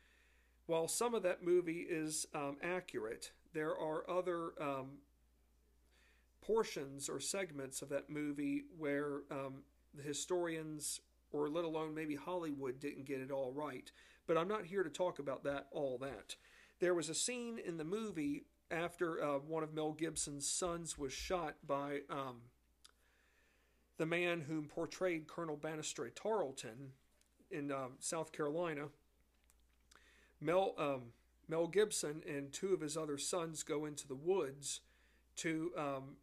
While 0.66 0.88
some 0.88 1.14
of 1.14 1.22
that 1.22 1.44
movie 1.44 1.86
is 1.88 2.26
um, 2.34 2.56
accurate, 2.60 3.30
there 3.54 3.70
are 3.70 4.08
other 4.10 4.50
um, 4.60 4.98
portions 6.46 7.08
or 7.08 7.18
segments 7.18 7.82
of 7.82 7.88
that 7.88 8.08
movie 8.08 8.64
where 8.78 9.22
um, 9.30 9.62
the 9.94 10.02
historians, 10.02 11.00
or 11.32 11.48
let 11.48 11.64
alone 11.64 11.94
maybe 11.94 12.14
Hollywood, 12.14 12.78
didn't 12.78 13.06
get 13.06 13.20
it 13.20 13.30
all 13.30 13.52
right. 13.52 13.90
But 14.26 14.38
I'm 14.38 14.48
not 14.48 14.66
here 14.66 14.82
to 14.82 14.90
talk 14.90 15.18
about 15.18 15.44
that, 15.44 15.66
all 15.72 15.98
that. 15.98 16.36
There 16.78 16.94
was 16.94 17.08
a 17.08 17.14
scene 17.14 17.58
in 17.64 17.78
the 17.78 17.84
movie 17.84 18.44
after 18.70 19.22
uh, 19.22 19.38
one 19.38 19.62
of 19.62 19.74
Mel 19.74 19.92
Gibson's 19.92 20.48
sons 20.48 20.98
was 20.98 21.12
shot 21.12 21.54
by 21.66 22.00
um, 22.10 22.42
the 23.96 24.06
man 24.06 24.42
whom 24.42 24.66
portrayed 24.66 25.26
Colonel 25.26 25.56
Banastre 25.56 26.10
Tarleton 26.14 26.92
in 27.50 27.72
um, 27.72 27.92
South 27.98 28.32
Carolina. 28.32 28.88
Mel 30.40 30.74
um, 30.78 31.12
Mel 31.48 31.68
Gibson 31.68 32.22
and 32.28 32.52
two 32.52 32.74
of 32.74 32.80
his 32.80 32.96
other 32.96 33.16
sons 33.18 33.62
go 33.62 33.84
into 33.84 34.06
the 34.06 34.16
woods 34.16 34.80
to 35.36 35.70
um, 35.76 36.16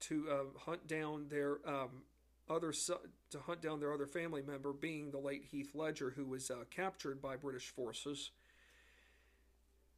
to 0.00 0.26
uh, 0.30 0.58
hunt 0.58 0.86
down 0.86 1.26
their 1.28 1.58
um, 1.66 2.02
other 2.48 2.72
to 2.72 3.38
hunt 3.40 3.60
down 3.60 3.80
their 3.80 3.92
other 3.92 4.06
family 4.06 4.42
member, 4.42 4.72
being 4.72 5.10
the 5.10 5.18
late 5.18 5.44
Heath 5.50 5.74
Ledger, 5.74 6.10
who 6.10 6.24
was 6.24 6.50
uh, 6.50 6.64
captured 6.70 7.20
by 7.20 7.36
British 7.36 7.70
forces. 7.70 8.30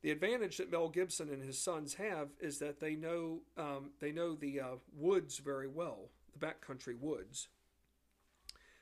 The 0.02 0.10
advantage 0.12 0.58
that 0.58 0.70
Mel 0.70 0.88
Gibson 0.88 1.28
and 1.28 1.42
his 1.42 1.58
sons 1.58 1.94
have 1.94 2.28
is 2.40 2.58
that 2.60 2.80
they 2.80 2.94
know 2.94 3.40
um, 3.56 3.90
they 4.00 4.12
know 4.12 4.34
the 4.34 4.60
uh, 4.60 4.74
woods 4.96 5.38
very 5.38 5.68
well, 5.68 6.10
the 6.32 6.46
backcountry 6.46 6.98
woods. 6.98 7.48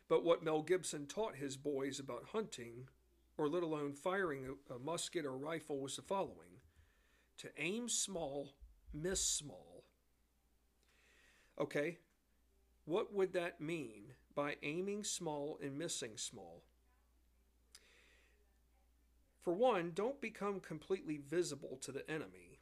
But 0.09 0.25
what 0.25 0.45
Mel 0.45 0.63
Gibson 0.63 1.07
taught 1.07 1.35
his 1.37 1.57
boys 1.57 1.99
about 1.99 2.27
hunting, 2.33 2.89
or 3.37 3.49
let 3.49 3.65
alone 3.65 3.95
firing 3.95 4.47
a, 4.71 4.75
a 4.75 4.79
musket 4.79 5.25
or 5.25 5.37
rifle, 5.37 5.81
was 5.81 5.97
the 5.97 6.03
following: 6.03 6.61
to 7.39 7.49
aim 7.59 7.89
small, 7.89 8.55
miss 8.93 9.25
small. 9.25 9.76
Okay, 11.59 11.99
what 12.85 13.13
would 13.15 13.33
that 13.33 13.61
mean 13.61 14.13
by 14.35 14.57
aiming 14.63 15.05
small 15.05 15.59
and 15.63 15.79
missing 15.79 16.17
small? 16.17 16.63
For 19.41 19.55
one, 19.55 19.93
don't 19.95 20.21
become 20.21 20.61
completely 20.61 21.19
visible 21.19 21.79
to 21.83 21.93
the 21.93 22.09
enemy. 22.11 22.61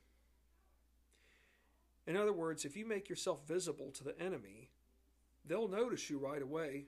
In 2.06 2.16
other 2.16 2.32
words, 2.32 2.64
if 2.64 2.76
you 2.76 2.86
make 2.86 3.08
yourself 3.08 3.48
visible 3.48 3.90
to 3.92 4.04
the 4.04 4.20
enemy, 4.20 4.70
they'll 5.44 5.68
notice 5.68 6.10
you 6.10 6.18
right 6.18 6.42
away. 6.42 6.84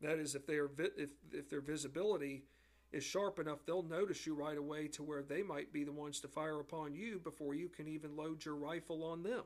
That 0.00 0.18
is, 0.18 0.34
if, 0.34 0.46
they 0.46 0.56
are 0.56 0.68
vi- 0.68 0.90
if, 0.96 1.10
if 1.32 1.48
their 1.48 1.60
visibility 1.60 2.44
is 2.92 3.04
sharp 3.04 3.38
enough, 3.38 3.64
they'll 3.64 3.82
notice 3.82 4.26
you 4.26 4.34
right 4.34 4.58
away 4.58 4.88
to 4.88 5.02
where 5.02 5.22
they 5.22 5.42
might 5.42 5.72
be 5.72 5.84
the 5.84 5.92
ones 5.92 6.20
to 6.20 6.28
fire 6.28 6.60
upon 6.60 6.94
you 6.94 7.18
before 7.18 7.54
you 7.54 7.68
can 7.68 7.88
even 7.88 8.16
load 8.16 8.44
your 8.44 8.56
rifle 8.56 9.04
on 9.04 9.22
them. 9.22 9.44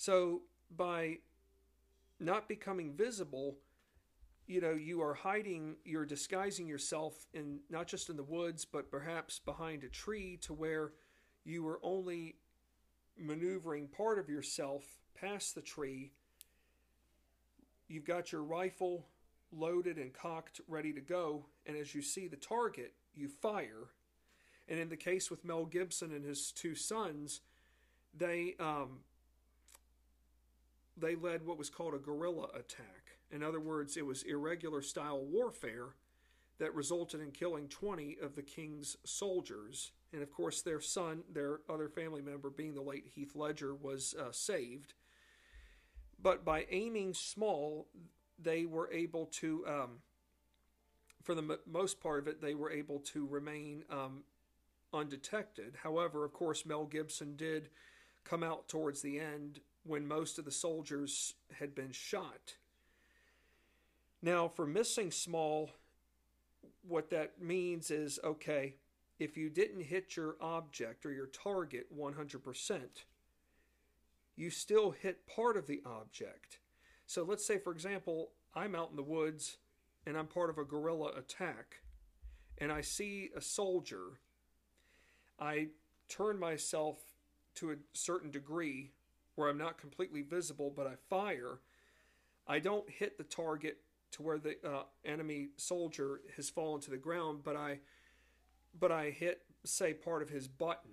So, 0.00 0.40
by 0.74 1.18
not 2.18 2.48
becoming 2.48 2.94
visible, 2.94 3.58
you 4.46 4.62
know 4.62 4.72
you 4.72 5.02
are 5.02 5.12
hiding 5.12 5.76
you're 5.84 6.06
disguising 6.06 6.66
yourself 6.66 7.26
in 7.34 7.60
not 7.68 7.86
just 7.86 8.08
in 8.08 8.16
the 8.16 8.22
woods 8.22 8.64
but 8.64 8.90
perhaps 8.90 9.38
behind 9.40 9.84
a 9.84 9.90
tree 9.90 10.38
to 10.38 10.54
where 10.54 10.92
you 11.44 11.62
were 11.62 11.78
only 11.82 12.36
maneuvering 13.18 13.88
part 13.88 14.18
of 14.18 14.30
yourself 14.30 14.84
past 15.14 15.54
the 15.54 15.60
tree. 15.60 16.12
You've 17.86 18.06
got 18.06 18.32
your 18.32 18.42
rifle 18.42 19.06
loaded 19.52 19.98
and 19.98 20.14
cocked 20.14 20.62
ready 20.66 20.94
to 20.94 21.02
go 21.02 21.44
and 21.66 21.76
as 21.76 21.94
you 21.94 22.00
see 22.00 22.26
the 22.26 22.36
target 22.36 22.94
you 23.14 23.28
fire. 23.28 23.90
And 24.66 24.80
in 24.80 24.88
the 24.88 24.96
case 24.96 25.30
with 25.30 25.44
mel 25.44 25.66
gibson 25.66 26.10
and 26.10 26.24
his 26.24 26.52
two 26.52 26.74
sons 26.74 27.42
they 28.14 28.56
um, 28.58 29.00
they 31.00 31.16
led 31.16 31.46
what 31.46 31.58
was 31.58 31.70
called 31.70 31.94
a 31.94 31.98
guerrilla 31.98 32.48
attack 32.54 33.10
in 33.30 33.42
other 33.42 33.60
words, 33.60 33.96
it 33.96 34.04
was 34.04 34.22
irregular 34.22 34.82
style 34.82 35.20
warfare 35.20 35.94
that 36.58 36.74
resulted 36.74 37.20
in 37.20 37.30
killing 37.30 37.68
20 37.68 38.18
of 38.22 38.34
the 38.34 38.42
king's 38.42 38.96
soldiers. 39.04 39.92
And 40.12 40.22
of 40.22 40.32
course, 40.32 40.62
their 40.62 40.80
son, 40.80 41.22
their 41.32 41.60
other 41.68 41.88
family 41.88 42.22
member, 42.22 42.50
being 42.50 42.74
the 42.74 42.82
late 42.82 43.06
Heath 43.14 43.36
Ledger, 43.36 43.74
was 43.74 44.14
uh, 44.18 44.32
saved. 44.32 44.94
But 46.20 46.44
by 46.44 46.66
aiming 46.70 47.14
small, 47.14 47.86
they 48.38 48.66
were 48.66 48.90
able 48.92 49.26
to, 49.26 49.64
um, 49.66 49.90
for 51.22 51.34
the 51.34 51.42
m- 51.42 51.58
most 51.66 52.00
part 52.00 52.18
of 52.18 52.26
it, 52.26 52.42
they 52.42 52.54
were 52.54 52.70
able 52.70 52.98
to 52.98 53.26
remain 53.26 53.84
um, 53.88 54.24
undetected. 54.92 55.76
However, 55.82 56.24
of 56.24 56.32
course, 56.32 56.66
Mel 56.66 56.84
Gibson 56.84 57.36
did 57.36 57.70
come 58.24 58.42
out 58.42 58.68
towards 58.68 59.00
the 59.00 59.18
end 59.18 59.60
when 59.84 60.06
most 60.06 60.38
of 60.38 60.44
the 60.44 60.50
soldiers 60.50 61.34
had 61.58 61.74
been 61.74 61.92
shot. 61.92 62.54
Now, 64.22 64.48
for 64.48 64.66
missing 64.66 65.10
small, 65.10 65.70
what 66.86 67.10
that 67.10 67.40
means 67.40 67.90
is 67.90 68.18
okay, 68.22 68.74
if 69.18 69.36
you 69.36 69.50
didn't 69.50 69.82
hit 69.82 70.16
your 70.16 70.36
object 70.40 71.04
or 71.04 71.12
your 71.12 71.26
target 71.26 71.86
100%, 71.96 72.80
you 74.36 74.50
still 74.50 74.90
hit 74.90 75.26
part 75.26 75.56
of 75.56 75.66
the 75.66 75.82
object. 75.84 76.58
So 77.06 77.22
let's 77.22 77.46
say, 77.46 77.58
for 77.58 77.72
example, 77.72 78.30
I'm 78.54 78.74
out 78.74 78.90
in 78.90 78.96
the 78.96 79.02
woods 79.02 79.58
and 80.06 80.16
I'm 80.16 80.26
part 80.26 80.50
of 80.50 80.58
a 80.58 80.64
guerrilla 80.64 81.12
attack 81.16 81.82
and 82.58 82.70
I 82.72 82.80
see 82.80 83.30
a 83.36 83.40
soldier. 83.40 84.20
I 85.38 85.68
turn 86.08 86.38
myself 86.38 86.98
to 87.56 87.72
a 87.72 87.76
certain 87.92 88.30
degree 88.30 88.92
where 89.40 89.48
I'm 89.48 89.58
not 89.58 89.78
completely 89.78 90.20
visible, 90.20 90.70
but 90.74 90.86
I 90.86 90.94
fire. 91.08 91.60
I 92.46 92.58
don't 92.58 92.88
hit 92.90 93.16
the 93.16 93.24
target 93.24 93.78
to 94.12 94.22
where 94.22 94.38
the 94.38 94.56
uh, 94.64 94.82
enemy 95.04 95.48
soldier 95.56 96.20
has 96.36 96.50
fallen 96.50 96.80
to 96.82 96.90
the 96.90 96.96
ground, 96.98 97.40
but 97.42 97.56
I 97.56 97.78
but 98.78 98.92
I 98.92 99.10
hit 99.10 99.42
say 99.64 99.94
part 99.94 100.22
of 100.22 100.28
his 100.28 100.46
button. 100.46 100.90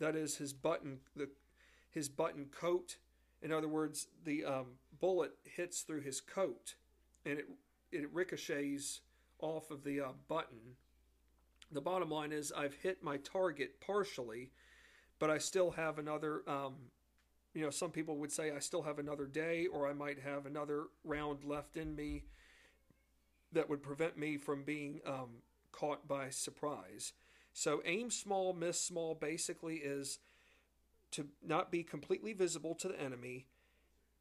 That 0.00 0.14
is 0.14 0.36
his 0.36 0.52
button 0.52 0.98
the 1.16 1.30
his 1.90 2.08
button 2.08 2.46
coat. 2.50 2.98
In 3.40 3.52
other 3.52 3.68
words, 3.68 4.08
the 4.24 4.44
um, 4.44 4.66
bullet 5.00 5.32
hits 5.44 5.80
through 5.80 6.02
his 6.02 6.20
coat, 6.20 6.74
and 7.24 7.38
it 7.38 7.46
it 7.90 8.12
ricochets 8.12 9.00
off 9.40 9.70
of 9.70 9.82
the 9.82 10.00
uh, 10.00 10.12
button. 10.28 10.76
The 11.72 11.80
bottom 11.80 12.10
line 12.10 12.32
is 12.32 12.52
I've 12.52 12.74
hit 12.74 13.02
my 13.02 13.16
target 13.18 13.80
partially, 13.80 14.50
but 15.18 15.30
I 15.30 15.38
still 15.38 15.70
have 15.70 15.98
another. 15.98 16.42
Um, 16.46 16.74
you 17.58 17.64
know, 17.64 17.70
some 17.70 17.90
people 17.90 18.18
would 18.18 18.30
say 18.30 18.52
I 18.52 18.60
still 18.60 18.82
have 18.82 19.00
another 19.00 19.26
day, 19.26 19.66
or 19.66 19.88
I 19.88 19.92
might 19.92 20.20
have 20.20 20.46
another 20.46 20.84
round 21.02 21.42
left 21.42 21.76
in 21.76 21.96
me 21.96 22.22
that 23.50 23.68
would 23.68 23.82
prevent 23.82 24.16
me 24.16 24.36
from 24.36 24.62
being 24.62 25.00
um, 25.04 25.42
caught 25.72 26.06
by 26.06 26.30
surprise. 26.30 27.14
So, 27.52 27.82
aim 27.84 28.12
small, 28.12 28.52
miss 28.52 28.80
small 28.80 29.16
basically 29.16 29.78
is 29.78 30.20
to 31.10 31.26
not 31.44 31.72
be 31.72 31.82
completely 31.82 32.32
visible 32.32 32.76
to 32.76 32.86
the 32.86 33.00
enemy, 33.00 33.48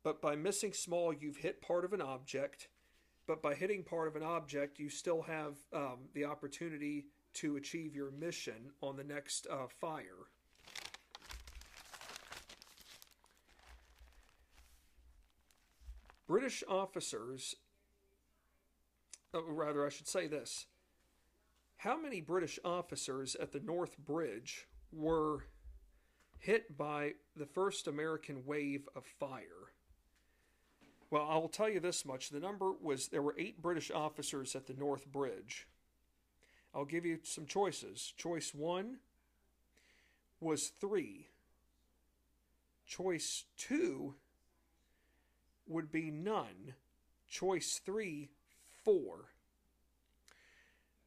but 0.04 0.20
by 0.20 0.36
missing 0.36 0.74
small, 0.74 1.14
you've 1.14 1.38
hit 1.38 1.62
part 1.62 1.86
of 1.86 1.94
an 1.94 2.02
object. 2.02 2.70
But 3.28 3.44
by 3.44 3.54
hitting 3.54 3.84
part 3.84 4.08
of 4.08 4.16
an 4.16 4.24
object, 4.24 4.80
you 4.80 4.90
still 4.90 5.22
have 5.22 5.58
um, 5.72 6.10
the 6.16 6.26
opportunity 6.26 7.06
to 7.36 7.58
achieve 7.58 7.96
your 7.96 8.10
mission 8.10 8.72
on 8.82 8.96
the 8.98 9.04
next 9.04 9.46
uh, 9.52 9.68
fire. 9.68 10.26
British 16.28 16.64
officers, 16.68 17.56
or 19.34 19.40
uh, 19.40 19.44
rather, 19.52 19.86
I 19.86 19.90
should 19.90 20.08
say 20.08 20.28
this 20.28 20.68
how 21.78 22.00
many 22.00 22.22
British 22.22 22.60
officers 22.66 23.36
at 23.36 23.52
the 23.52 23.60
North 23.60 23.98
Bridge 24.00 24.68
were 24.92 25.46
hit 26.40 26.78
by 26.78 27.14
the 27.36 27.46
first 27.46 27.88
American 27.88 28.46
wave 28.46 28.90
of 28.96 29.06
fire? 29.06 29.72
Well, 31.10 31.28
I'll 31.30 31.48
tell 31.48 31.70
you 31.70 31.80
this 31.80 32.04
much. 32.04 32.30
The 32.30 32.40
number 32.40 32.74
was 32.82 33.08
there 33.08 33.22
were 33.22 33.36
eight 33.38 33.62
British 33.62 33.92
officers 33.92 34.56
at 34.56 34.68
the 34.68 34.74
North 34.74 35.06
Bridge. 35.06 35.68
I'll 36.74 36.86
give 36.86 37.06
you 37.06 37.20
some 37.24 37.46
choices. 37.46 38.14
Choice 38.18 38.54
one 38.54 38.98
was 40.42 40.68
three. 40.68 41.30
Choice 42.86 43.46
two 43.58 44.16
would 45.70 45.92
be 45.92 46.12
none. 46.12 46.74
Choice 47.28 47.82
three, 47.86 48.30
four. 48.84 49.30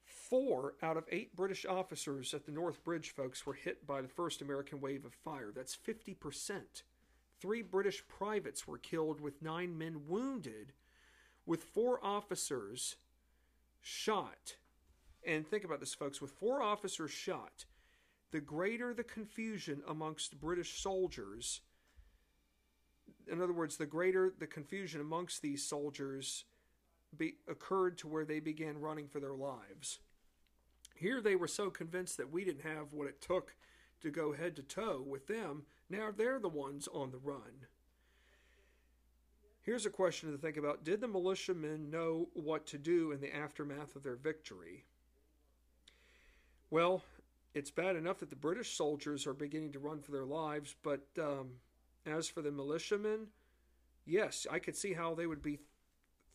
Four 0.05 0.75
out 0.83 0.97
of 0.97 1.05
eight 1.11 1.35
British 1.35 1.67
officers 1.67 2.35
at 2.35 2.47
the 2.47 2.53
North 2.53 2.85
Bridge, 2.85 3.11
folks, 3.11 3.45
were 3.45 3.55
hit 3.55 3.87
by 3.87 4.01
the 4.01 4.09
first 4.09 4.43
American 4.43 4.81
wave 4.81 5.05
of 5.05 5.13
fire. 5.13 5.51
That's 5.55 5.77
50%. 5.77 6.61
Three 7.41 7.63
British 7.63 8.07
privates 8.07 8.67
were 8.67 8.79
killed, 8.79 9.21
with 9.21 9.43
nine 9.43 9.77
men 9.77 10.03
wounded, 10.07 10.73
with 11.47 11.65
four 11.65 11.99
officers 12.05 12.97
shot. 13.81 14.57
And 15.27 15.47
think 15.47 15.65
about 15.65 15.81
this, 15.81 15.95
folks 15.95 16.21
with 16.21 16.31
four 16.31 16.63
officers 16.63 17.11
shot, 17.11 17.65
the 18.31 18.41
greater 18.41 18.95
the 18.95 19.05
confusion 19.05 19.83
amongst 19.89 20.41
British 20.41 20.81
soldiers. 20.81 21.61
In 23.31 23.41
other 23.41 23.53
words, 23.53 23.77
the 23.77 23.87
greater 23.87 24.33
the 24.39 24.47
confusion 24.47 25.01
amongst 25.01 25.41
these 25.41 25.65
soldiers 25.65 26.45
be, 27.17 27.35
occurred 27.49 27.97
to 27.99 28.09
where 28.09 28.25
they 28.25 28.41
began 28.41 28.81
running 28.81 29.07
for 29.07 29.21
their 29.21 29.35
lives. 29.35 30.01
Here 30.97 31.21
they 31.21 31.37
were 31.37 31.49
so 31.49 31.71
convinced 31.71 32.17
that 32.17 32.33
we 32.33 32.45
didn't 32.45 32.67
have 32.67 32.93
what 32.93 33.07
it 33.07 33.21
took 33.21 33.55
to 34.01 34.11
go 34.11 34.33
head 34.33 34.57
to 34.57 34.63
toe 34.63 35.03
with 35.07 35.27
them. 35.27 35.63
Now 35.89 36.11
they're 36.15 36.39
the 36.39 36.49
ones 36.49 36.89
on 36.93 37.11
the 37.11 37.19
run. 37.19 37.67
Here's 39.63 39.87
a 39.87 39.91
question 39.91 40.33
to 40.33 40.39
think 40.39 40.57
about 40.57 40.85
Did 40.85 41.01
the 41.01 41.09
militiamen 41.09 41.91
know 41.91 42.29
what 42.35 42.67
to 42.69 42.79
do 42.79 43.13
in 43.13 43.21
the 43.21 43.35
aftermath 43.35 43.95
of 43.95 44.03
their 44.03 44.17
victory? 44.17 44.85
Well, 46.71 47.03
it's 47.55 47.71
bad 47.71 47.97
enough 47.97 48.19
that 48.21 48.31
the 48.31 48.37
British 48.37 48.77
soldiers 48.77 49.27
are 49.27 49.35
beginning 49.35 49.73
to 49.73 49.79
run 49.79 50.01
for 50.01 50.13
their 50.13 50.25
lives, 50.25 50.75
but 50.83 51.07
um, 51.19 51.51
as 52.07 52.29
for 52.29 52.43
the 52.43 52.51
militiamen, 52.51 53.29
yes, 54.05 54.47
I 54.51 54.59
could 54.59 54.77
see 54.77 54.95
how 54.95 55.15
they 55.15 55.27
would 55.27 55.43
be 55.43 55.61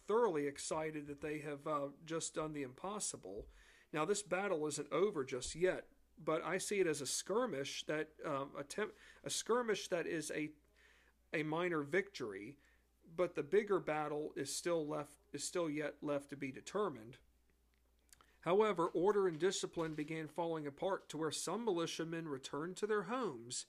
thoroughly 0.07 0.47
excited 0.47 1.07
that 1.07 1.21
they 1.21 1.39
have 1.39 1.65
uh, 1.67 1.87
just 2.05 2.35
done 2.35 2.53
the 2.53 2.63
impossible. 2.63 3.45
Now, 3.91 4.05
this 4.05 4.21
battle 4.21 4.67
isn't 4.67 4.91
over 4.91 5.23
just 5.23 5.55
yet, 5.55 5.85
but 6.23 6.43
I 6.45 6.57
see 6.57 6.79
it 6.79 6.87
as 6.87 7.01
a 7.01 7.05
skirmish 7.05 7.85
that 7.87 8.09
um, 8.25 8.49
attempt 8.57 8.95
a 9.23 9.29
skirmish 9.29 9.87
that 9.89 10.07
is 10.07 10.31
a 10.35 10.49
a 11.33 11.43
minor 11.43 11.81
victory, 11.81 12.55
but 13.17 13.35
the 13.35 13.43
bigger 13.43 13.79
battle 13.79 14.31
is 14.35 14.55
still 14.55 14.87
left 14.87 15.11
is 15.33 15.43
still 15.43 15.69
yet 15.69 15.95
left 16.01 16.29
to 16.29 16.37
be 16.37 16.51
determined. 16.51 17.17
However, 18.41 18.87
order 18.93 19.27
and 19.27 19.39
discipline 19.39 19.95
began 19.95 20.27
falling 20.27 20.67
apart 20.67 21.09
to 21.09 21.17
where 21.17 21.31
some 21.31 21.65
militiamen 21.65 22.27
returned 22.27 22.77
to 22.77 22.87
their 22.87 23.03
homes, 23.03 23.65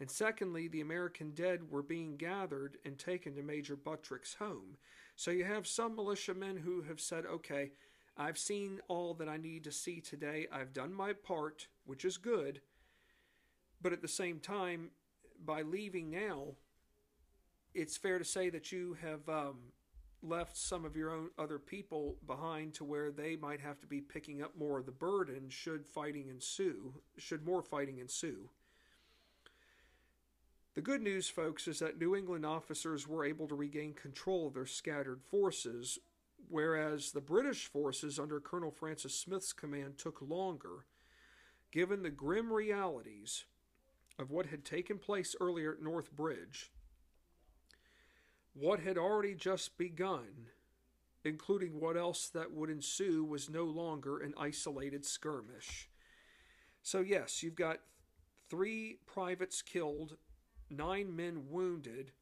and 0.00 0.10
secondly, 0.10 0.68
the 0.68 0.80
American 0.80 1.30
dead 1.30 1.70
were 1.70 1.82
being 1.82 2.16
gathered 2.16 2.78
and 2.84 2.98
taken 2.98 3.34
to 3.36 3.42
Major 3.42 3.76
Buttrick's 3.76 4.34
home. 4.34 4.76
So 5.14 5.30
you 5.30 5.44
have 5.44 5.66
some 5.66 5.94
militiamen 5.94 6.56
who 6.56 6.82
have 6.82 7.00
said, 7.00 7.24
okay, 7.26 7.72
I've 8.16 8.38
seen 8.38 8.80
all 8.88 9.14
that 9.14 9.28
I 9.28 9.36
need 9.36 9.64
to 9.64 9.72
see 9.72 10.00
today. 10.00 10.46
I've 10.52 10.72
done 10.72 10.92
my 10.92 11.12
part, 11.12 11.68
which 11.84 12.04
is 12.04 12.16
good. 12.16 12.60
But 13.80 13.92
at 13.92 14.02
the 14.02 14.08
same 14.08 14.40
time, 14.40 14.90
by 15.44 15.62
leaving 15.62 16.10
now, 16.10 16.54
it's 17.72 17.96
fair 17.96 18.18
to 18.18 18.24
say 18.24 18.50
that 18.50 18.72
you 18.72 18.96
have 19.00 19.28
um, 19.28 19.58
left 20.22 20.56
some 20.56 20.84
of 20.84 20.96
your 20.96 21.10
own 21.10 21.30
other 21.38 21.58
people 21.58 22.16
behind 22.26 22.74
to 22.74 22.84
where 22.84 23.10
they 23.12 23.36
might 23.36 23.60
have 23.60 23.80
to 23.80 23.86
be 23.86 24.00
picking 24.00 24.42
up 24.42 24.56
more 24.56 24.78
of 24.78 24.86
the 24.86 24.92
burden 24.92 25.48
should 25.48 25.86
fighting 25.86 26.28
ensue, 26.28 26.94
should 27.18 27.44
more 27.44 27.62
fighting 27.62 27.98
ensue. 27.98 28.48
The 30.74 30.82
good 30.82 31.02
news, 31.02 31.28
folks, 31.28 31.68
is 31.68 31.78
that 31.78 32.00
New 32.00 32.16
England 32.16 32.44
officers 32.44 33.06
were 33.06 33.24
able 33.24 33.46
to 33.46 33.54
regain 33.54 33.94
control 33.94 34.48
of 34.48 34.54
their 34.54 34.66
scattered 34.66 35.22
forces, 35.22 36.00
whereas 36.48 37.12
the 37.12 37.20
British 37.20 37.66
forces 37.66 38.18
under 38.18 38.40
Colonel 38.40 38.72
Francis 38.72 39.14
Smith's 39.14 39.52
command 39.52 39.98
took 39.98 40.20
longer, 40.20 40.86
given 41.70 42.02
the 42.02 42.10
grim 42.10 42.52
realities 42.52 43.44
of 44.18 44.32
what 44.32 44.46
had 44.46 44.64
taken 44.64 44.98
place 44.98 45.36
earlier 45.40 45.74
at 45.74 45.82
North 45.82 46.10
Bridge. 46.10 46.72
What 48.52 48.80
had 48.80 48.98
already 48.98 49.34
just 49.34 49.78
begun, 49.78 50.48
including 51.24 51.78
what 51.80 51.96
else 51.96 52.28
that 52.30 52.52
would 52.52 52.70
ensue, 52.70 53.24
was 53.24 53.48
no 53.48 53.64
longer 53.64 54.18
an 54.18 54.34
isolated 54.36 55.04
skirmish. 55.04 55.88
So, 56.82 56.98
yes, 57.00 57.44
you've 57.44 57.54
got 57.54 57.78
three 58.50 58.98
privates 59.06 59.62
killed, 59.62 60.16
nine 60.70 61.14
men 61.14 61.44
wounded, 61.50 62.12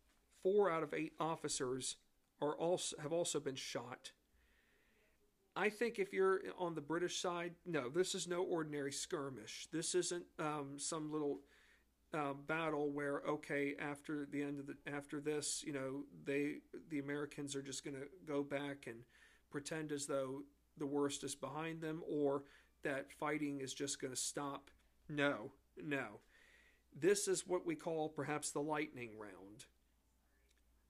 four 0.43 0.71
out 0.71 0.83
of 0.83 0.95
eight 0.95 1.13
officers 1.21 1.97
are 2.41 2.57
also 2.57 2.97
have 3.01 3.13
also 3.13 3.41
been 3.41 3.55
shot. 3.55 4.13
I 5.55 5.69
think 5.69 5.99
if 5.99 6.13
you're 6.13 6.41
on 6.59 6.75
the 6.75 6.81
British 6.81 7.21
side, 7.21 7.53
no, 7.67 7.89
this 7.89 8.15
is 8.15 8.27
no 8.27 8.43
ordinary 8.43 8.93
skirmish. 8.93 9.69
This 9.71 9.95
isn't 9.95 10.25
um, 10.39 10.75
some 10.79 11.13
little 11.13 11.41
uh, 12.15 12.33
battle 12.33 12.91
where 12.91 13.23
okay, 13.29 13.75
after 13.79 14.27
the 14.31 14.43
end 14.43 14.59
of 14.61 14.67
the 14.67 14.77
after 14.91 15.21
this, 15.21 15.63
you 15.67 15.73
know, 15.73 16.05
they 16.25 16.57
the 16.91 16.99
Americans 16.99 17.55
are 17.55 17.63
just 17.63 17.85
going 17.85 17.97
to 17.97 18.07
go 18.27 18.43
back 18.43 18.87
and 18.87 18.97
pretend 19.51 19.93
as 19.93 20.07
though 20.07 20.43
the 20.79 20.87
worst 20.87 21.23
is 21.23 21.35
behind 21.35 21.81
them, 21.81 22.03
or 22.11 22.45
that 22.83 23.13
fighting 23.13 23.61
is 23.61 23.75
just 23.75 24.01
going 24.01 24.13
to 24.13 24.19
stop. 24.19 24.71
No, 25.09 25.53
no. 25.83 26.21
This 26.99 27.29
is 27.29 27.47
what 27.47 27.67
we 27.67 27.75
call 27.75 28.09
perhaps 28.09 28.51
the 28.51 28.61
lightning 28.61 29.11
round 29.19 29.67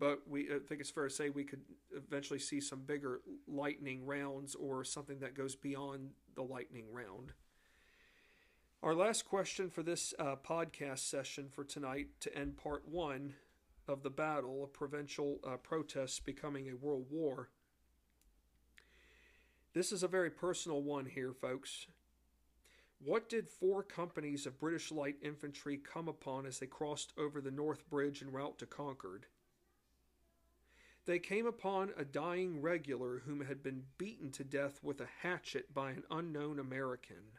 but 0.02 0.22
we 0.28 0.52
I 0.52 0.58
think 0.58 0.80
it's 0.80 0.90
fair 0.90 1.06
to 1.06 1.14
say 1.14 1.30
we 1.30 1.44
could 1.44 1.62
eventually 1.94 2.40
see 2.40 2.60
some 2.60 2.80
bigger 2.80 3.20
lightning 3.46 4.04
rounds 4.04 4.56
or 4.56 4.82
something 4.82 5.20
that 5.20 5.36
goes 5.36 5.54
beyond 5.54 6.10
the 6.34 6.42
lightning 6.42 6.86
round. 6.90 7.34
Our 8.82 8.96
last 8.96 9.26
question 9.26 9.70
for 9.70 9.84
this 9.84 10.12
uh, 10.18 10.34
podcast 10.44 11.08
session 11.08 11.48
for 11.48 11.62
tonight 11.62 12.08
to 12.18 12.36
end 12.36 12.56
part 12.56 12.82
one 12.88 13.34
of 13.86 14.02
the 14.02 14.10
battle 14.10 14.64
of 14.64 14.72
provincial 14.72 15.38
uh, 15.46 15.56
protests 15.58 16.18
becoming 16.18 16.68
a 16.68 16.74
world 16.74 17.06
war. 17.08 17.50
This 19.72 19.92
is 19.92 20.02
a 20.02 20.08
very 20.08 20.30
personal 20.30 20.82
one 20.82 21.06
here, 21.06 21.32
folks. 21.32 21.86
What 23.04 23.28
did 23.28 23.48
four 23.48 23.82
companies 23.82 24.46
of 24.46 24.60
British 24.60 24.92
light 24.92 25.16
infantry 25.22 25.76
come 25.76 26.08
upon 26.08 26.46
as 26.46 26.58
they 26.58 26.66
crossed 26.66 27.12
over 27.18 27.40
the 27.40 27.50
North 27.50 27.88
Bridge 27.90 28.22
en 28.22 28.30
route 28.30 28.58
to 28.58 28.66
Concord? 28.66 29.26
they 31.04 31.18
came 31.18 31.46
upon 31.46 31.90
a 31.96 32.04
dying 32.04 32.60
regular 32.60 33.22
whom 33.26 33.40
had 33.40 33.62
been 33.62 33.84
beaten 33.98 34.30
to 34.30 34.44
death 34.44 34.80
with 34.82 35.00
a 35.00 35.08
hatchet 35.22 35.74
by 35.74 35.90
an 35.90 36.04
unknown 36.10 36.58
American. 36.58 37.38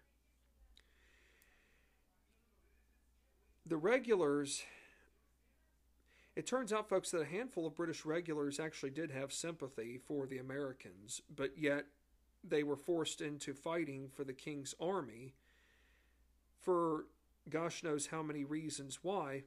The 3.66 3.78
regulars, 3.78 4.64
it 6.36 6.46
turns 6.46 6.74
out, 6.74 6.90
folks, 6.90 7.12
that 7.12 7.22
a 7.22 7.26
handful 7.26 7.66
of 7.66 7.76
British 7.76 8.04
regulars 8.04 8.60
actually 8.60 8.90
did 8.90 9.12
have 9.12 9.32
sympathy 9.32 9.98
for 9.98 10.28
the 10.28 10.40
Americans, 10.40 11.22
but 11.34 11.58
yet 11.58 11.86
they 12.44 12.64
were 12.64 12.76
forced 12.76 13.22
into 13.22 13.54
fighting 13.54 14.10
for 14.14 14.26
the 14.26 14.34
king's 14.34 14.76
army 14.82 15.34
for 16.64 17.06
gosh 17.50 17.84
knows 17.84 18.08
how 18.08 18.24
many 18.24 18.44
reasons 18.44 19.00
why, 19.02 19.44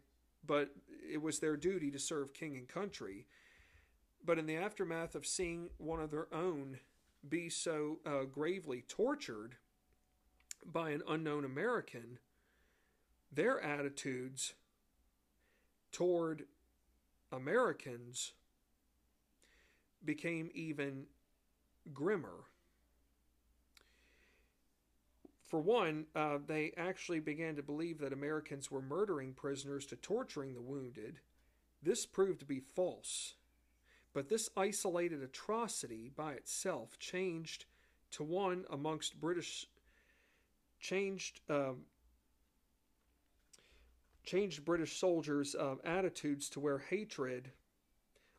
but 0.47 0.71
it 1.11 1.21
was 1.21 1.39
their 1.39 1.57
duty 1.57 1.91
to 1.91 1.99
serve 1.99 2.35
king 2.35 2.57
and 2.57 2.69
country. 2.69 3.27
But 4.25 4.39
in 4.39 4.47
the 4.47 4.57
aftermath 4.57 5.15
of 5.15 5.27
seeing 5.27 5.71
one 5.79 6.01
of 6.01 6.11
their 6.11 6.33
own 6.35 6.79
be 7.29 7.49
so 7.49 7.99
uh, 8.07 8.25
gravely 8.25 8.85
tortured 8.89 9.57
by 10.65 10.91
an 10.91 11.03
unknown 11.09 11.45
American, 11.45 12.19
their 13.33 13.61
attitudes 13.61 14.55
toward 15.93 16.45
Americans 17.33 18.33
became 20.05 20.51
even 20.55 21.07
grimmer. 21.93 22.45
For 25.47 25.61
one, 25.61 26.07
uh, 26.15 26.39
they 26.45 26.73
actually 26.77 27.21
began 27.21 27.55
to 27.57 27.63
believe 27.63 27.99
that 28.01 28.13
Americans 28.13 28.71
were 28.71 28.83
murdering 28.83 29.33
prisoners 29.33 29.87
to 29.87 29.97
torturing 29.97 30.55
the 30.55 30.61
wounded. 30.61 31.21
This 31.83 32.05
proved 32.05 32.41
to 32.41 32.47
be 32.47 32.59
false. 32.59 33.35
But 34.13 34.29
this 34.29 34.51
isolated 34.57 35.23
atrocity 35.23 36.11
by 36.15 36.33
itself 36.33 36.99
changed 36.99 37.67
to 38.13 38.25
one 38.25 38.65
amongst 38.71 39.21
British 39.21 39.67
changed 40.81 41.41
um, 41.49 41.83
changed 44.25 44.65
British 44.65 44.99
soldiers' 44.99 45.55
um, 45.55 45.79
attitudes 45.85 46.49
to 46.51 46.61
where 46.61 46.79
hatred 46.79 47.53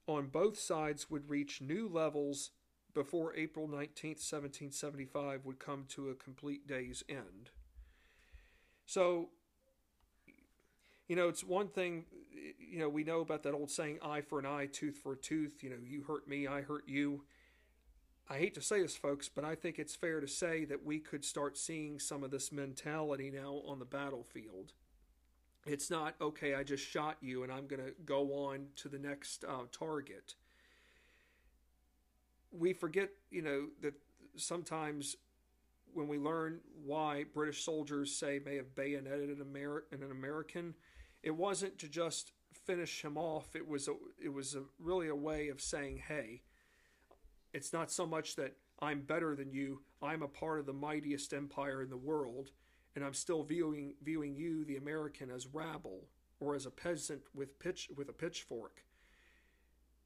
on 0.07 0.27
both 0.27 0.59
sides 0.59 1.09
would 1.09 1.29
reach 1.29 1.61
new 1.61 1.87
levels 1.87 2.51
before 2.97 3.35
April 3.35 3.67
19, 3.67 4.15
1775 4.15 5.45
would 5.45 5.59
come 5.59 5.85
to 5.87 6.09
a 6.09 6.15
complete 6.15 6.65
day's 6.65 7.03
end. 7.07 7.51
So, 8.87 9.29
you 11.07 11.15
know, 11.15 11.29
it's 11.29 11.43
one 11.43 11.67
thing, 11.67 12.05
you 12.59 12.79
know, 12.79 12.89
we 12.89 13.03
know 13.03 13.19
about 13.19 13.43
that 13.43 13.53
old 13.53 13.69
saying, 13.69 13.99
eye 14.01 14.21
for 14.21 14.39
an 14.39 14.47
eye, 14.47 14.65
tooth 14.65 14.97
for 14.97 15.13
a 15.13 15.15
tooth. 15.15 15.61
You 15.61 15.69
know, 15.69 15.75
you 15.85 16.05
hurt 16.07 16.27
me, 16.27 16.47
I 16.47 16.61
hurt 16.61 16.85
you. 16.87 17.21
I 18.27 18.39
hate 18.39 18.55
to 18.55 18.63
say 18.63 18.81
this, 18.81 18.95
folks, 18.95 19.29
but 19.29 19.45
I 19.45 19.53
think 19.53 19.77
it's 19.77 19.95
fair 19.95 20.19
to 20.19 20.27
say 20.27 20.65
that 20.65 20.83
we 20.83 20.97
could 20.97 21.23
start 21.23 21.55
seeing 21.55 21.99
some 21.99 22.23
of 22.23 22.31
this 22.31 22.51
mentality 22.51 23.29
now 23.29 23.61
on 23.67 23.77
the 23.77 23.85
battlefield. 23.85 24.73
It's 25.67 25.91
not, 25.91 26.15
okay, 26.19 26.55
I 26.55 26.63
just 26.63 26.83
shot 26.83 27.17
you 27.21 27.43
and 27.43 27.51
I'm 27.51 27.67
going 27.67 27.85
to 27.85 27.93
go 28.05 28.45
on 28.47 28.69
to 28.77 28.89
the 28.89 28.97
next 28.97 29.45
uh, 29.47 29.65
target. 29.71 30.33
We 32.51 32.73
forget, 32.73 33.09
you 33.29 33.41
know, 33.41 33.67
that 33.81 33.93
sometimes 34.35 35.15
when 35.93 36.07
we 36.07 36.17
learn 36.17 36.59
why 36.85 37.25
British 37.33 37.63
soldiers 37.63 38.15
say 38.15 38.39
may 38.43 38.55
have 38.55 38.75
bayoneted 38.75 39.29
an, 39.39 39.47
Amer- 39.55 39.85
an 39.91 40.03
American, 40.11 40.75
it 41.23 41.35
wasn't 41.35 41.77
to 41.79 41.87
just 41.87 42.31
finish 42.65 43.03
him 43.03 43.17
off. 43.17 43.55
It 43.55 43.67
was 43.67 43.87
a, 43.87 43.93
it 44.23 44.31
was 44.31 44.55
a, 44.55 44.63
really 44.79 45.07
a 45.07 45.15
way 45.15 45.49
of 45.49 45.61
saying, 45.61 46.03
hey, 46.07 46.41
it's 47.53 47.73
not 47.73 47.91
so 47.91 48.05
much 48.05 48.35
that 48.35 48.55
I'm 48.79 49.01
better 49.01 49.35
than 49.35 49.51
you. 49.51 49.81
I'm 50.01 50.21
a 50.21 50.27
part 50.27 50.59
of 50.59 50.65
the 50.65 50.73
mightiest 50.73 51.33
empire 51.33 51.81
in 51.81 51.89
the 51.89 51.97
world, 51.97 52.51
and 52.95 53.03
I'm 53.03 53.13
still 53.13 53.43
viewing 53.43 53.95
viewing 54.03 54.35
you, 54.35 54.65
the 54.65 54.77
American, 54.77 55.31
as 55.31 55.47
rabble 55.47 56.03
or 56.39 56.55
as 56.55 56.65
a 56.65 56.71
peasant 56.71 57.21
with 57.33 57.57
pitch 57.59 57.89
with 57.95 58.09
a 58.09 58.13
pitchfork. 58.13 58.83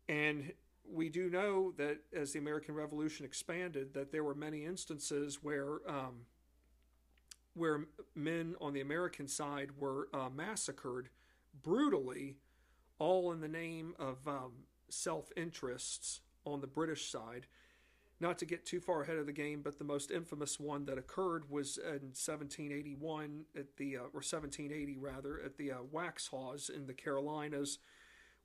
And 0.08 0.54
we 0.90 1.10
do 1.10 1.30
know 1.30 1.74
that 1.78 2.00
as 2.14 2.34
the 2.34 2.40
American 2.40 2.76
Revolution 2.76 3.26
expanded, 3.26 3.94
that 3.94 4.12
there 4.12 4.24
were 4.24 4.36
many 4.36 4.66
instances 4.66 5.40
where 5.42 5.80
um, 5.88 6.26
where 7.54 7.86
men 8.16 8.56
on 8.62 8.74
the 8.74 8.82
American 8.82 9.28
side 9.28 9.72
were 9.78 10.08
uh, 10.14 10.30
massacred 10.34 11.10
brutally, 11.62 12.38
all 12.98 13.32
in 13.32 13.42
the 13.42 13.48
name 13.48 13.94
of 14.00 14.26
um, 14.28 14.52
self 14.90 15.32
interests 15.36 16.22
on 16.46 16.62
the 16.62 16.68
British 16.68 17.10
side. 17.10 17.48
Not 18.20 18.38
to 18.38 18.46
get 18.46 18.68
too 18.68 18.80
far 18.80 19.02
ahead 19.02 19.18
of 19.18 19.26
the 19.26 19.32
game, 19.32 19.62
but 19.64 19.80
the 19.80 19.84
most 19.84 20.12
infamous 20.12 20.60
one 20.60 20.86
that 20.86 21.00
occurred 21.00 21.50
was 21.50 21.78
in 21.78 22.14
1781 22.14 23.46
at 23.58 23.78
the 23.78 23.98
uh, 23.98 24.02
or 24.02 24.22
1780 24.22 24.98
rather 25.00 25.42
at 25.44 25.58
the 25.58 25.72
uh, 25.72 25.78
Waxhaws 25.92 26.70
in 26.70 26.86
the 26.86 26.94
Carolinas, 26.94 27.80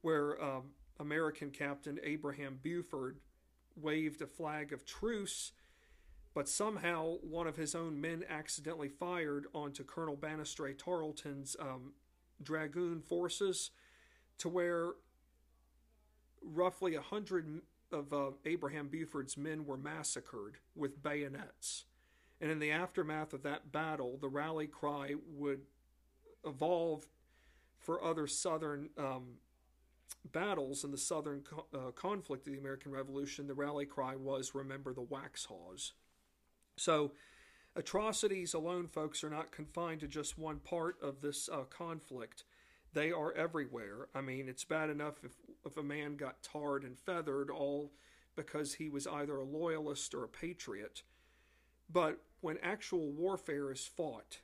where 0.01 0.43
um, 0.43 0.71
American 0.99 1.51
Captain 1.51 1.99
Abraham 2.03 2.59
Buford 2.63 3.19
waved 3.77 4.23
a 4.23 4.27
flag 4.27 4.73
of 4.73 4.85
truce, 4.85 5.53
but 6.35 6.49
somehow 6.49 7.17
one 7.23 7.47
of 7.47 7.57
his 7.57 7.75
own 7.75 8.01
men 8.01 8.25
accidentally 8.29 8.89
fired 8.89 9.47
onto 9.55 9.85
Colonel 9.85 10.17
Banastre 10.17 10.77
Tarleton's 10.77 11.57
um, 11.61 11.93
dragoon 12.43 13.01
forces, 13.01 13.71
to 14.39 14.49
where 14.49 14.93
roughly 16.43 16.95
a 16.95 17.01
hundred 17.01 17.61
of 17.93 18.13
uh, 18.13 18.31
Abraham 18.45 18.89
Buford's 18.89 19.37
men 19.37 19.65
were 19.65 19.77
massacred 19.77 20.59
with 20.75 21.03
bayonets. 21.03 21.85
And 22.41 22.51
in 22.51 22.59
the 22.59 22.71
aftermath 22.71 23.33
of 23.33 23.43
that 23.45 23.73
battle, 23.73 24.19
the 24.21 24.29
rally 24.29 24.67
cry 24.67 25.15
would 25.27 25.63
evolve 26.45 27.07
for 27.79 28.03
other 28.03 28.27
Southern 28.27 28.91
um, 28.99 29.37
battles 30.33 30.85
in 30.85 30.91
the 30.91 30.99
Southern 30.99 31.43
co- 31.43 31.67
uh, 31.75 31.91
conflict 31.93 32.47
of 32.47 32.53
the 32.53 32.59
American 32.59 32.93
Revolution. 32.93 33.47
The 33.47 33.55
rally 33.55 33.87
cry 33.87 34.17
was 34.17 34.55
Remember 34.55 34.93
the 34.93 35.03
Waxhaws. 35.03 35.93
So, 36.77 37.13
atrocities 37.75 38.55
alone, 38.55 38.87
folks, 38.87 39.25
are 39.25 39.31
not 39.31 39.53
confined 39.53 40.01
to 40.01 40.09
just 40.09 40.39
one 40.39 40.59
part 40.59 40.97
of 41.03 41.21
this 41.21 41.49
uh, 41.49 41.65
conflict. 41.65 42.45
They 42.93 43.13
are 43.13 43.33
everywhere. 43.33 44.09
I 44.15 44.21
mean, 44.21 44.49
it's 44.49 44.65
bad 44.65 44.91
enough 44.91 45.25
if, 45.25 45.33
if 45.65 45.77
a 45.77 45.83
man 45.83 46.17
got 46.17 46.43
tarred 46.43 46.85
and 46.85 46.99
feathered 46.99 47.51
all 47.51 47.93
because 48.35 48.75
he 48.75 48.89
was 48.89 49.07
either 49.07 49.37
a 49.37 49.45
loyalist 49.45 50.15
or 50.15 50.25
a 50.25 50.29
patriot. 50.29 51.03
But 51.91 52.19
when 52.41 52.59
actual 52.63 53.11
warfare 53.13 53.71
is 53.71 53.87
fought, 53.87 54.41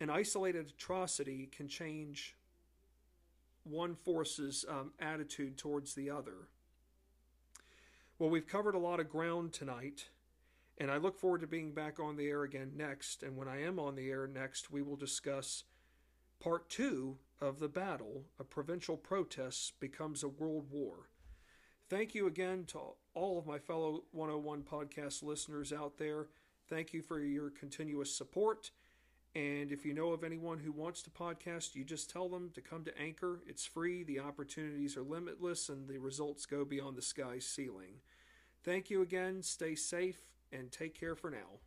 an 0.00 0.10
isolated 0.10 0.68
atrocity 0.70 1.48
can 1.50 1.68
change 1.68 2.36
one 3.66 3.94
force's 3.94 4.64
um, 4.68 4.92
attitude 5.00 5.58
towards 5.58 5.94
the 5.94 6.10
other. 6.10 6.48
Well, 8.18 8.30
we've 8.30 8.46
covered 8.46 8.74
a 8.74 8.78
lot 8.78 9.00
of 9.00 9.10
ground 9.10 9.52
tonight, 9.52 10.08
and 10.78 10.90
I 10.90 10.96
look 10.96 11.18
forward 11.18 11.42
to 11.42 11.46
being 11.46 11.72
back 11.72 12.00
on 12.00 12.16
the 12.16 12.28
air 12.28 12.44
again 12.44 12.72
next. 12.76 13.22
And 13.22 13.36
when 13.36 13.48
I 13.48 13.62
am 13.62 13.78
on 13.78 13.94
the 13.94 14.08
air 14.08 14.26
next, 14.26 14.70
we 14.70 14.82
will 14.82 14.96
discuss 14.96 15.64
Part 16.40 16.68
two 16.68 17.18
of 17.40 17.58
the 17.58 17.68
battle 17.68 18.24
of 18.38 18.50
provincial 18.50 18.96
protests 18.96 19.72
becomes 19.80 20.22
a 20.22 20.28
world 20.28 20.66
war. 20.70 21.08
Thank 21.88 22.14
you 22.14 22.26
again 22.26 22.64
to 22.66 22.78
all 23.14 23.38
of 23.38 23.46
my 23.46 23.58
fellow 23.58 24.04
101 24.12 24.62
podcast 24.62 25.22
listeners 25.22 25.72
out 25.72 25.98
there. 25.98 26.28
Thank 26.68 26.92
you 26.92 27.02
for 27.02 27.20
your 27.20 27.50
continuous 27.50 28.14
support. 28.14 28.70
And 29.36 29.70
if 29.70 29.84
you 29.84 29.92
know 29.92 30.14
of 30.14 30.24
anyone 30.24 30.60
who 30.60 30.72
wants 30.72 31.02
to 31.02 31.10
podcast, 31.10 31.74
you 31.74 31.84
just 31.84 32.08
tell 32.08 32.26
them 32.30 32.48
to 32.54 32.62
come 32.62 32.84
to 32.84 32.98
Anchor. 32.98 33.42
It's 33.46 33.66
free, 33.66 34.02
the 34.02 34.18
opportunities 34.18 34.96
are 34.96 35.02
limitless, 35.02 35.68
and 35.68 35.86
the 35.86 35.98
results 35.98 36.46
go 36.46 36.64
beyond 36.64 36.96
the 36.96 37.02
sky's 37.02 37.46
ceiling. 37.46 38.00
Thank 38.64 38.88
you 38.88 39.02
again. 39.02 39.42
Stay 39.42 39.74
safe 39.74 40.22
and 40.50 40.72
take 40.72 40.98
care 40.98 41.14
for 41.14 41.30
now. 41.30 41.60